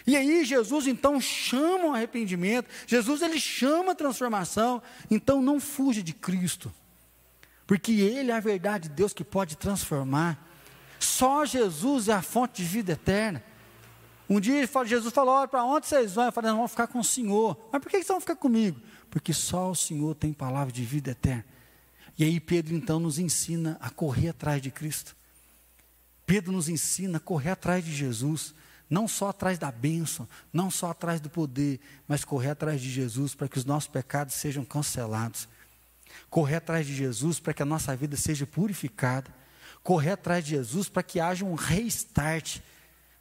E 0.06 0.16
aí 0.16 0.44
Jesus 0.44 0.86
então 0.86 1.20
chama 1.20 1.86
o 1.86 1.92
arrependimento, 1.92 2.68
Jesus 2.86 3.20
ele 3.20 3.40
chama 3.40 3.92
a 3.92 3.94
transformação, 3.96 4.80
então 5.10 5.42
não 5.42 5.58
fuja 5.58 6.04
de 6.04 6.12
Cristo, 6.12 6.72
porque 7.66 7.92
Ele 7.92 8.30
é 8.30 8.34
a 8.34 8.40
verdade 8.40 8.88
de 8.88 8.94
Deus 8.94 9.12
que 9.12 9.24
pode 9.24 9.56
transformar. 9.56 10.38
Só 11.04 11.44
Jesus 11.44 12.08
é 12.08 12.14
a 12.14 12.22
fonte 12.22 12.62
de 12.62 12.68
vida 12.68 12.92
eterna. 12.92 13.42
Um 14.28 14.40
dia 14.40 14.66
Jesus 14.86 15.12
falou: 15.12 15.34
Olha, 15.34 15.46
para 15.46 15.62
onde 15.62 15.86
vocês 15.86 16.14
vão? 16.14 16.24
Eu 16.24 16.32
falei: 16.32 16.50
Não, 16.50 16.56
vamos 16.56 16.70
ficar 16.70 16.86
com 16.86 16.98
o 16.98 17.04
Senhor. 17.04 17.68
Mas 17.70 17.82
por 17.82 17.90
que 17.90 17.98
vocês 17.98 18.08
vão 18.08 18.20
ficar 18.20 18.36
comigo? 18.36 18.80
Porque 19.10 19.32
só 19.32 19.70
o 19.70 19.74
Senhor 19.74 20.14
tem 20.14 20.32
palavra 20.32 20.72
de 20.72 20.82
vida 20.82 21.10
eterna. 21.10 21.44
E 22.18 22.24
aí 22.24 22.40
Pedro 22.40 22.74
então 22.74 22.98
nos 22.98 23.18
ensina 23.18 23.76
a 23.80 23.90
correr 23.90 24.30
atrás 24.30 24.62
de 24.62 24.70
Cristo. 24.70 25.14
Pedro 26.24 26.52
nos 26.52 26.70
ensina 26.70 27.18
a 27.18 27.20
correr 27.20 27.50
atrás 27.50 27.84
de 27.84 27.94
Jesus, 27.94 28.54
não 28.88 29.06
só 29.06 29.28
atrás 29.28 29.58
da 29.58 29.70
bênção, 29.70 30.26
não 30.50 30.70
só 30.70 30.90
atrás 30.90 31.20
do 31.20 31.28
poder, 31.28 31.80
mas 32.08 32.24
correr 32.24 32.50
atrás 32.50 32.80
de 32.80 32.90
Jesus 32.90 33.34
para 33.34 33.46
que 33.46 33.58
os 33.58 33.64
nossos 33.66 33.88
pecados 33.88 34.34
sejam 34.34 34.64
cancelados. 34.64 35.48
Correr 36.30 36.56
atrás 36.56 36.86
de 36.86 36.94
Jesus 36.94 37.38
para 37.38 37.52
que 37.52 37.62
a 37.62 37.66
nossa 37.66 37.94
vida 37.94 38.16
seja 38.16 38.46
purificada 38.46 39.30
correr 39.84 40.12
atrás 40.12 40.42
de 40.42 40.50
Jesus 40.52 40.88
para 40.88 41.02
que 41.02 41.20
haja 41.20 41.44
um 41.44 41.54
restart, 41.54 42.58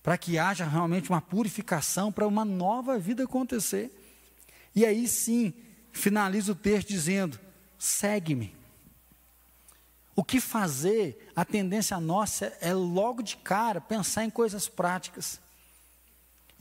para 0.01 0.17
que 0.17 0.39
haja 0.39 0.65
realmente 0.65 1.09
uma 1.09 1.21
purificação, 1.21 2.11
para 2.11 2.25
uma 2.25 2.45
nova 2.45 2.97
vida 2.97 3.25
acontecer. 3.25 3.91
E 4.73 4.85
aí 4.85 5.07
sim, 5.07 5.53
finaliza 5.91 6.53
o 6.53 6.55
texto 6.55 6.87
dizendo: 6.87 7.39
segue-me. 7.77 8.55
o 10.15 10.23
que 10.23 10.39
fazer, 10.39 11.31
a 11.35 11.43
tendência 11.43 11.99
nossa 11.99 12.55
é 12.61 12.73
logo 12.73 13.21
de 13.21 13.35
cara 13.37 13.81
pensar 13.81 14.23
em 14.23 14.29
coisas 14.29 14.67
práticas. 14.67 15.39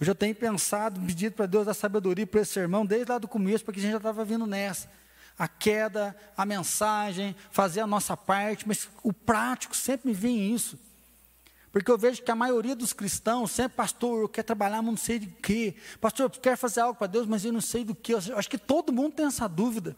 Eu 0.01 0.07
já 0.07 0.15
tenho 0.15 0.35
pensado, 0.35 1.01
pedido 1.01 1.37
para 1.37 1.47
Deus 1.47 1.69
a 1.69 1.75
sabedoria 1.75 2.27
para 2.27 2.41
esse 2.41 2.53
sermão 2.53 2.85
desde 2.85 3.13
lá 3.13 3.19
do 3.19 3.29
começo, 3.29 3.65
porque 3.65 3.79
a 3.79 3.83
gente 3.83 3.93
já 3.93 3.99
estava 3.99 4.25
vindo 4.25 4.47
nessa. 4.47 4.91
A 5.39 5.49
queda, 5.49 6.17
a 6.37 6.45
mensagem, 6.45 7.35
fazer 7.51 7.81
a 7.81 7.87
nossa 7.87 8.17
parte, 8.17 8.67
mas 8.67 8.89
o 9.03 9.13
prático 9.13 9.77
sempre 9.77 10.09
me 10.09 10.15
vem 10.15 10.55
isso. 10.55 10.79
Porque 11.73 11.91
eu 11.91 11.97
vejo 11.97 12.23
que 12.23 12.31
a 12.31 12.35
maioria 12.35 12.77
dos 12.77 12.93
cristãos 12.93 13.51
sempre, 13.51 13.77
pastor, 13.77 14.21
eu 14.21 14.29
quero 14.29 14.47
trabalhar, 14.47 14.83
mas 14.83 14.91
não 14.91 14.97
sei 14.97 15.19
de 15.19 15.27
quê. 15.27 15.75
Pastor, 16.01 16.27
eu 16.27 16.31
quero 16.41 16.59
fazer 16.59 16.81
algo 16.81 16.99
para 16.99 17.07
Deus, 17.07 17.27
mas 17.27 17.45
eu 17.47 17.53
não 17.53 17.63
sei 17.63 17.83
do 17.83 17.95
que. 17.95 18.13
Eu 18.13 18.19
acho 18.37 18.51
que 18.51 18.59
todo 18.59 18.93
mundo 18.93 19.15
tem 19.15 19.25
essa 19.25 19.49
dúvida. 19.49 19.97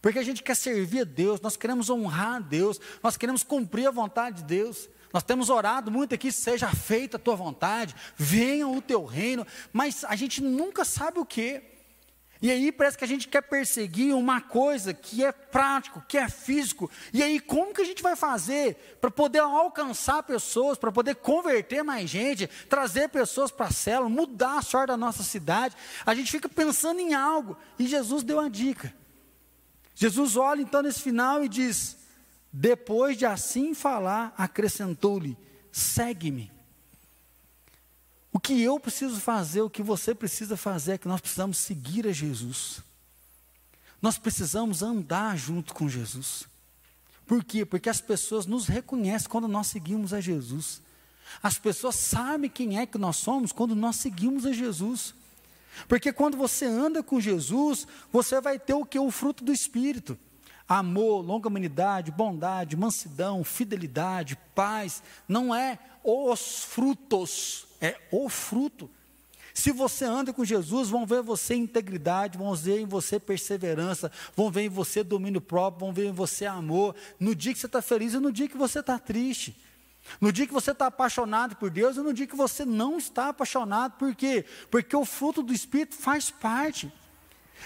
Porque 0.00 0.18
a 0.18 0.22
gente 0.22 0.42
quer 0.42 0.56
servir 0.56 1.00
a 1.00 1.04
Deus, 1.04 1.40
nós 1.42 1.56
queremos 1.56 1.90
honrar 1.90 2.36
a 2.36 2.40
Deus, 2.40 2.80
nós 3.02 3.16
queremos 3.18 3.42
cumprir 3.42 3.86
a 3.86 3.90
vontade 3.90 4.38
de 4.38 4.44
Deus. 4.44 4.88
Nós 5.12 5.22
temos 5.22 5.50
orado 5.50 5.90
muito 5.90 6.14
aqui, 6.14 6.30
seja 6.32 6.68
feita 6.70 7.16
a 7.16 7.20
tua 7.20 7.34
vontade, 7.34 7.94
venha 8.16 8.68
o 8.68 8.80
teu 8.80 9.04
reino, 9.04 9.46
mas 9.72 10.04
a 10.04 10.14
gente 10.16 10.42
nunca 10.42 10.84
sabe 10.84 11.18
o 11.18 11.26
que. 11.26 11.62
E 12.40 12.50
aí 12.50 12.70
parece 12.70 12.96
que 12.96 13.04
a 13.04 13.08
gente 13.08 13.26
quer 13.26 13.42
perseguir 13.42 14.14
uma 14.14 14.40
coisa 14.40 14.94
que 14.94 15.24
é 15.24 15.32
prático, 15.32 16.02
que 16.06 16.16
é 16.16 16.28
físico. 16.28 16.90
E 17.12 17.22
aí 17.22 17.40
como 17.40 17.74
que 17.74 17.82
a 17.82 17.84
gente 17.84 18.02
vai 18.02 18.14
fazer 18.14 18.96
para 19.00 19.10
poder 19.10 19.40
alcançar 19.40 20.22
pessoas, 20.22 20.78
para 20.78 20.92
poder 20.92 21.16
converter 21.16 21.82
mais 21.82 22.08
gente, 22.08 22.46
trazer 22.68 23.08
pessoas 23.08 23.50
para 23.50 23.66
a 23.66 23.72
célula, 23.72 24.08
mudar 24.08 24.58
a 24.58 24.62
sorte 24.62 24.88
da 24.88 24.96
nossa 24.96 25.24
cidade? 25.24 25.76
A 26.06 26.14
gente 26.14 26.30
fica 26.30 26.48
pensando 26.48 27.00
em 27.00 27.12
algo 27.12 27.56
e 27.78 27.86
Jesus 27.86 28.22
deu 28.22 28.38
a 28.38 28.48
dica. 28.48 28.94
Jesus 29.94 30.36
olha 30.36 30.62
então 30.62 30.80
nesse 30.80 31.02
final 31.02 31.42
e 31.42 31.48
diz: 31.48 31.98
depois 32.52 33.16
de 33.16 33.26
assim 33.26 33.74
falar, 33.74 34.32
acrescentou-lhe: 34.38 35.36
segue-me. 35.72 36.57
O 38.32 38.38
que 38.38 38.60
eu 38.62 38.78
preciso 38.78 39.20
fazer, 39.20 39.62
o 39.62 39.70
que 39.70 39.82
você 39.82 40.14
precisa 40.14 40.56
fazer 40.56 40.92
é 40.92 40.98
que 40.98 41.08
nós 41.08 41.20
precisamos 41.20 41.56
seguir 41.58 42.06
a 42.06 42.12
Jesus. 42.12 42.82
Nós 44.00 44.18
precisamos 44.18 44.82
andar 44.82 45.36
junto 45.36 45.74
com 45.74 45.88
Jesus. 45.88 46.46
Por 47.26 47.42
quê? 47.42 47.64
Porque 47.64 47.88
as 47.88 48.00
pessoas 48.00 48.46
nos 48.46 48.66
reconhecem 48.66 49.28
quando 49.28 49.48
nós 49.48 49.66
seguimos 49.66 50.12
a 50.12 50.20
Jesus. 50.20 50.80
As 51.42 51.58
pessoas 51.58 51.94
sabem 51.96 52.48
quem 52.48 52.78
é 52.78 52.86
que 52.86 52.98
nós 52.98 53.16
somos 53.16 53.52
quando 53.52 53.74
nós 53.74 53.96
seguimos 53.96 54.46
a 54.46 54.52
Jesus. 54.52 55.14
Porque 55.86 56.12
quando 56.12 56.36
você 56.36 56.64
anda 56.64 57.02
com 57.02 57.20
Jesus, 57.20 57.86
você 58.12 58.40
vai 58.40 58.58
ter 58.58 58.74
o 58.74 58.84
que? 58.84 58.98
O 58.98 59.10
fruto 59.10 59.44
do 59.44 59.52
Espírito. 59.52 60.18
Amor, 60.66 61.22
longanimidade, 61.22 62.10
bondade, 62.10 62.76
mansidão, 62.76 63.42
fidelidade, 63.42 64.36
paz. 64.54 65.02
Não 65.26 65.54
é 65.54 65.78
os 66.04 66.64
frutos 66.64 67.67
é 67.80 67.96
o 68.10 68.28
fruto. 68.28 68.90
Se 69.54 69.72
você 69.72 70.04
anda 70.04 70.32
com 70.32 70.44
Jesus, 70.44 70.88
vão 70.88 71.04
ver 71.04 71.20
você 71.20 71.54
integridade, 71.54 72.38
vão 72.38 72.54
ver 72.54 72.80
em 72.80 72.86
você 72.86 73.18
perseverança, 73.18 74.10
vão 74.36 74.50
ver 74.50 74.62
em 74.62 74.68
você 74.68 75.02
domínio 75.02 75.40
próprio, 75.40 75.80
vão 75.80 75.92
ver 75.92 76.06
em 76.06 76.12
você 76.12 76.46
amor. 76.46 76.94
No 77.18 77.34
dia 77.34 77.52
que 77.52 77.58
você 77.58 77.66
está 77.66 77.82
feliz 77.82 78.14
e 78.14 78.20
no 78.20 78.30
dia 78.30 78.48
que 78.48 78.56
você 78.56 78.78
está 78.78 78.98
triste. 78.98 79.60
No 80.20 80.32
dia 80.32 80.46
que 80.46 80.52
você 80.52 80.70
está 80.70 80.86
apaixonado 80.86 81.56
por 81.56 81.70
Deus 81.70 81.96
e 81.96 82.00
no 82.00 82.14
dia 82.14 82.26
que 82.26 82.36
você 82.36 82.64
não 82.64 82.98
está 82.98 83.30
apaixonado. 83.30 83.98
Por 83.98 84.14
quê? 84.14 84.44
Porque 84.70 84.94
o 84.94 85.04
fruto 85.04 85.42
do 85.42 85.52
Espírito 85.52 85.96
faz 85.96 86.30
parte. 86.30 86.92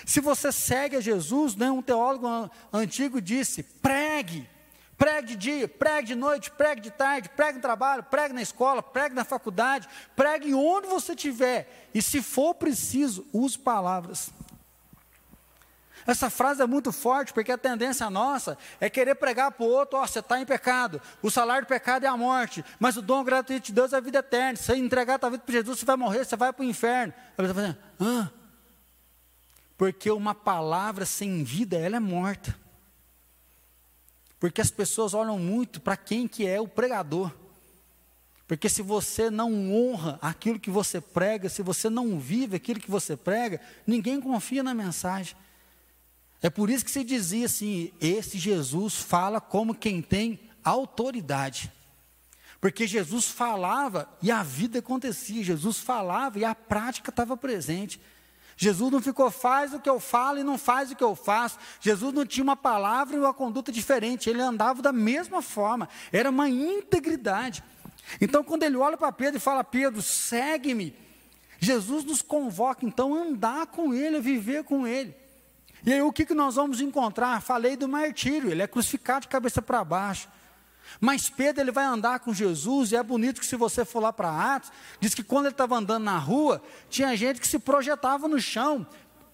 Se 0.07 0.21
você 0.21 0.51
segue 0.51 0.97
a 0.97 1.01
Jesus, 1.01 1.55
né, 1.55 1.71
um 1.71 1.83
teólogo 1.83 2.51
antigo 2.73 3.21
disse: 3.21 3.63
pregue, 3.63 4.49
Pregue 5.03 5.27
de 5.31 5.37
dia, 5.37 5.67
pregue 5.67 6.07
de 6.07 6.15
noite, 6.15 6.49
pregue 6.49 6.81
de 6.81 6.91
tarde, 6.93 7.29
pregue 7.29 7.55
no 7.55 7.61
trabalho, 7.61 8.05
pregue 8.05 8.33
na 8.33 8.41
escola, 8.41 8.81
pregue 8.81 9.17
na 9.17 9.25
faculdade, 9.25 9.89
pregue 10.15 10.55
onde 10.55 10.87
você 10.87 11.11
estiver. 11.13 11.89
E 11.93 12.01
se 12.01 12.23
for 12.23 12.55
preciso, 12.55 13.27
use 13.33 13.59
palavras. 13.59 14.31
Essa 16.07 16.31
frase 16.31 16.63
é 16.63 16.67
muito 16.69 16.93
forte, 16.93 17.33
porque 17.33 17.51
a 17.51 17.59
tendência 17.59 18.09
nossa 18.09 18.57
é 18.79 18.89
querer 18.89 19.17
pregar 19.17 19.51
para 19.51 19.67
o 19.67 19.69
outro, 19.69 19.99
ó, 19.99 20.05
oh, 20.05 20.07
você 20.07 20.21
está 20.21 20.41
em 20.41 20.47
pecado, 20.47 21.03
o 21.21 21.33
salário 21.33 21.67
do 21.67 21.69
pecado 21.69 22.05
é 22.05 22.09
a 22.09 22.17
morte, 22.17 22.65
mas 22.79 22.97
o 22.97 23.03
dom 23.03 23.25
gratuito 23.25 23.67
de 23.67 23.73
Deus 23.73 23.93
é 23.93 23.97
a 23.97 24.01
vida 24.01 24.21
eterna. 24.21 24.55
Se 24.55 24.67
você 24.67 24.77
entregar 24.77 25.15
a 25.15 25.19
tua 25.19 25.31
vida 25.31 25.43
para 25.45 25.53
Jesus, 25.53 25.81
você 25.81 25.85
vai 25.85 25.97
morrer, 25.97 26.25
você 26.25 26.37
vai 26.37 26.53
para 26.53 26.63
o 26.63 26.65
inferno. 26.65 27.13
A 27.37 27.43
pessoa 27.43 27.55
fala, 27.57 27.79
ah, 28.01 28.31
porque 29.77 30.13
uma 30.13 30.33
palavra 30.33 31.05
sem 31.05 31.43
vida, 31.43 31.77
ela 31.77 31.97
é 31.97 32.01
morta. 32.01 32.63
Porque 34.43 34.61
as 34.61 34.73
pessoas 34.73 35.15
olham 35.15 35.39
muito 35.39 35.81
para 35.81 35.97
quem 35.97 36.27
que 36.27 36.45
é 36.45 36.61
o 36.61 36.67
pregador. 36.67 37.31
Porque 38.45 38.69
se 38.69 38.83
você 38.83 39.31
não 39.31 39.73
honra 39.73 40.19
aquilo 40.21 40.59
que 40.59 40.69
você 40.69 41.01
prega, 41.01 41.49
se 41.49 41.63
você 41.63 41.89
não 41.89 42.19
vive 42.19 42.57
aquilo 42.57 42.81
que 42.81 42.91
você 42.91 43.17
prega, 43.17 43.61
ninguém 43.87 44.21
confia 44.21 44.61
na 44.61 44.75
mensagem. 44.75 45.37
É 46.43 46.51
por 46.51 46.71
isso 46.71 46.85
que 46.85 46.91
se 46.91 47.05
dizia 47.05 47.47
assim: 47.47 47.93
esse 48.01 48.37
Jesus 48.37 48.97
fala 48.97 49.41
como 49.41 49.77
quem 49.77 50.03
tem 50.03 50.41
autoridade. 50.65 51.71
Porque 52.61 52.85
Jesus 52.85 53.27
falava 53.29 54.13
e 54.21 54.33
a 54.33 54.43
vida 54.43 54.81
acontecia, 54.81 55.45
Jesus 55.45 55.79
falava 55.79 56.41
e 56.41 56.45
a 56.45 56.53
prática 56.53 57.11
estava 57.11 57.37
presente. 57.37 58.01
Jesus 58.57 58.91
não 58.91 59.01
ficou, 59.01 59.31
faz 59.31 59.73
o 59.73 59.81
que 59.81 59.89
eu 59.89 59.99
falo 59.99 60.39
e 60.39 60.45
não 60.45 60.59
faz 60.59 60.91
o 60.91 60.97
que 60.97 61.05
eu 61.05 61.15
faço. 61.17 61.59
Jesus 61.81 62.13
não 62.13 62.27
tinha 62.27 62.45
uma 62.45 62.57
palavra 62.57 63.17
e 63.17 63.19
uma 63.19 63.35
conduta 63.35 63.73
diferente, 63.73 64.29
ele 64.29 64.41
andava 64.41 64.83
da 64.83 64.93
mesma 64.93 65.43
forma, 65.43 65.89
era 66.13 66.31
uma 66.31 66.49
integridade. 66.49 67.63
Então, 68.21 68.45
quando 68.45 68.63
ele 68.63 68.77
olha 68.77 68.97
para 68.97 69.13
Pedro 69.13 69.39
e 69.39 69.41
fala: 69.41 69.65
Pedro, 69.65 70.03
segue-me, 70.03 70.95
Jesus 71.59 72.05
nos 72.05 72.21
convoca 72.21 72.85
então 72.85 73.15
a 73.15 73.19
andar 73.19 73.67
com 73.69 73.95
ele, 73.95 74.17
a 74.17 74.21
viver 74.21 74.65
com 74.65 74.87
ele. 74.87 75.15
E 75.85 75.93
aí, 75.93 76.03
o 76.03 76.13
que, 76.13 76.25
que 76.25 76.35
nós 76.35 76.55
vamos 76.55 76.81
encontrar? 76.81 77.41
Falei 77.41 77.77
do 77.77 77.89
martírio, 77.89 78.51
ele 78.51 78.63
é 78.63 78.67
crucificado 78.67 79.23
de 79.23 79.29
cabeça 79.29 79.61
para 79.61 79.83
baixo. 79.83 80.29
Mas 81.01 81.31
Pedro 81.31 81.63
ele 81.63 81.73
vai 81.73 81.85
andar 81.85 82.21
com 82.21 82.33
Jesus, 82.33 82.93
e 82.93 82.97
é 82.97 83.03
bonito 83.03 83.41
que 83.41 83.47
se 83.47 83.57
você 83.57 83.85
for 83.85 84.01
lá 84.01 84.13
para 84.13 84.55
Atos, 84.55 84.71
diz 85.01 85.15
que 85.15 85.23
quando 85.23 85.47
ele 85.47 85.55
estava 85.55 85.77
andando 85.77 86.05
na 86.05 86.19
rua, 86.19 86.63
tinha 86.89 87.17
gente 87.17 87.41
que 87.41 87.49
se 87.49 87.59
projetava 87.59 88.29
no 88.29 88.41
chão, 88.41 88.87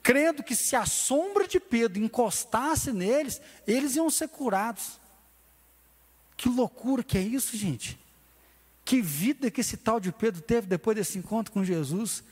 crendo 0.03 0.43
que 0.43 0.55
se 0.55 0.77
a 0.77 0.87
sombra 0.87 1.47
de 1.47 1.61
Pedro 1.61 2.03
encostasse 2.03 2.93
neles, 2.93 3.41
eles 3.67 3.97
iam 3.97 4.09
ser 4.11 4.29
curados. 4.29 4.99
Que 6.37 6.49
loucura 6.49 7.03
que 7.03 7.19
é 7.19 7.23
isso, 7.23 7.57
gente. 7.57 7.99
Que 8.85 9.03
vida 9.03 9.51
que 9.51 9.61
esse 9.61 9.77
tal 9.77 10.01
de 10.01 10.11
Pedro 10.13 10.41
teve 10.41 10.67
depois 10.67 10.97
desse 10.97 11.19
encontro 11.19 11.53
com 11.53 11.65
Jesus. 11.65 12.23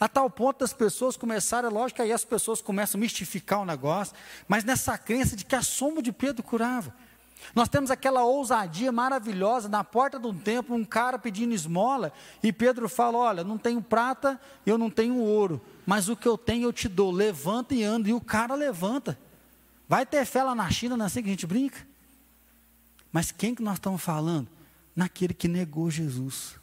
A 0.00 0.08
tal 0.08 0.28
ponto 0.30 0.60
das 0.60 0.72
pessoas 0.72 1.16
começaram, 1.16 1.68
é 1.68 1.72
lógico 1.72 2.02
aí 2.02 2.12
as 2.12 2.24
pessoas 2.24 2.60
começam 2.60 2.98
a 2.98 3.00
mistificar 3.00 3.60
o 3.60 3.64
negócio, 3.64 4.14
mas 4.48 4.64
nessa 4.64 4.96
crença 4.96 5.36
de 5.36 5.44
que 5.44 5.54
a 5.54 5.62
sombra 5.62 6.02
de 6.02 6.12
Pedro 6.12 6.42
curava. 6.42 6.94
Nós 7.54 7.68
temos 7.68 7.90
aquela 7.90 8.24
ousadia 8.24 8.90
maravilhosa 8.92 9.68
na 9.68 9.82
porta 9.84 10.18
de 10.18 10.26
um 10.26 10.34
templo, 10.34 10.74
um 10.74 10.84
cara 10.84 11.18
pedindo 11.18 11.54
esmola, 11.54 12.12
e 12.42 12.52
Pedro 12.52 12.88
fala: 12.88 13.18
Olha, 13.18 13.44
não 13.44 13.58
tenho 13.58 13.82
prata, 13.82 14.40
eu 14.64 14.78
não 14.78 14.88
tenho 14.88 15.16
ouro, 15.16 15.60
mas 15.84 16.08
o 16.08 16.16
que 16.16 16.26
eu 16.26 16.38
tenho 16.38 16.64
eu 16.64 16.72
te 16.72 16.88
dou, 16.88 17.10
levanta 17.10 17.74
e 17.74 17.82
anda. 17.82 18.08
E 18.08 18.12
o 18.12 18.20
cara 18.20 18.54
levanta. 18.54 19.18
Vai 19.88 20.06
ter 20.06 20.24
fé 20.24 20.42
lá 20.42 20.54
na 20.54 20.70
China, 20.70 20.96
não 20.96 21.04
é 21.04 21.06
assim 21.06 21.22
que 21.22 21.28
a 21.28 21.32
gente 21.32 21.46
brinca? 21.46 21.86
Mas 23.12 23.30
quem 23.30 23.54
que 23.54 23.62
nós 23.62 23.74
estamos 23.74 24.00
falando? 24.00 24.48
Naquele 24.96 25.34
que 25.34 25.46
negou 25.46 25.90
Jesus. 25.90 26.54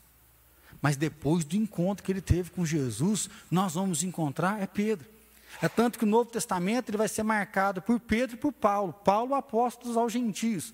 Mas 0.82 0.95
depois 0.95 1.43
do 1.43 1.55
encontro 1.55 2.03
que 2.03 2.11
ele 2.11 2.21
teve 2.21 2.49
com 2.49 2.65
Jesus, 2.65 3.30
nós 3.51 3.73
vamos 3.73 4.01
encontrar 4.01 4.61
é 4.61 4.65
Pedro. 4.65 5.07
É 5.61 5.67
tanto 5.67 5.97
que 5.97 6.05
o 6.05 6.07
Novo 6.07 6.29
Testamento 6.29 6.89
ele 6.89 6.97
vai 6.97 7.07
ser 7.07 7.23
marcado 7.23 7.81
por 7.81 7.99
Pedro 7.99 8.35
e 8.35 8.39
por 8.39 8.53
Paulo. 8.53 8.93
Paulo, 8.93 9.35
apóstolos 9.35 9.97
aos 9.97 10.13
gentios. 10.13 10.73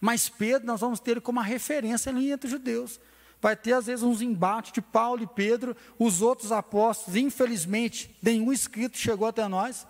Mas 0.00 0.28
Pedro, 0.28 0.66
nós 0.66 0.80
vamos 0.80 1.00
ter 1.00 1.20
como 1.20 1.38
uma 1.38 1.44
referência 1.44 2.10
ali 2.10 2.30
entre 2.30 2.46
os 2.46 2.52
judeus. 2.52 3.00
Vai 3.40 3.54
ter, 3.54 3.72
às 3.72 3.86
vezes, 3.86 4.02
uns 4.02 4.20
embates 4.20 4.72
de 4.72 4.80
Paulo 4.80 5.22
e 5.22 5.26
Pedro. 5.26 5.76
Os 5.98 6.22
outros 6.22 6.52
apóstolos, 6.52 7.16
infelizmente, 7.16 8.16
nenhum 8.22 8.52
escrito 8.52 8.98
chegou 8.98 9.28
até 9.28 9.46
nós. 9.46 9.86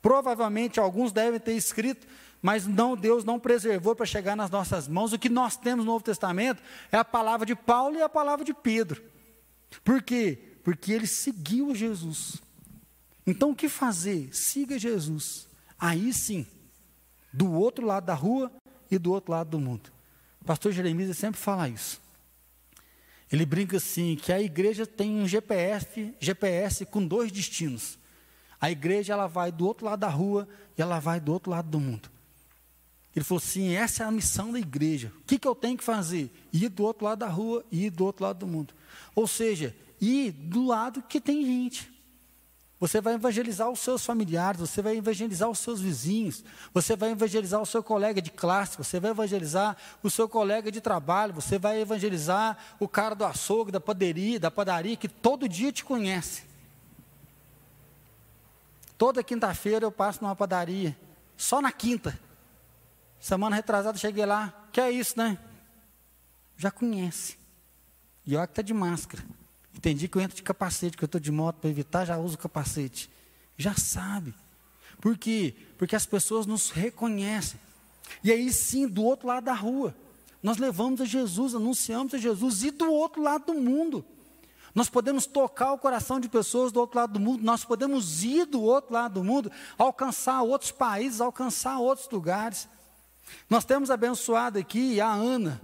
Provavelmente 0.00 0.78
alguns 0.78 1.12
devem 1.12 1.40
ter 1.40 1.54
escrito, 1.54 2.06
mas 2.42 2.66
não, 2.66 2.94
Deus 2.94 3.24
não 3.24 3.40
preservou 3.40 3.96
para 3.96 4.04
chegar 4.04 4.36
nas 4.36 4.50
nossas 4.50 4.86
mãos. 4.86 5.12
O 5.12 5.18
que 5.18 5.30
nós 5.30 5.56
temos 5.56 5.84
no 5.84 5.92
Novo 5.92 6.04
Testamento 6.04 6.62
é 6.92 6.98
a 6.98 7.04
palavra 7.04 7.46
de 7.46 7.54
Paulo 7.54 7.96
e 7.96 8.02
a 8.02 8.08
palavra 8.08 8.44
de 8.44 8.52
Pedro. 8.52 9.02
Por 9.82 10.02
quê? 10.02 10.38
Porque 10.62 10.92
ele 10.92 11.06
seguiu 11.06 11.74
Jesus. 11.74 12.43
Então 13.26 13.50
o 13.50 13.56
que 13.56 13.68
fazer? 13.68 14.34
Siga 14.34 14.78
Jesus. 14.78 15.48
Aí 15.78 16.12
sim, 16.12 16.46
do 17.32 17.52
outro 17.52 17.86
lado 17.86 18.06
da 18.06 18.14
rua 18.14 18.52
e 18.90 18.98
do 18.98 19.12
outro 19.12 19.32
lado 19.32 19.50
do 19.50 19.60
mundo. 19.60 19.90
O 20.40 20.44
pastor 20.44 20.72
Jeremias 20.72 21.16
sempre 21.16 21.40
fala 21.40 21.68
isso. 21.68 22.02
Ele 23.32 23.46
brinca 23.46 23.78
assim 23.78 24.16
que 24.16 24.32
a 24.32 24.40
igreja 24.40 24.86
tem 24.86 25.10
um 25.10 25.26
GPS, 25.26 26.14
GPS 26.20 26.84
com 26.84 27.04
dois 27.04 27.32
destinos. 27.32 27.98
A 28.60 28.70
igreja 28.70 29.12
ela 29.12 29.26
vai 29.26 29.50
do 29.50 29.66
outro 29.66 29.86
lado 29.86 30.00
da 30.00 30.08
rua 30.08 30.48
e 30.76 30.82
ela 30.82 30.98
vai 31.00 31.18
do 31.18 31.32
outro 31.32 31.50
lado 31.50 31.68
do 31.68 31.80
mundo. 31.80 32.10
Ele 33.14 33.24
falou 33.24 33.42
assim: 33.42 33.74
essa 33.74 34.02
é 34.02 34.06
a 34.06 34.10
missão 34.10 34.52
da 34.52 34.58
igreja. 34.58 35.12
O 35.20 35.24
que, 35.24 35.38
que 35.38 35.46
eu 35.46 35.54
tenho 35.54 35.76
que 35.76 35.84
fazer? 35.84 36.30
Ir 36.52 36.68
do 36.68 36.82
outro 36.84 37.04
lado 37.04 37.20
da 37.20 37.28
rua 37.28 37.64
e 37.70 37.86
ir 37.86 37.90
do 37.90 38.04
outro 38.04 38.24
lado 38.24 38.38
do 38.38 38.46
mundo. 38.46 38.74
Ou 39.14 39.26
seja, 39.26 39.74
ir 40.00 40.32
do 40.32 40.66
lado 40.66 41.02
que 41.02 41.20
tem 41.20 41.44
gente. 41.44 41.93
Você 42.84 43.00
vai 43.00 43.14
evangelizar 43.14 43.70
os 43.70 43.80
seus 43.80 44.04
familiares, 44.04 44.60
você 44.60 44.82
vai 44.82 44.94
evangelizar 44.98 45.48
os 45.48 45.58
seus 45.58 45.80
vizinhos, 45.80 46.44
você 46.70 46.94
vai 46.94 47.12
evangelizar 47.12 47.58
o 47.58 47.64
seu 47.64 47.82
colega 47.82 48.20
de 48.20 48.30
classe, 48.30 48.76
você 48.76 49.00
vai 49.00 49.10
evangelizar 49.10 49.74
o 50.02 50.10
seu 50.10 50.28
colega 50.28 50.70
de 50.70 50.82
trabalho, 50.82 51.32
você 51.32 51.58
vai 51.58 51.80
evangelizar 51.80 52.58
o 52.78 52.86
cara 52.86 53.14
do 53.14 53.24
açougue, 53.24 53.72
da 53.72 53.80
padaria, 53.80 54.38
da 54.38 54.50
padaria 54.50 54.98
que 54.98 55.08
todo 55.08 55.48
dia 55.48 55.72
te 55.72 55.82
conhece. 55.82 56.42
Toda 58.98 59.24
quinta-feira 59.24 59.86
eu 59.86 59.90
passo 59.90 60.20
numa 60.20 60.36
padaria, 60.36 60.94
só 61.38 61.62
na 61.62 61.72
quinta. 61.72 62.20
Semana 63.18 63.56
retrasada 63.56 63.96
cheguei 63.96 64.26
lá, 64.26 64.52
que 64.70 64.78
é 64.78 64.90
isso, 64.90 65.16
né? 65.16 65.38
Já 66.54 66.70
conhece. 66.70 67.38
E 68.26 68.36
olha 68.36 68.46
que 68.46 68.52
está 68.52 68.60
de 68.60 68.74
máscara. 68.74 69.24
Entendi 69.74 70.08
que 70.08 70.16
eu 70.16 70.22
entro 70.22 70.36
de 70.36 70.42
capacete, 70.42 70.96
que 70.96 71.04
eu 71.04 71.06
estou 71.06 71.20
de 71.20 71.32
moto 71.32 71.56
para 71.56 71.70
evitar, 71.70 72.04
já 72.04 72.16
uso 72.16 72.38
capacete. 72.38 73.10
Já 73.56 73.74
sabe. 73.74 74.34
Por 75.00 75.18
quê? 75.18 75.54
Porque 75.76 75.96
as 75.96 76.06
pessoas 76.06 76.46
nos 76.46 76.70
reconhecem. 76.70 77.60
E 78.22 78.30
aí 78.30 78.52
sim, 78.52 78.86
do 78.86 79.02
outro 79.02 79.26
lado 79.26 79.44
da 79.44 79.54
rua, 79.54 79.94
nós 80.42 80.56
levamos 80.58 81.00
a 81.00 81.04
Jesus, 81.04 81.54
anunciamos 81.54 82.14
a 82.14 82.18
Jesus, 82.18 82.62
e 82.62 82.70
do 82.70 82.90
outro 82.90 83.22
lado 83.22 83.46
do 83.46 83.54
mundo. 83.54 84.04
Nós 84.74 84.88
podemos 84.88 85.24
tocar 85.24 85.72
o 85.72 85.78
coração 85.78 86.18
de 86.18 86.28
pessoas 86.28 86.72
do 86.72 86.80
outro 86.80 86.98
lado 86.98 87.12
do 87.14 87.20
mundo, 87.20 87.44
nós 87.44 87.64
podemos 87.64 88.24
ir 88.24 88.44
do 88.44 88.60
outro 88.60 88.92
lado 88.92 89.14
do 89.14 89.24
mundo, 89.24 89.50
alcançar 89.78 90.42
outros 90.42 90.72
países, 90.72 91.20
alcançar 91.20 91.78
outros 91.78 92.08
lugares. 92.10 92.68
Nós 93.48 93.64
temos 93.64 93.90
abençoado 93.90 94.58
aqui 94.58 95.00
a 95.00 95.12
Ana, 95.12 95.60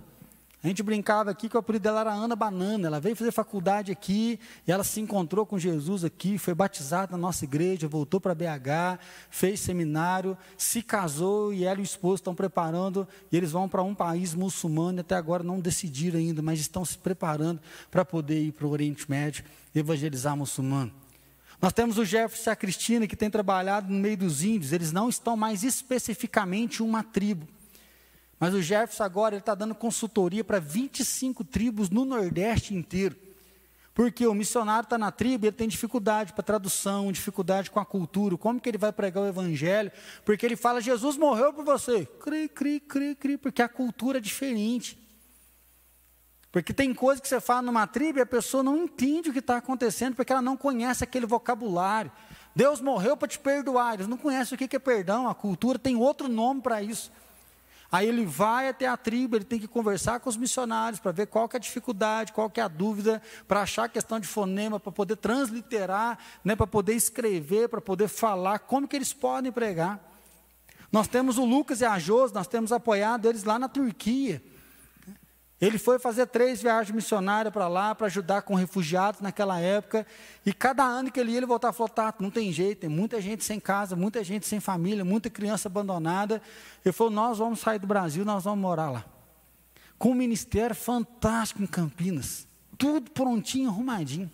a 0.62 0.68
gente 0.68 0.82
brincava 0.82 1.30
aqui 1.30 1.48
que 1.48 1.56
o 1.56 1.58
apelido 1.58 1.84
dela 1.84 2.02
era 2.02 2.12
Ana 2.12 2.36
Banana. 2.36 2.86
Ela 2.86 3.00
veio 3.00 3.16
fazer 3.16 3.32
faculdade 3.32 3.90
aqui 3.90 4.38
e 4.66 4.72
ela 4.72 4.84
se 4.84 5.00
encontrou 5.00 5.46
com 5.46 5.58
Jesus 5.58 6.04
aqui, 6.04 6.36
foi 6.36 6.54
batizada 6.54 7.12
na 7.12 7.18
nossa 7.18 7.44
igreja, 7.44 7.88
voltou 7.88 8.20
para 8.20 8.34
BH, 8.34 9.00
fez 9.30 9.60
seminário, 9.60 10.36
se 10.58 10.82
casou 10.82 11.50
e 11.54 11.64
ela 11.64 11.78
e 11.78 11.82
o 11.82 11.84
esposo 11.84 12.16
estão 12.16 12.34
preparando 12.34 13.08
e 13.32 13.36
eles 13.38 13.52
vão 13.52 13.66
para 13.70 13.82
um 13.82 13.94
país 13.94 14.34
muçulmano 14.34 14.98
e 14.98 15.00
até 15.00 15.14
agora 15.14 15.42
não 15.42 15.58
decidiram 15.58 16.18
ainda, 16.18 16.42
mas 16.42 16.60
estão 16.60 16.84
se 16.84 16.98
preparando 16.98 17.58
para 17.90 18.04
poder 18.04 18.42
ir 18.42 18.52
para 18.52 18.66
o 18.66 18.70
Oriente 18.70 19.10
Médio 19.10 19.44
evangelizar 19.74 20.36
muçulmano. 20.36 20.92
Nós 21.60 21.72
temos 21.72 21.96
o 21.96 22.04
Jefferson 22.04 22.50
e 22.50 22.52
a 22.52 22.56
Cristina 22.56 23.06
que 23.06 23.16
tem 23.16 23.30
trabalhado 23.30 23.90
no 23.90 23.98
meio 23.98 24.16
dos 24.16 24.44
índios, 24.44 24.72
eles 24.72 24.92
não 24.92 25.08
estão 25.08 25.38
mais 25.38 25.62
especificamente 25.62 26.82
uma 26.82 27.02
tribo 27.02 27.48
mas 28.40 28.54
o 28.54 28.62
Jefferson 28.62 29.04
agora 29.04 29.36
está 29.36 29.54
dando 29.54 29.74
consultoria 29.74 30.42
para 30.42 30.58
25 30.58 31.44
tribos 31.44 31.90
no 31.90 32.06
Nordeste 32.06 32.74
inteiro. 32.74 33.14
Porque 33.92 34.26
o 34.26 34.32
missionário 34.32 34.86
está 34.86 34.96
na 34.96 35.12
tribo 35.12 35.44
e 35.44 35.48
ele 35.48 35.56
tem 35.56 35.68
dificuldade 35.68 36.32
para 36.32 36.42
tradução, 36.42 37.12
dificuldade 37.12 37.70
com 37.70 37.78
a 37.78 37.84
cultura, 37.84 38.38
como 38.38 38.58
que 38.58 38.66
ele 38.66 38.78
vai 38.78 38.92
pregar 38.92 39.24
o 39.24 39.26
evangelho? 39.26 39.92
Porque 40.24 40.46
ele 40.46 40.56
fala, 40.56 40.80
Jesus 40.80 41.18
morreu 41.18 41.52
por 41.52 41.66
você. 41.66 42.06
Cri, 42.06 42.48
cri, 42.48 42.80
cri, 42.80 43.14
cri, 43.14 43.36
porque 43.36 43.60
a 43.60 43.68
cultura 43.68 44.16
é 44.16 44.20
diferente. 44.22 44.98
Porque 46.50 46.72
tem 46.72 46.94
coisa 46.94 47.20
que 47.20 47.28
você 47.28 47.42
fala 47.42 47.60
numa 47.60 47.86
tribo 47.86 48.20
e 48.20 48.22
a 48.22 48.26
pessoa 48.26 48.62
não 48.62 48.84
entende 48.84 49.28
o 49.28 49.32
que 49.34 49.40
está 49.40 49.58
acontecendo, 49.58 50.14
porque 50.14 50.32
ela 50.32 50.40
não 50.40 50.56
conhece 50.56 51.04
aquele 51.04 51.26
vocabulário. 51.26 52.10
Deus 52.56 52.80
morreu 52.80 53.18
para 53.18 53.28
te 53.28 53.38
perdoar, 53.38 53.94
eles 53.94 54.08
não 54.08 54.16
conhecem 54.16 54.56
o 54.56 54.58
que 54.58 54.74
é 54.74 54.78
perdão, 54.78 55.28
a 55.28 55.34
cultura 55.34 55.78
tem 55.78 55.94
outro 55.94 56.26
nome 56.26 56.62
para 56.62 56.82
isso. 56.82 57.12
Aí 57.92 58.08
ele 58.08 58.24
vai 58.24 58.68
até 58.68 58.86
a 58.86 58.96
tribo, 58.96 59.36
ele 59.36 59.44
tem 59.44 59.58
que 59.58 59.66
conversar 59.66 60.20
com 60.20 60.28
os 60.28 60.36
missionários 60.36 61.00
para 61.00 61.10
ver 61.10 61.26
qual 61.26 61.48
que 61.48 61.56
é 61.56 61.58
a 61.58 61.60
dificuldade, 61.60 62.32
qual 62.32 62.48
que 62.48 62.60
é 62.60 62.62
a 62.62 62.68
dúvida, 62.68 63.20
para 63.48 63.62
achar 63.62 63.84
a 63.84 63.88
questão 63.88 64.20
de 64.20 64.28
fonema, 64.28 64.78
para 64.78 64.92
poder 64.92 65.16
transliterar, 65.16 66.18
né, 66.44 66.54
para 66.54 66.68
poder 66.68 66.94
escrever, 66.94 67.68
para 67.68 67.80
poder 67.80 68.06
falar, 68.06 68.60
como 68.60 68.86
que 68.86 68.94
eles 68.94 69.12
podem 69.12 69.50
pregar. 69.50 69.98
Nós 70.92 71.08
temos 71.08 71.36
o 71.36 71.44
Lucas 71.44 71.80
e 71.80 71.84
a 71.84 71.98
Jos, 71.98 72.30
nós 72.30 72.46
temos 72.46 72.70
apoiado 72.70 73.28
eles 73.28 73.42
lá 73.42 73.58
na 73.58 73.68
Turquia. 73.68 74.42
Ele 75.60 75.76
foi 75.76 75.98
fazer 75.98 76.26
três 76.26 76.62
viagens 76.62 76.94
missionárias 76.94 77.52
para 77.52 77.68
lá, 77.68 77.94
para 77.94 78.06
ajudar 78.06 78.40
com 78.42 78.54
refugiados 78.54 79.20
naquela 79.20 79.60
época. 79.60 80.06
E 80.44 80.54
cada 80.54 80.82
ano 80.82 81.12
que 81.12 81.20
ele 81.20 81.32
ia, 81.32 81.36
ele 81.36 81.44
voltava 81.44 81.74
e 81.74 81.76
falou: 81.76 81.90
tá, 81.90 82.14
não 82.18 82.30
tem 82.30 82.50
jeito, 82.50 82.80
tem 82.80 82.88
muita 82.88 83.20
gente 83.20 83.44
sem 83.44 83.60
casa, 83.60 83.94
muita 83.94 84.24
gente 84.24 84.46
sem 84.46 84.58
família, 84.58 85.04
muita 85.04 85.28
criança 85.28 85.68
abandonada. 85.68 86.40
Ele 86.82 86.92
falou: 86.92 87.12
nós 87.12 87.36
vamos 87.36 87.60
sair 87.60 87.78
do 87.78 87.86
Brasil, 87.86 88.24
nós 88.24 88.44
vamos 88.44 88.60
morar 88.60 88.90
lá. 88.90 89.04
Com 89.98 90.12
um 90.12 90.14
ministério 90.14 90.74
fantástico 90.74 91.62
em 91.62 91.66
Campinas. 91.66 92.46
Tudo 92.78 93.10
prontinho, 93.10 93.68
arrumadinho. 93.68 94.30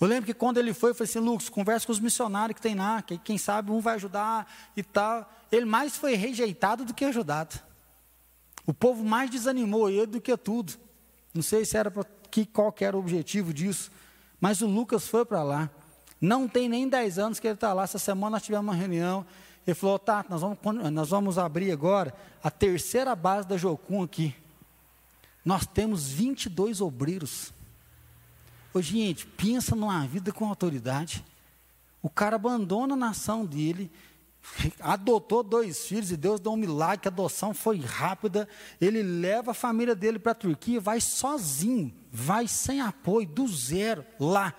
Eu 0.00 0.06
lembro 0.06 0.24
que 0.24 0.32
quando 0.32 0.58
ele 0.58 0.72
foi, 0.72 0.90
eu 0.90 0.94
falei 0.94 1.10
assim: 1.10 1.18
Lucas, 1.18 1.48
conversa 1.48 1.84
com 1.84 1.92
os 1.92 1.98
missionários 1.98 2.54
que 2.54 2.62
tem 2.62 2.76
lá, 2.76 3.02
que 3.02 3.18
quem 3.18 3.36
sabe 3.36 3.72
um 3.72 3.80
vai 3.80 3.96
ajudar 3.96 4.48
e 4.76 4.84
tal. 4.84 5.28
Ele 5.50 5.66
mais 5.66 5.96
foi 5.96 6.14
rejeitado 6.14 6.84
do 6.84 6.94
que 6.94 7.04
ajudado. 7.04 7.60
O 8.66 8.74
povo 8.74 9.04
mais 9.04 9.30
desanimou 9.30 9.88
ele 9.88 10.06
do 10.06 10.20
que 10.20 10.36
tudo. 10.36 10.74
Não 11.34 11.42
sei 11.42 11.64
se 11.64 11.76
era 11.76 11.90
para 11.90 12.04
que 12.30 12.46
qual 12.46 12.74
era 12.80 12.96
o 12.96 13.00
objetivo 13.00 13.52
disso, 13.52 13.90
mas 14.40 14.60
o 14.60 14.66
Lucas 14.66 15.06
foi 15.08 15.24
para 15.24 15.42
lá. 15.42 15.70
Não 16.20 16.46
tem 16.46 16.68
nem 16.68 16.88
10 16.88 17.18
anos 17.18 17.40
que 17.40 17.46
ele 17.46 17.54
está 17.54 17.72
lá. 17.72 17.84
Essa 17.84 17.98
semana 17.98 18.32
nós 18.36 18.42
tivemos 18.42 18.66
uma 18.66 18.74
reunião. 18.74 19.24
Ele 19.66 19.74
falou, 19.74 19.98
tá, 19.98 20.24
nós 20.28 20.40
vamos, 20.40 20.58
nós 20.92 21.08
vamos 21.10 21.38
abrir 21.38 21.72
agora 21.72 22.14
a 22.42 22.50
terceira 22.50 23.14
base 23.14 23.46
da 23.48 23.56
Jocum 23.56 24.02
aqui. 24.02 24.34
Nós 25.44 25.66
temos 25.66 26.08
22 26.08 26.80
obreiros. 26.80 27.52
Ô, 28.72 28.80
gente, 28.80 29.26
pensa 29.26 29.74
numa 29.74 30.06
vida 30.06 30.32
com 30.32 30.46
autoridade. 30.46 31.24
O 32.02 32.08
cara 32.08 32.36
abandona 32.36 32.94
a 32.94 32.96
nação 32.96 33.44
dele, 33.44 33.90
adotou 34.80 35.42
dois 35.42 35.86
filhos 35.86 36.10
e 36.10 36.16
Deus 36.16 36.40
deu 36.40 36.52
um 36.52 36.56
milagre, 36.56 37.08
a 37.08 37.08
adoção 37.08 37.54
foi 37.54 37.78
rápida. 37.80 38.48
Ele 38.80 39.02
leva 39.02 39.52
a 39.52 39.54
família 39.54 39.94
dele 39.94 40.18
para 40.18 40.32
a 40.32 40.34
Turquia, 40.34 40.80
vai 40.80 41.00
sozinho, 41.00 41.94
vai 42.10 42.48
sem 42.48 42.80
apoio, 42.80 43.26
do 43.26 43.46
zero, 43.46 44.04
lá. 44.18 44.54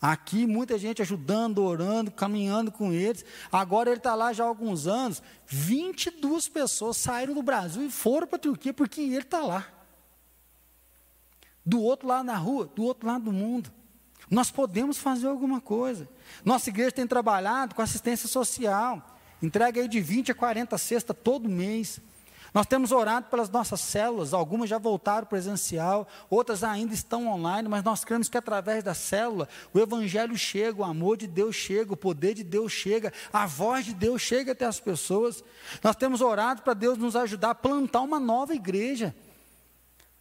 Aqui 0.00 0.46
muita 0.46 0.78
gente 0.78 1.02
ajudando, 1.02 1.62
orando, 1.62 2.10
caminhando 2.10 2.72
com 2.72 2.90
eles. 2.90 3.24
Agora 3.52 3.90
ele 3.90 3.98
está 3.98 4.14
lá 4.14 4.32
já 4.32 4.44
há 4.44 4.46
alguns 4.46 4.86
anos. 4.86 5.22
22 5.46 6.48
pessoas 6.48 6.96
saíram 6.96 7.34
do 7.34 7.42
Brasil 7.42 7.84
e 7.84 7.90
foram 7.90 8.26
para 8.26 8.36
a 8.36 8.40
Turquia 8.40 8.72
porque 8.72 9.02
ele 9.02 9.18
está 9.18 9.40
lá. 9.40 9.66
Do 11.64 11.82
outro 11.82 12.08
lado 12.08 12.26
da 12.26 12.36
rua, 12.36 12.64
do 12.74 12.82
outro 12.82 13.06
lado 13.06 13.24
do 13.24 13.32
mundo. 13.32 13.70
Nós 14.30 14.50
podemos 14.50 14.96
fazer 14.96 15.26
alguma 15.26 15.60
coisa. 15.60 16.08
Nossa 16.44 16.70
igreja 16.70 16.92
tem 16.92 17.06
trabalhado 17.06 17.74
com 17.74 17.82
assistência 17.82 18.28
social. 18.28 19.18
Entrega 19.42 19.80
aí 19.80 19.88
de 19.88 20.00
20 20.00 20.32
a 20.32 20.34
40 20.34 20.76
cestas 20.78 21.16
todo 21.22 21.48
mês. 21.48 22.00
Nós 22.52 22.66
temos 22.66 22.90
orado 22.90 23.26
pelas 23.26 23.48
nossas 23.48 23.80
células, 23.80 24.34
algumas 24.34 24.68
já 24.68 24.76
voltaram 24.76 25.26
presencial, 25.26 26.08
outras 26.28 26.64
ainda 26.64 26.92
estão 26.92 27.28
online, 27.28 27.68
mas 27.68 27.84
nós 27.84 28.04
cremos 28.04 28.28
que 28.28 28.36
através 28.36 28.82
da 28.82 28.92
célula 28.92 29.48
o 29.72 29.78
Evangelho 29.78 30.36
chega, 30.36 30.80
o 30.80 30.84
amor 30.84 31.16
de 31.16 31.28
Deus 31.28 31.54
chega, 31.54 31.92
o 31.92 31.96
poder 31.96 32.34
de 32.34 32.42
Deus 32.42 32.72
chega, 32.72 33.12
a 33.32 33.46
voz 33.46 33.84
de 33.84 33.94
Deus 33.94 34.20
chega 34.20 34.50
até 34.50 34.64
as 34.64 34.80
pessoas. 34.80 35.44
Nós 35.82 35.94
temos 35.94 36.20
orado 36.20 36.62
para 36.62 36.74
Deus 36.74 36.98
nos 36.98 37.14
ajudar 37.14 37.50
a 37.50 37.54
plantar 37.54 38.00
uma 38.00 38.18
nova 38.18 38.52
igreja. 38.52 39.14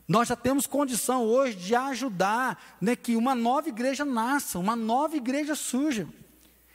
Nós 0.09 0.27
já 0.27 0.35
temos 0.35 0.65
condição 0.65 1.23
hoje 1.23 1.55
de 1.55 1.75
ajudar 1.75 2.59
né, 2.81 2.95
que 2.95 3.15
uma 3.15 3.35
nova 3.35 3.69
igreja 3.69 4.03
nasça, 4.03 4.57
uma 4.57 4.75
nova 4.75 5.15
igreja 5.15 5.53
surja. 5.53 6.07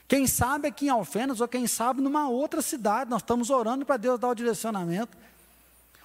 Quem 0.07 0.25
sabe 0.25 0.69
aqui 0.69 0.87
em 0.87 0.91
Alfenas, 0.91 1.41
ou 1.41 1.49
quem 1.49 1.67
sabe 1.67 2.01
numa 2.01 2.29
outra 2.29 2.63
cidade, 2.63 3.11
nós 3.11 3.23
estamos 3.23 3.51
orando 3.51 3.85
para 3.85 3.97
Deus 3.97 4.21
dar 4.21 4.29
o 4.29 4.35
direcionamento. 4.37 5.19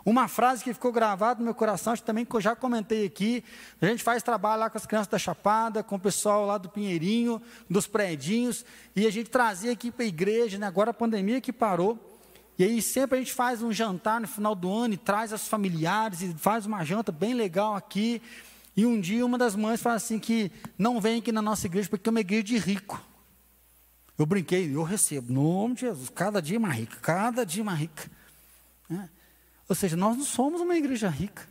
Uma 0.04 0.28
frase 0.28 0.64
que 0.64 0.74
ficou 0.74 0.92
gravada 0.92 1.38
no 1.38 1.46
meu 1.46 1.54
coração, 1.54 1.94
acho 1.94 2.02
também 2.02 2.26
que 2.26 2.36
eu 2.36 2.42
já 2.42 2.56
comentei 2.56 3.06
aqui. 3.06 3.44
A 3.80 3.86
gente 3.86 4.02
faz 4.02 4.24
trabalho 4.24 4.62
lá 4.62 4.70
com 4.72 4.80
as 4.80 4.88
crianças 4.88 5.10
da 5.10 5.20
Chapada, 5.20 5.84
com 5.84 5.98
o 5.98 6.00
pessoal 6.00 6.48
lá 6.48 6.58
do 6.58 6.68
Pinheirinho, 6.68 7.40
dos 7.70 7.86
prédios, 7.86 8.66
e 8.96 9.06
a 9.06 9.12
gente 9.12 9.30
trazia 9.30 9.72
aqui 9.72 9.92
para 9.92 10.04
a 10.04 10.08
igreja, 10.08 10.58
né? 10.58 10.66
agora 10.66 10.90
a 10.90 10.96
pandemia 10.96 11.40
que 11.40 11.54
parou. 11.54 12.09
E 12.60 12.64
aí 12.66 12.82
sempre 12.82 13.18
a 13.18 13.22
gente 13.22 13.32
faz 13.32 13.64
um 13.64 13.72
jantar 13.72 14.20
no 14.20 14.28
final 14.28 14.54
do 14.54 14.70
ano 14.70 14.94
e 14.94 14.98
traz 14.98 15.32
as 15.32 15.48
familiares 15.48 16.22
e 16.22 16.34
faz 16.34 16.66
uma 16.66 16.84
janta 16.84 17.10
bem 17.10 17.34
legal 17.34 17.74
aqui. 17.74 18.22
E 18.76 18.86
um 18.86 19.00
dia 19.00 19.26
uma 19.26 19.38
das 19.38 19.56
mães 19.56 19.82
fala 19.82 19.96
assim 19.96 20.20
que 20.20 20.52
não 20.78 21.00
vem 21.00 21.20
aqui 21.20 21.32
na 21.32 21.42
nossa 21.42 21.68
igreja 21.68 21.88
porque 21.90 22.10
é 22.10 22.12
uma 22.12 22.20
igreja 22.20 22.44
de 22.44 22.58
rico. 22.58 23.02
Eu 24.18 24.26
brinquei, 24.26 24.76
eu 24.76 24.84
recebo, 24.84 25.32
no 25.32 25.42
nome 25.42 25.76
de 25.76 25.82
Jesus, 25.82 26.10
cada 26.10 26.42
dia 26.42 26.60
mais 26.60 26.78
rica, 26.78 26.98
cada 27.02 27.46
dia 27.46 27.64
mais 27.64 27.80
rica. 27.80 28.12
Né? 28.90 29.10
Ou 29.70 29.74
seja, 29.74 29.96
nós 29.96 30.18
não 30.18 30.26
somos 30.26 30.60
uma 30.60 30.76
igreja 30.76 31.08
rica. 31.08 31.48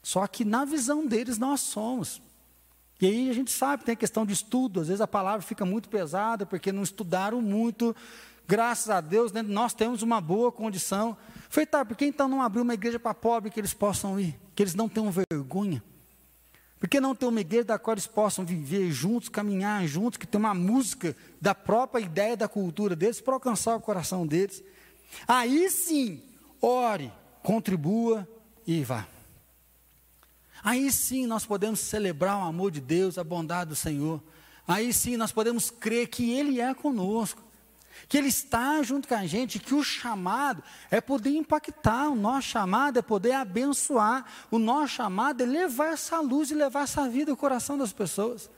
Só 0.00 0.24
que 0.28 0.44
na 0.44 0.64
visão 0.64 1.04
deles 1.04 1.38
nós 1.38 1.60
somos. 1.60 2.22
E 3.00 3.06
aí 3.06 3.28
a 3.28 3.32
gente 3.32 3.50
sabe, 3.50 3.82
tem 3.82 3.94
a 3.94 3.96
questão 3.96 4.24
de 4.24 4.32
estudo, 4.32 4.80
às 4.80 4.86
vezes 4.86 5.00
a 5.00 5.08
palavra 5.08 5.42
fica 5.42 5.64
muito 5.64 5.88
pesada, 5.88 6.46
porque 6.46 6.70
não 6.70 6.84
estudaram 6.84 7.42
muito, 7.42 7.96
graças 8.52 8.90
a 8.90 9.00
Deus, 9.00 9.32
né, 9.32 9.40
nós 9.40 9.72
temos 9.72 10.02
uma 10.02 10.20
boa 10.20 10.52
condição. 10.52 11.16
Falei, 11.48 11.64
tá, 11.64 11.86
por 11.86 11.96
que 11.96 12.04
então 12.04 12.28
não 12.28 12.42
abrir 12.42 12.60
uma 12.60 12.74
igreja 12.74 13.00
para 13.00 13.14
pobre 13.14 13.50
que 13.50 13.58
eles 13.58 13.72
possam 13.72 14.20
ir? 14.20 14.38
Que 14.54 14.62
eles 14.62 14.74
não 14.74 14.90
tenham 14.90 15.10
vergonha? 15.10 15.82
Por 16.78 16.86
que 16.86 17.00
não 17.00 17.14
ter 17.14 17.24
uma 17.24 17.40
igreja 17.40 17.64
da 17.64 17.78
qual 17.78 17.94
eles 17.94 18.06
possam 18.06 18.44
viver 18.44 18.90
juntos, 18.90 19.30
caminhar 19.30 19.86
juntos, 19.86 20.18
que 20.18 20.26
tem 20.26 20.38
uma 20.38 20.52
música 20.52 21.16
da 21.40 21.54
própria 21.54 22.02
ideia 22.02 22.36
da 22.36 22.46
cultura 22.46 22.94
deles 22.94 23.22
para 23.22 23.32
alcançar 23.32 23.74
o 23.74 23.80
coração 23.80 24.26
deles? 24.26 24.62
Aí 25.26 25.70
sim, 25.70 26.22
ore, 26.60 27.10
contribua 27.42 28.28
e 28.66 28.84
vá. 28.84 29.08
Aí 30.62 30.92
sim 30.92 31.26
nós 31.26 31.46
podemos 31.46 31.80
celebrar 31.80 32.36
o 32.36 32.48
amor 32.48 32.70
de 32.70 32.82
Deus, 32.82 33.16
a 33.16 33.24
bondade 33.24 33.70
do 33.70 33.76
Senhor. 33.76 34.22
Aí 34.68 34.92
sim 34.92 35.16
nós 35.16 35.32
podemos 35.32 35.70
crer 35.70 36.08
que 36.08 36.32
Ele 36.32 36.60
é 36.60 36.74
conosco 36.74 37.50
que 38.08 38.18
Ele 38.18 38.28
está 38.28 38.82
junto 38.82 39.08
com 39.08 39.14
a 39.14 39.26
gente, 39.26 39.58
que 39.58 39.74
o 39.74 39.82
chamado 39.82 40.62
é 40.90 41.00
poder 41.00 41.30
impactar, 41.30 42.08
o 42.08 42.16
nosso 42.16 42.48
chamado 42.48 42.98
é 42.98 43.02
poder 43.02 43.32
abençoar, 43.32 44.24
o 44.50 44.58
nosso 44.58 44.94
chamado 44.94 45.42
é 45.42 45.46
levar 45.46 45.92
essa 45.92 46.20
luz 46.20 46.50
e 46.50 46.54
levar 46.54 46.84
essa 46.84 47.08
vida 47.08 47.30
ao 47.30 47.36
coração 47.36 47.78
das 47.78 47.92
pessoas. 47.92 48.50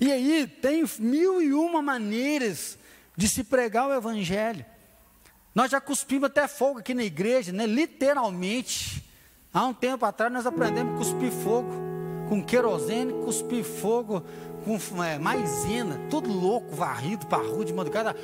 E 0.00 0.10
aí 0.10 0.46
tem 0.46 0.84
mil 0.98 1.40
e 1.40 1.52
uma 1.52 1.80
maneiras 1.80 2.78
de 3.16 3.28
se 3.28 3.42
pregar 3.44 3.88
o 3.88 3.94
Evangelho. 3.94 4.64
Nós 5.54 5.70
já 5.70 5.80
cuspimos 5.80 6.26
até 6.26 6.46
fogo 6.46 6.78
aqui 6.78 6.94
na 6.94 7.04
igreja, 7.04 7.52
né? 7.52 7.66
literalmente. 7.66 9.04
Há 9.52 9.64
um 9.64 9.74
tempo 9.74 10.04
atrás 10.04 10.32
nós 10.32 10.46
aprendemos 10.46 10.94
a 10.94 10.98
cuspir 10.98 11.32
fogo 11.32 11.87
com 12.28 12.42
querosene, 12.42 13.12
cuspir 13.24 13.64
fogo 13.64 14.22
com 14.64 15.02
é, 15.02 15.18
maisena, 15.18 15.98
todo 16.10 16.30
louco, 16.30 16.74
varrido 16.74 17.26
para 17.26 17.42
rua 17.42 17.64
de 17.64 17.72
madrugada. 17.72 18.14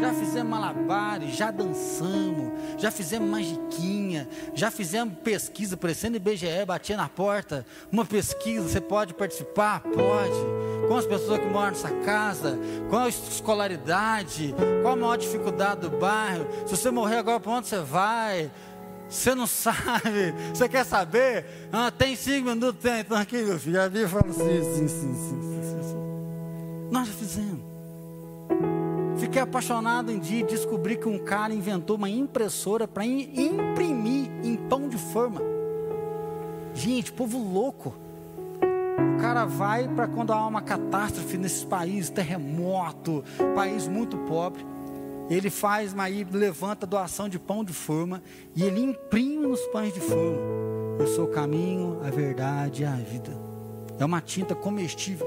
Já 0.00 0.14
fizemos 0.14 0.50
malabares, 0.50 1.36
já 1.36 1.50
dançamos, 1.50 2.50
já 2.78 2.90
fizemos 2.90 3.28
magiquinha, 3.28 4.26
já 4.54 4.70
fizemos 4.70 5.12
pesquisa, 5.22 5.76
parecendo 5.76 6.16
IBGE, 6.16 6.64
batia 6.66 6.96
na 6.96 7.06
porta. 7.06 7.66
Uma 7.92 8.06
pesquisa, 8.06 8.66
você 8.66 8.80
pode 8.80 9.12
participar? 9.12 9.80
Pode. 9.80 10.88
Com 10.88 10.96
as 10.96 11.04
pessoas 11.04 11.40
que 11.40 11.46
moram 11.46 11.72
nessa 11.72 11.90
casa, 11.90 12.58
qual 12.88 13.02
a 13.02 13.08
escolaridade, 13.10 14.54
qual 14.80 14.94
a 14.94 14.96
maior 14.96 15.18
dificuldade 15.18 15.82
do 15.82 15.90
bairro. 15.90 16.46
Se 16.66 16.74
você 16.74 16.90
morrer 16.90 17.16
agora, 17.16 17.38
para 17.38 17.52
onde 17.52 17.68
você 17.68 17.80
vai? 17.80 18.50
Você 19.10 19.34
não 19.34 19.46
sabe, 19.48 20.32
você 20.54 20.68
quer 20.68 20.84
saber? 20.84 21.44
Ah, 21.72 21.90
tem 21.90 22.14
cinco 22.14 22.50
minutos, 22.50 22.80
tem, 22.80 23.00
então 23.00 23.16
aqui, 23.16 23.42
meu 23.42 23.58
filho. 23.58 23.74
Já 23.74 23.88
vi 23.88 24.06
falando 24.06 24.32
sim, 24.32 24.62
sim, 24.62 24.88
sim, 24.88 25.14
sim, 25.14 25.82
sim. 25.82 26.88
Nós 26.92 27.08
já 27.08 27.14
fizemos. 27.14 27.60
Fiquei 29.18 29.42
apaixonado 29.42 30.12
em 30.12 30.18
dia 30.18 30.46
descobri 30.46 30.96
que 30.96 31.08
um 31.08 31.18
cara 31.18 31.52
inventou 31.52 31.96
uma 31.96 32.08
impressora 32.08 32.86
para 32.86 33.04
imprimir 33.04 34.30
em 34.44 34.56
pão 34.56 34.88
de 34.88 34.96
forma. 34.96 35.42
Gente, 36.72 37.12
povo 37.12 37.36
louco. 37.36 37.92
O 39.16 39.20
cara 39.20 39.44
vai 39.44 39.88
para 39.88 40.06
quando 40.06 40.32
há 40.32 40.46
uma 40.46 40.62
catástrofe 40.62 41.36
nesses 41.36 41.64
países, 41.64 42.10
terremoto, 42.10 43.24
país 43.56 43.88
muito 43.88 44.16
pobre 44.18 44.64
ele 45.36 45.48
faz, 45.48 45.96
aí 45.96 46.26
levanta 46.30 46.84
doação 46.84 47.28
de 47.28 47.38
pão 47.38 47.62
de 47.62 47.72
forma 47.72 48.20
e 48.54 48.64
ele 48.64 48.80
imprime 48.80 49.46
nos 49.46 49.60
pães 49.68 49.94
de 49.94 50.00
forma. 50.00 50.36
Eu 50.98 51.06
sou 51.06 51.26
o 51.26 51.30
caminho, 51.30 52.00
a 52.04 52.10
verdade 52.10 52.82
e 52.82 52.84
a 52.84 52.96
vida. 52.96 53.30
É 53.98 54.04
uma 54.04 54.20
tinta 54.20 54.54
comestível. 54.54 55.26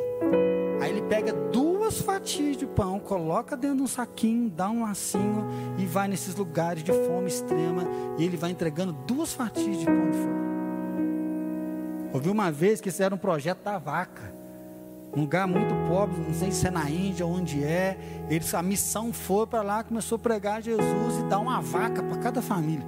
Aí 0.82 0.90
ele 0.90 1.04
pega 1.04 1.32
duas 1.32 2.02
fatias 2.02 2.58
de 2.58 2.66
pão, 2.66 3.00
coloca 3.00 3.56
dentro 3.56 3.78
de 3.78 3.84
um 3.84 3.88
saquinho, 3.88 4.50
dá 4.50 4.70
um 4.70 4.84
lacinho 4.84 5.48
e 5.78 5.86
vai 5.86 6.10
nesses 6.10 6.36
lugares 6.36 6.84
de 6.84 6.92
fome 6.92 7.28
extrema 7.28 7.88
e 8.18 8.26
ele 8.26 8.36
vai 8.36 8.52
entregando 8.52 8.92
duas 8.92 9.34
fatias 9.34 9.80
de 9.80 9.86
pão 9.86 10.12
de 10.12 10.18
forma. 10.18 10.44
Ouvi 12.14 12.30
uma 12.30 12.52
vez 12.52 12.82
que 12.82 12.90
isso 12.90 13.02
era 13.02 13.16
um 13.16 13.18
projeto 13.18 13.64
da 13.64 13.78
vaca 13.78 14.43
um 15.16 15.22
lugar 15.22 15.48
muito 15.48 15.74
pobre, 15.88 16.20
não 16.20 16.34
sei 16.34 16.52
se 16.52 16.68
é 16.68 16.72
na 16.72 16.90
Índia, 16.90 17.26
onde 17.26 17.64
é. 17.64 17.98
Eles, 18.30 18.54
a 18.54 18.64
missão 18.64 19.14
foi 19.14 19.46
para 19.46 19.62
lá, 19.62 19.84
começou 19.84 20.16
a 20.16 20.20
pregar 20.20 20.62
Jesus 20.62 21.20
e 21.20 21.24
dar 21.30 21.40
uma 21.40 21.62
vaca 21.62 22.02
para 22.02 22.18
cada 22.18 22.42
família. 22.42 22.86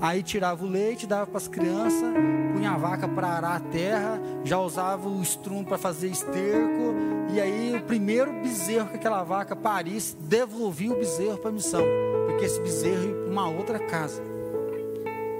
Aí 0.00 0.22
tirava 0.22 0.64
o 0.64 0.68
leite, 0.68 1.06
dava 1.06 1.26
para 1.26 1.36
as 1.36 1.48
crianças, 1.48 2.14
punha 2.54 2.70
a 2.70 2.76
vaca 2.78 3.08
para 3.08 3.28
arar 3.28 3.56
a 3.56 3.60
terra, 3.60 4.20
já 4.44 4.58
usava 4.58 5.08
o 5.08 5.20
estrumo 5.20 5.64
para 5.64 5.76
fazer 5.76 6.08
esterco, 6.08 6.94
e 7.30 7.40
aí 7.40 7.76
o 7.76 7.82
primeiro 7.82 8.32
bezerro 8.32 8.88
que 8.88 8.96
aquela 8.96 9.22
vaca 9.24 9.56
parisse, 9.56 10.16
devolvia 10.16 10.92
o 10.92 10.96
bezerro 10.96 11.38
para 11.38 11.50
a 11.50 11.52
missão, 11.52 11.82
porque 12.26 12.44
esse 12.44 12.60
bezerro 12.60 13.02
ia 13.02 13.14
para 13.14 13.30
uma 13.30 13.48
outra 13.50 13.78
casa. 13.78 14.22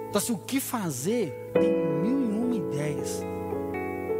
Então, 0.08 0.18
assim, 0.18 0.32
o 0.32 0.38
que 0.38 0.58
fazer 0.58 1.50
tem 1.54 1.70
mil 2.02 2.18
e 2.18 2.32
uma 2.32 2.56
ideias. 2.56 3.27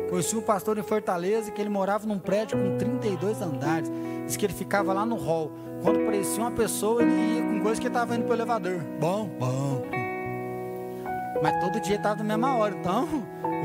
Conheci 0.09 0.37
um 0.37 0.41
pastor 0.41 0.79
em 0.79 0.83
Fortaleza 0.83 1.51
que 1.51 1.61
ele 1.61 1.69
morava 1.69 2.07
num 2.07 2.19
prédio 2.19 2.59
com 2.59 2.79
32 2.79 3.43
andares. 3.43 3.91
Diz 4.27 4.37
que 4.37 4.47
ele 4.47 4.55
ficava 4.55 4.93
lá 4.93 5.05
no 5.05 5.17
hall. 5.17 5.53
Quando 5.83 6.01
aparecia 6.01 6.43
uma 6.43 6.51
pessoa, 6.51 7.03
ele 7.03 7.11
ia 7.11 7.43
com 7.43 7.61
coisa 7.61 7.81
que 7.81 7.87
estava 7.87 8.17
indo 8.17 8.25
para 8.25 8.33
o 8.33 8.37
elevador. 8.37 8.81
Bom, 8.99 9.29
bom. 9.39 9.83
Mas 11.43 11.61
todo 11.61 11.81
dia 11.81 11.97
estava 11.97 12.17
na 12.17 12.25
mesma 12.25 12.57
hora. 12.57 12.75
Então, 12.75 13.07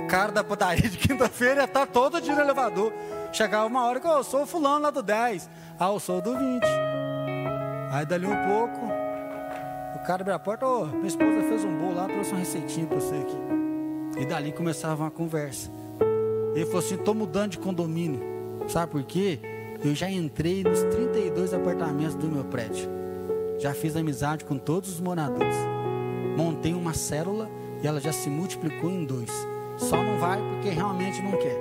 o 0.04 0.08
cara 0.08 0.32
da 0.32 0.44
padaria 0.44 0.90
de 0.90 0.98
quinta-feira 0.98 1.62
ia 1.62 1.66
estar 1.66 1.88
todo 1.88 2.22
dia 2.22 2.36
no 2.36 2.42
elevador. 2.42 2.94
Chegava 3.32 3.66
uma 3.66 3.86
hora 3.86 4.00
que 4.00 4.08
eu 4.08 4.24
sou 4.24 4.44
o 4.44 4.46
fulano 4.46 4.84
lá 4.84 4.92
do 4.92 5.02
10. 5.02 5.50
Ah, 5.80 5.88
eu 5.88 6.00
sou 6.00 6.22
do 6.22 6.38
20. 6.38 6.64
Aí 7.92 8.06
dali 8.06 8.26
um 8.26 8.48
pouco, 8.48 8.86
o 9.96 10.06
cara 10.06 10.22
abriu 10.22 10.36
a 10.36 10.40
porta, 10.40 10.66
ô, 10.66 10.82
oh, 10.82 10.86
minha 10.88 11.08
esposa 11.08 11.42
fez 11.48 11.64
um 11.64 11.78
bolo 11.78 11.96
lá, 11.96 12.06
trouxe 12.06 12.32
uma 12.32 12.40
receitinha 12.40 12.86
para 12.86 13.00
você 13.00 13.16
aqui. 13.16 13.38
E 14.20 14.26
dali 14.26 14.52
começava 14.52 15.04
uma 15.04 15.12
conversa. 15.12 15.83
Ele 16.56 16.66
falou 16.66 16.80
assim: 16.80 16.96
estou 16.96 17.14
mudando 17.14 17.52
de 17.52 17.60
condomínio. 17.60 18.22
Sabe 18.68 18.92
por 18.92 19.04
quê? 19.04 19.40
Eu 19.84 19.94
já 19.94 20.10
entrei 20.10 20.64
nos 20.64 20.82
32 20.84 21.54
apartamentos 21.54 22.16
do 22.16 22.28
meu 22.28 22.46
prédio. 22.46 22.90
Já 23.60 23.74
fiz 23.74 23.96
amizade 23.96 24.46
com 24.46 24.58
todos 24.58 24.90
os 24.90 25.02
moradores. 25.02 25.56
Montei 26.38 26.74
uma 26.74 26.94
célula 26.94 27.50
e 27.82 27.88
ela 27.88 28.00
já 28.00 28.12
se 28.12 28.30
multiplicou 28.30 28.90
em 28.90 29.04
dois. 29.04 29.30
Só 29.78 30.02
não 30.02 30.18
vai 30.20 30.40
porque 30.42 30.70
realmente 30.70 31.22
não 31.22 31.32
quer. 31.32 31.58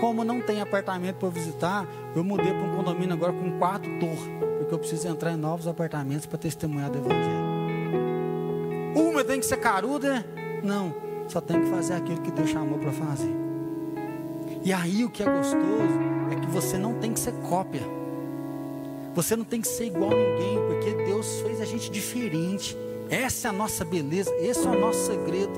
Como 0.00 0.24
não 0.24 0.40
tem 0.40 0.60
apartamento 0.60 1.16
para 1.16 1.28
visitar, 1.28 1.86
eu 2.14 2.24
mudei 2.24 2.52
para 2.52 2.62
um 2.62 2.76
condomínio 2.76 3.14
agora 3.14 3.32
com 3.32 3.58
quatro 3.58 3.90
torres. 3.98 4.30
Porque 4.58 4.74
eu 4.74 4.78
preciso 4.78 5.08
entrar 5.08 5.32
em 5.32 5.36
novos 5.36 5.66
apartamentos 5.66 6.26
para 6.26 6.38
testemunhar 6.38 6.90
do 6.90 6.98
Evangelho. 6.98 7.52
Uma 8.94 9.24
tem 9.24 9.40
que 9.40 9.46
ser 9.46 9.56
caruda? 9.56 10.24
Não. 10.62 10.94
Só 11.28 11.40
tem 11.40 11.60
que 11.60 11.70
fazer 11.70 11.94
aquilo 11.94 12.20
que 12.20 12.30
Deus 12.30 12.50
chamou 12.50 12.78
para 12.78 12.92
fazer. 12.92 13.41
E 14.64 14.72
aí 14.72 15.04
o 15.04 15.10
que 15.10 15.22
é 15.22 15.26
gostoso 15.26 15.98
é 16.30 16.36
que 16.36 16.46
você 16.46 16.78
não 16.78 16.94
tem 16.94 17.12
que 17.12 17.18
ser 17.18 17.32
cópia. 17.48 17.82
Você 19.14 19.34
não 19.34 19.44
tem 19.44 19.60
que 19.60 19.66
ser 19.66 19.86
igual 19.86 20.12
a 20.12 20.14
ninguém, 20.14 20.56
porque 20.68 21.04
Deus 21.04 21.40
fez 21.40 21.60
a 21.60 21.64
gente 21.64 21.90
diferente. 21.90 22.76
Essa 23.10 23.48
é 23.48 23.50
a 23.50 23.52
nossa 23.52 23.84
beleza, 23.84 24.32
esse 24.36 24.64
é 24.64 24.70
o 24.70 24.78
nosso 24.78 25.06
segredo. 25.06 25.52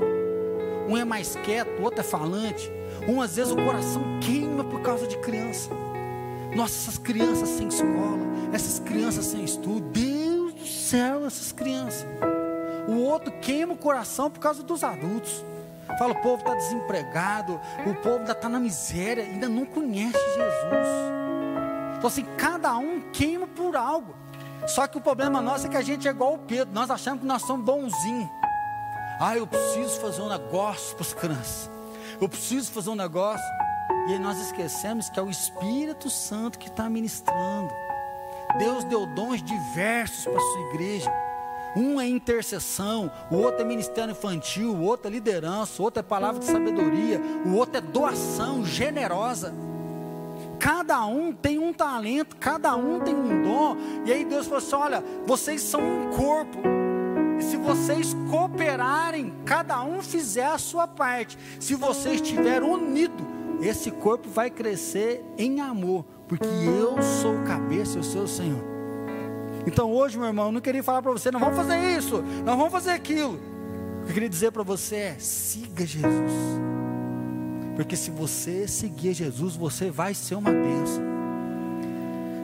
Um 0.88 0.96
é 0.96 1.04
mais 1.04 1.36
quieto, 1.44 1.80
o 1.80 1.82
outro 1.82 2.00
é 2.00 2.02
falante. 2.02 2.70
Um 3.06 3.20
às 3.20 3.36
vezes 3.36 3.52
o 3.52 3.56
coração 3.56 4.02
queima 4.20 4.64
por 4.64 4.80
causa 4.80 5.06
de 5.06 5.18
criança. 5.18 5.70
Nossa, 6.56 6.74
essas 6.74 6.98
crianças 6.98 7.48
sem 7.50 7.68
escola, 7.68 8.18
essas 8.52 8.78
crianças 8.78 9.26
sem 9.26 9.44
estudo, 9.44 9.80
Deus 9.90 10.54
do 10.54 10.66
céu, 10.66 11.26
essas 11.26 11.52
crianças. 11.52 12.06
O 12.88 13.00
outro 13.02 13.30
queima 13.40 13.74
o 13.74 13.76
coração 13.76 14.30
por 14.30 14.40
causa 14.40 14.62
dos 14.62 14.82
adultos. 14.82 15.44
Fala, 15.98 16.12
o 16.12 16.22
povo 16.22 16.40
está 16.40 16.54
desempregado, 16.54 17.60
o 17.86 17.94
povo 17.94 18.18
ainda 18.18 18.32
está 18.32 18.48
na 18.48 18.58
miséria, 18.58 19.24
ainda 19.24 19.48
não 19.48 19.64
conhece 19.64 20.18
Jesus. 20.18 21.14
Então, 21.96 22.08
assim, 22.08 22.24
cada 22.36 22.76
um 22.76 23.00
queima 23.12 23.46
por 23.46 23.76
algo. 23.76 24.14
Só 24.66 24.86
que 24.86 24.96
o 24.96 25.00
problema 25.00 25.40
nosso 25.40 25.66
é 25.66 25.70
que 25.70 25.76
a 25.76 25.82
gente 25.82 26.08
é 26.08 26.10
igual 26.10 26.34
o 26.34 26.38
Pedro, 26.38 26.74
nós 26.74 26.90
achamos 26.90 27.20
que 27.20 27.26
nós 27.26 27.42
somos 27.42 27.64
bonzinhos. 27.64 28.28
Ah, 29.20 29.36
eu 29.36 29.46
preciso 29.46 30.00
fazer 30.00 30.22
um 30.22 30.28
negócio 30.28 30.96
para 30.96 31.06
as 31.06 31.14
crianças. 31.14 31.70
Eu 32.20 32.28
preciso 32.28 32.72
fazer 32.72 32.90
um 32.90 32.94
negócio. 32.94 33.44
E 34.08 34.12
aí 34.12 34.18
nós 34.18 34.38
esquecemos 34.38 35.08
que 35.08 35.18
é 35.18 35.22
o 35.22 35.30
Espírito 35.30 36.10
Santo 36.10 36.58
que 36.58 36.68
está 36.68 36.88
ministrando. 36.88 37.72
Deus 38.58 38.84
deu 38.84 39.06
dons 39.06 39.42
diversos 39.42 40.24
para 40.24 40.36
a 40.36 40.40
sua 40.40 40.60
igreja. 40.70 41.23
Um 41.76 42.00
é 42.00 42.06
intercessão, 42.06 43.10
o 43.30 43.36
outro 43.36 43.62
é 43.62 43.64
ministério 43.64 44.12
infantil, 44.12 44.72
o 44.72 44.82
outro 44.82 45.08
é 45.08 45.10
liderança, 45.10 45.82
o 45.82 45.84
outro 45.84 46.00
é 46.00 46.02
palavra 46.02 46.38
de 46.38 46.46
sabedoria, 46.46 47.20
o 47.44 47.54
outro 47.54 47.78
é 47.78 47.80
doação 47.80 48.64
generosa. 48.64 49.52
Cada 50.58 51.04
um 51.04 51.32
tem 51.32 51.58
um 51.58 51.72
talento, 51.72 52.36
cada 52.36 52.76
um 52.76 53.00
tem 53.00 53.14
um 53.14 53.42
dom. 53.42 53.76
E 54.04 54.12
aí 54.12 54.24
Deus 54.24 54.46
falou 54.46 54.58
assim: 54.58 54.76
olha, 54.76 55.04
vocês 55.26 55.60
são 55.62 55.80
um 55.80 56.10
corpo. 56.10 56.58
E 57.38 57.42
se 57.42 57.56
vocês 57.56 58.14
cooperarem, 58.30 59.34
cada 59.44 59.82
um 59.82 60.00
fizer 60.00 60.46
a 60.46 60.58
sua 60.58 60.86
parte, 60.86 61.36
se 61.58 61.74
vocês 61.74 62.20
estiverem 62.20 62.68
unidos, 62.68 63.26
esse 63.60 63.90
corpo 63.90 64.28
vai 64.28 64.50
crescer 64.50 65.24
em 65.36 65.60
amor, 65.60 66.04
porque 66.28 66.46
eu 66.46 67.02
sou 67.02 67.34
o 67.34 67.44
cabeça 67.44 67.96
e 67.96 68.00
o 68.00 68.04
seu 68.04 68.26
Senhor. 68.26 68.73
Então 69.66 69.90
hoje, 69.92 70.18
meu 70.18 70.26
irmão, 70.26 70.46
eu 70.46 70.52
não 70.52 70.60
queria 70.60 70.82
falar 70.82 71.00
para 71.02 71.12
você, 71.12 71.30
não 71.30 71.40
vamos 71.40 71.56
fazer 71.56 71.78
isso, 71.96 72.22
não 72.44 72.56
vamos 72.56 72.72
fazer 72.72 72.90
aquilo. 72.90 73.34
O 73.34 74.04
que 74.04 74.10
eu 74.10 74.14
queria 74.14 74.28
dizer 74.28 74.52
para 74.52 74.62
você 74.62 74.96
é: 74.96 75.16
siga 75.18 75.86
Jesus. 75.86 76.32
Porque 77.74 77.96
se 77.96 78.10
você 78.10 78.68
seguir 78.68 79.14
Jesus, 79.14 79.56
você 79.56 79.90
vai 79.90 80.14
ser 80.14 80.34
uma 80.34 80.50
bênção. 80.50 81.02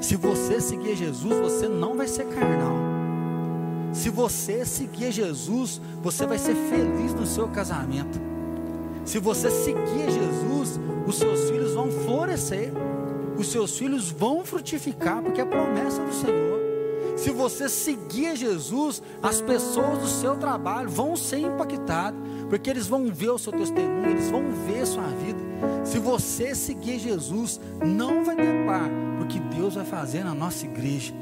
Se 0.01 0.17
você 0.17 0.61
seguir 0.61 0.97
Jesus, 0.97 1.39
você 1.39 1.69
não 1.69 1.97
vai 1.97 2.09
ser 2.09 2.25
carnal. 2.25 2.75
Se 3.93 4.09
você 4.09 4.65
seguir 4.65 5.13
Jesus, 5.13 5.81
você 6.03 6.27
vai 6.27 6.39
ser 6.39 6.55
feliz 6.55 7.13
no 7.13 7.27
seu 7.27 7.49
casamento. 7.49 8.19
Se 9.05 9.19
você 9.19 9.51
seguir 9.51 10.11
Jesus, 10.11 10.81
os 11.07 11.17
seus 11.17 11.51
filhos 11.51 11.75
vão 11.75 11.91
florescer. 11.91 12.73
Os 13.37 13.51
seus 13.51 13.79
filhos 13.79 14.11
vão 14.11 14.45
frutificar, 14.45 15.23
porque 15.23 15.41
é 15.41 15.45
a 15.45 15.47
promessa 15.47 16.03
do 16.03 16.13
Senhor. 16.13 16.50
Se 17.21 17.29
você 17.29 17.69
seguir 17.69 18.35
Jesus, 18.35 19.03
as 19.23 19.43
pessoas 19.43 19.99
do 19.99 20.09
seu 20.09 20.37
trabalho 20.37 20.89
vão 20.89 21.15
ser 21.15 21.41
impactadas, 21.41 22.19
porque 22.49 22.71
eles 22.71 22.87
vão 22.87 23.13
ver 23.13 23.29
o 23.29 23.39
seu 23.39 23.53
testemunho, 23.53 24.09
eles 24.09 24.31
vão 24.31 24.43
ver 24.67 24.81
a 24.81 24.87
sua 24.87 25.03
vida. 25.03 25.39
Se 25.85 25.99
você 25.99 26.55
seguir 26.55 26.99
Jesus, 26.99 27.61
não 27.85 28.25
vai 28.25 28.37
ter 28.37 28.65
par, 28.65 28.89
porque 29.19 29.39
Deus 29.39 29.75
vai 29.75 29.85
fazer 29.85 30.25
na 30.25 30.35
nossa 30.35 30.65
igreja, 30.65 31.13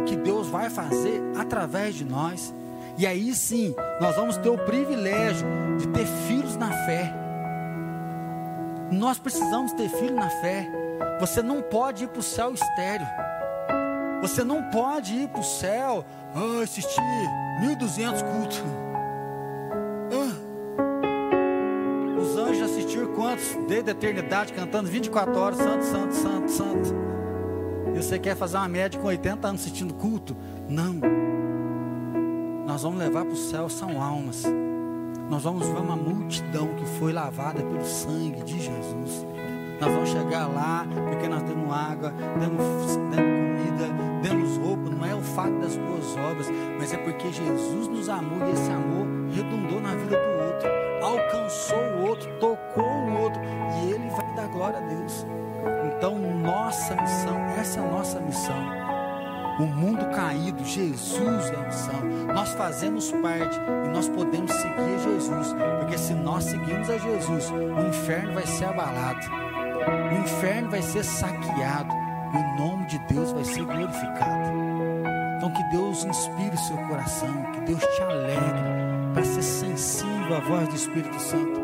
o 0.00 0.02
que 0.02 0.16
Deus 0.16 0.48
vai 0.48 0.68
fazer 0.68 1.22
através 1.38 1.94
de 1.94 2.04
nós. 2.04 2.52
E 2.98 3.06
aí 3.06 3.32
sim, 3.32 3.72
nós 4.00 4.16
vamos 4.16 4.36
ter 4.38 4.48
o 4.48 4.58
privilégio 4.58 5.46
de 5.78 5.86
ter 5.86 6.06
filhos 6.26 6.56
na 6.56 6.72
fé. 6.86 7.14
Nós 8.90 9.16
precisamos 9.16 9.72
ter 9.74 9.88
filhos 9.90 10.16
na 10.16 10.28
fé. 10.28 10.68
Você 11.20 11.40
não 11.40 11.62
pode 11.62 12.02
ir 12.02 12.08
para 12.08 12.18
o 12.18 12.22
céu 12.22 12.52
estéreo. 12.52 13.06
Você 14.26 14.42
não 14.42 14.60
pode 14.70 15.14
ir 15.14 15.28
para 15.28 15.40
o 15.40 15.44
céu 15.44 16.04
oh, 16.34 16.60
assistir 16.60 17.00
1.200 17.62 18.24
cultos. 18.24 18.60
Ah. 20.12 20.34
Os 22.20 22.36
anjos 22.36 22.62
assistiram 22.62 23.14
quantos? 23.14 23.56
Desde 23.68 23.90
a 23.90 23.92
eternidade, 23.92 24.52
cantando 24.52 24.88
24 24.90 25.38
horas, 25.38 25.58
santo, 25.58 25.84
santo, 25.84 26.12
santo, 26.12 26.50
santo. 26.50 26.94
E 27.94 28.02
você 28.02 28.18
quer 28.18 28.34
fazer 28.34 28.56
uma 28.56 28.66
média 28.66 29.00
com 29.00 29.06
80 29.06 29.46
anos 29.46 29.60
assistindo 29.60 29.94
culto? 29.94 30.36
Não. 30.68 30.94
Nós 32.66 32.82
vamos 32.82 32.98
levar 32.98 33.24
para 33.24 33.32
o 33.32 33.36
céu 33.36 33.68
são 33.68 34.02
almas. 34.02 34.42
Nós 35.30 35.44
vamos 35.44 35.68
ver 35.68 35.78
uma 35.78 35.94
multidão 35.94 36.74
que 36.74 36.84
foi 36.98 37.12
lavada 37.12 37.62
pelo 37.62 37.84
sangue 37.84 38.42
de 38.42 38.58
Jesus. 38.58 39.24
Nós 39.80 39.92
vamos 39.92 40.08
chegar 40.08 40.46
lá 40.46 40.86
porque 41.08 41.28
nós 41.28 41.42
temos 41.42 41.72
água, 41.72 42.12
temos, 42.38 42.86
temos 43.14 43.16
comida, 43.16 43.88
demos 44.22 44.56
roupa. 44.58 44.90
Não 44.90 45.04
é 45.04 45.14
o 45.14 45.22
fato 45.22 45.58
das 45.58 45.76
boas 45.76 46.16
obras, 46.16 46.48
mas 46.78 46.92
é 46.92 46.96
porque 46.98 47.32
Jesus 47.32 47.88
nos 47.88 48.08
amou 48.08 48.46
e 48.46 48.52
esse 48.52 48.70
amor 48.70 49.06
redundou 49.32 49.80
na 49.80 49.94
vida 49.94 50.16
do 50.16 50.44
outro, 50.44 50.68
alcançou 51.02 51.78
o 51.78 52.08
outro, 52.08 52.30
tocou 52.38 52.84
o 52.84 53.22
outro 53.22 53.40
e 53.42 53.92
ele 53.92 54.08
vai 54.10 54.34
dar 54.34 54.48
glória 54.48 54.78
a 54.78 54.82
Deus. 54.82 55.26
Então, 55.86 56.18
nossa 56.18 56.94
missão, 56.94 57.36
essa 57.58 57.80
é 57.80 57.86
a 57.86 57.90
nossa 57.90 58.20
missão 58.20 58.86
o 59.58 59.66
mundo 59.66 60.04
caído, 60.14 60.62
Jesus 60.64 61.50
é 61.50 61.56
a 61.56 61.66
missão. 61.66 62.00
Nós 62.34 62.50
fazemos 62.50 63.10
parte 63.10 63.58
e 63.86 63.88
nós 63.88 64.08
podemos 64.08 64.52
seguir 64.52 64.98
Jesus, 65.02 65.54
porque 65.78 65.96
se 65.96 66.12
nós 66.12 66.44
seguirmos 66.44 66.90
a 66.90 66.98
Jesus, 66.98 67.50
o 67.50 67.88
inferno 67.88 68.34
vai 68.34 68.46
ser 68.46 68.66
abalado, 68.66 69.45
o 69.86 70.22
inferno 70.22 70.70
vai 70.70 70.82
ser 70.82 71.04
saqueado 71.04 71.94
e 72.32 72.36
o 72.36 72.56
nome 72.58 72.86
de 72.86 72.98
Deus 73.06 73.32
vai 73.32 73.44
ser 73.44 73.64
glorificado. 73.64 74.56
Então, 75.36 75.52
que 75.52 75.62
Deus 75.64 76.04
inspire 76.04 76.54
o 76.54 76.58
seu 76.58 76.76
coração, 76.88 77.52
que 77.52 77.60
Deus 77.60 77.84
te 77.84 78.02
alegre 78.02 78.60
para 79.14 79.24
ser 79.24 79.42
sensível 79.42 80.36
à 80.36 80.40
voz 80.40 80.68
do 80.68 80.74
Espírito 80.74 81.20
Santo, 81.20 81.60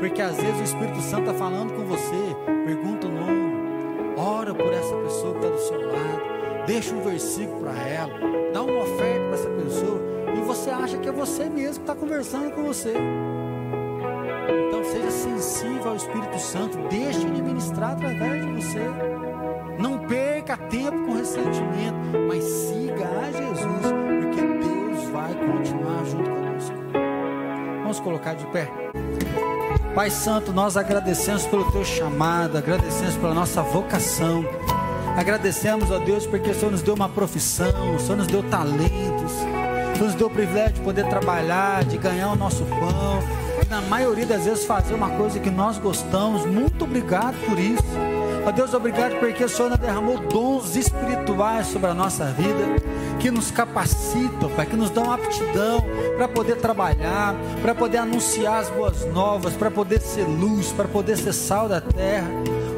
porque 0.00 0.20
às 0.20 0.36
vezes 0.36 0.60
o 0.60 0.64
Espírito 0.64 1.00
Santo 1.00 1.30
está 1.30 1.34
falando 1.34 1.72
com 1.74 1.84
você, 1.84 2.36
pergunta 2.66 3.06
o 3.06 3.10
nome, 3.10 4.14
ora 4.16 4.54
por 4.54 4.72
essa 4.72 4.94
pessoa 4.96 5.32
que 5.32 5.46
está 5.46 5.50
do 5.50 5.60
seu 5.60 5.92
lado 5.92 6.34
deixa 6.66 6.94
um 6.94 7.02
versículo 7.02 7.60
para 7.60 7.78
ela, 7.88 8.12
dá 8.52 8.62
uma 8.62 8.82
oferta 8.82 9.24
para 9.26 9.34
essa 9.34 9.50
pessoa, 9.50 10.00
e 10.36 10.40
você 10.40 10.70
acha 10.70 10.98
que 10.98 11.08
é 11.08 11.12
você 11.12 11.44
mesmo 11.44 11.84
que 11.84 11.90
está 11.90 11.94
conversando 11.94 12.50
com 12.52 12.64
você. 12.64 12.94
Ao 15.94 15.98
Espírito 15.98 16.40
Santo, 16.40 16.76
deixe 16.88 17.20
ele 17.20 17.40
ministrar 17.40 17.92
através 17.92 18.44
de 18.44 18.52
você. 18.52 18.80
Não 19.78 19.96
perca 19.96 20.56
tempo 20.56 21.06
com 21.06 21.14
ressentimento, 21.14 22.18
mas 22.26 22.42
siga 22.42 23.06
a 23.06 23.30
Jesus, 23.30 23.92
porque 24.20 24.42
Deus 24.42 25.08
vai 25.10 25.32
continuar 25.34 26.04
junto 26.04 26.30
conosco. 26.30 26.74
Vamos 27.82 28.00
colocar 28.00 28.34
de 28.34 28.44
pé. 28.46 28.68
Pai 29.94 30.10
Santo, 30.10 30.52
nós 30.52 30.76
agradecemos 30.76 31.46
pelo 31.46 31.70
teu 31.70 31.84
chamado, 31.84 32.58
agradecemos 32.58 33.14
pela 33.14 33.32
nossa 33.32 33.62
vocação. 33.62 34.44
Agradecemos 35.16 35.92
a 35.92 35.98
Deus 35.98 36.26
porque 36.26 36.50
o 36.50 36.54
Senhor 36.56 36.72
nos 36.72 36.82
deu 36.82 36.94
uma 36.94 37.08
profissão, 37.08 37.94
o 37.94 38.00
Senhor 38.00 38.16
nos 38.16 38.26
deu 38.26 38.42
talentos, 38.42 39.32
o 39.32 39.94
Senhor 39.94 40.06
nos 40.06 40.14
deu 40.16 40.26
o 40.26 40.30
privilégio 40.30 40.72
de 40.72 40.80
poder 40.80 41.08
trabalhar, 41.08 41.84
de 41.84 41.96
ganhar 41.98 42.32
o 42.32 42.34
nosso 42.34 42.64
pão, 42.64 43.43
na 43.74 43.80
maioria 43.80 44.24
das 44.24 44.44
vezes 44.44 44.64
fazer 44.64 44.94
uma 44.94 45.10
coisa 45.10 45.40
que 45.40 45.50
nós 45.50 45.78
gostamos. 45.78 46.46
Muito 46.46 46.84
obrigado 46.84 47.34
por 47.44 47.58
isso. 47.58 47.82
Ó 48.46 48.52
Deus, 48.52 48.72
obrigado 48.72 49.18
porque 49.18 49.42
o 49.42 49.48
Senhor 49.48 49.76
derramou 49.76 50.16
dons 50.16 50.76
espirituais 50.76 51.66
sobre 51.66 51.90
a 51.90 51.94
nossa 51.94 52.26
vida, 52.26 52.76
que 53.18 53.32
nos 53.32 53.50
capacitam, 53.50 54.48
Pai, 54.50 54.66
que 54.66 54.76
nos 54.76 54.90
dão 54.90 55.10
aptidão 55.10 55.84
para 56.16 56.28
poder 56.28 56.56
trabalhar, 56.58 57.34
para 57.62 57.74
poder 57.74 57.98
anunciar 57.98 58.60
as 58.60 58.70
boas 58.70 59.04
novas, 59.12 59.54
para 59.54 59.72
poder 59.72 60.00
ser 60.00 60.24
luz, 60.24 60.70
para 60.70 60.86
poder 60.86 61.16
ser 61.16 61.32
sal 61.32 61.68
da 61.68 61.80
terra. 61.80 62.28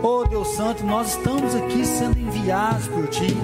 Oh 0.03 0.25
Deus 0.25 0.49
Santo, 0.55 0.83
nós 0.87 1.09
estamos 1.09 1.55
aqui 1.55 1.85
sendo 1.85 2.19
enviados 2.19 2.87
por 2.89 3.07
Ti. 3.09 3.37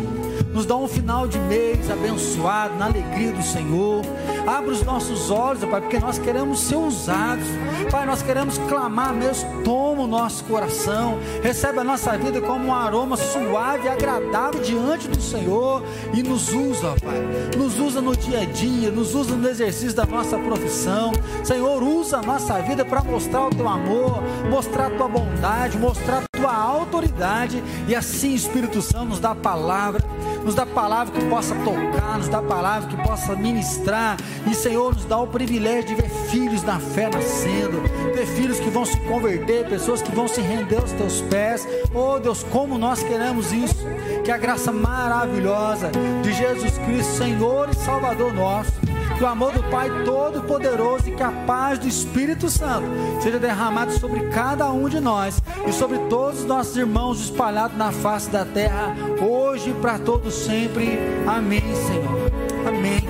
Nos 0.54 0.64
dá 0.64 0.76
um 0.76 0.88
final 0.88 1.26
de 1.26 1.38
mês 1.38 1.90
abençoado, 1.90 2.76
na 2.76 2.86
alegria 2.86 3.32
do 3.32 3.42
Senhor. 3.42 4.02
Abre 4.46 4.72
os 4.72 4.82
nossos 4.82 5.30
olhos, 5.30 5.64
Pai, 5.64 5.80
porque 5.80 5.98
nós 5.98 6.18
queremos 6.18 6.60
ser 6.60 6.76
usados. 6.76 7.46
Pai, 7.90 8.04
nós 8.06 8.22
queremos 8.22 8.58
clamar 8.58 9.14
mesmo. 9.14 9.62
Toma 9.62 10.02
o 10.02 10.06
nosso 10.06 10.44
coração. 10.44 11.18
Recebe 11.42 11.78
a 11.78 11.84
nossa 11.84 12.16
vida 12.18 12.40
como 12.40 12.66
um 12.66 12.74
aroma 12.74 13.16
suave 13.16 13.86
e 13.86 13.88
agradável 13.88 14.60
diante 14.60 15.08
do 15.08 15.20
Senhor. 15.20 15.82
E 16.12 16.22
nos 16.22 16.52
usa, 16.52 16.94
Pai. 17.02 17.22
Nos 17.56 17.78
usa 17.78 18.00
no 18.00 18.16
dia 18.16 18.40
a 18.40 18.44
dia, 18.44 18.90
nos 18.90 19.14
usa 19.14 19.36
no 19.36 19.48
exercício 19.48 19.94
da 19.94 20.04
nossa 20.04 20.38
profissão. 20.38 21.12
Senhor, 21.44 21.82
usa 21.82 22.18
a 22.18 22.22
nossa 22.22 22.60
vida 22.60 22.84
para 22.84 23.02
mostrar 23.02 23.46
o 23.46 23.50
teu 23.50 23.68
amor, 23.68 24.22
mostrar 24.50 24.86
a 24.86 24.90
tua 24.90 25.08
bondade, 25.08 25.78
mostrar 25.78 26.22
tua 26.42 26.54
autoridade, 26.56 27.62
e 27.86 27.94
assim, 27.94 28.34
Espírito 28.34 28.82
Santo, 28.82 29.04
nos 29.04 29.20
dá 29.20 29.30
a 29.30 29.34
palavra, 29.34 30.02
nos 30.44 30.54
dá 30.54 30.66
palavra 30.66 31.12
que 31.12 31.24
possa 31.28 31.54
tocar, 31.56 32.18
nos 32.18 32.28
dá 32.28 32.42
palavra 32.42 32.88
que 32.88 32.96
possa 33.02 33.34
ministrar, 33.36 34.16
e 34.50 34.54
Senhor, 34.54 34.94
nos 34.94 35.04
dá 35.04 35.18
o 35.18 35.26
privilégio 35.26 35.94
de 35.94 35.94
ver 35.94 36.08
filhos 36.08 36.62
na 36.62 36.78
fé 36.78 37.08
nascendo, 37.08 37.82
ter 38.14 38.26
filhos 38.26 38.58
que 38.58 38.70
vão 38.70 38.84
se 38.84 38.98
converter, 39.00 39.68
pessoas 39.68 40.02
que 40.02 40.14
vão 40.14 40.28
se 40.28 40.40
render 40.40 40.76
aos 40.76 40.92
teus 40.92 41.20
pés. 41.22 41.66
Oh 41.94 42.18
Deus, 42.18 42.42
como 42.44 42.78
nós 42.78 43.02
queremos 43.02 43.52
isso, 43.52 43.86
que 44.24 44.30
a 44.30 44.38
graça 44.38 44.72
maravilhosa 44.72 45.90
de 46.22 46.32
Jesus 46.32 46.78
Cristo, 46.78 47.12
Senhor 47.16 47.68
e 47.70 47.74
Salvador 47.74 48.32
nosso 48.32 48.91
que 49.12 49.24
o 49.24 49.26
amor 49.26 49.52
do 49.52 49.62
Pai 49.64 49.88
Todo-Poderoso 50.04 51.08
e 51.08 51.14
que 51.14 51.22
a 51.22 51.30
paz 51.46 51.78
do 51.78 51.86
Espírito 51.86 52.48
Santo 52.48 52.86
seja 53.20 53.38
derramado 53.38 53.92
sobre 53.92 54.28
cada 54.28 54.70
um 54.70 54.88
de 54.88 55.00
nós 55.00 55.42
e 55.66 55.72
sobre 55.72 55.98
todos 56.08 56.40
os 56.40 56.46
nossos 56.46 56.76
irmãos 56.76 57.20
espalhados 57.20 57.76
na 57.76 57.92
face 57.92 58.30
da 58.30 58.44
terra, 58.44 58.94
hoje 59.20 59.70
e 59.70 59.74
para 59.74 59.98
todos 59.98 60.34
sempre. 60.34 60.98
Amém, 61.26 61.62
Senhor. 61.86 62.30
Amém. 62.66 63.02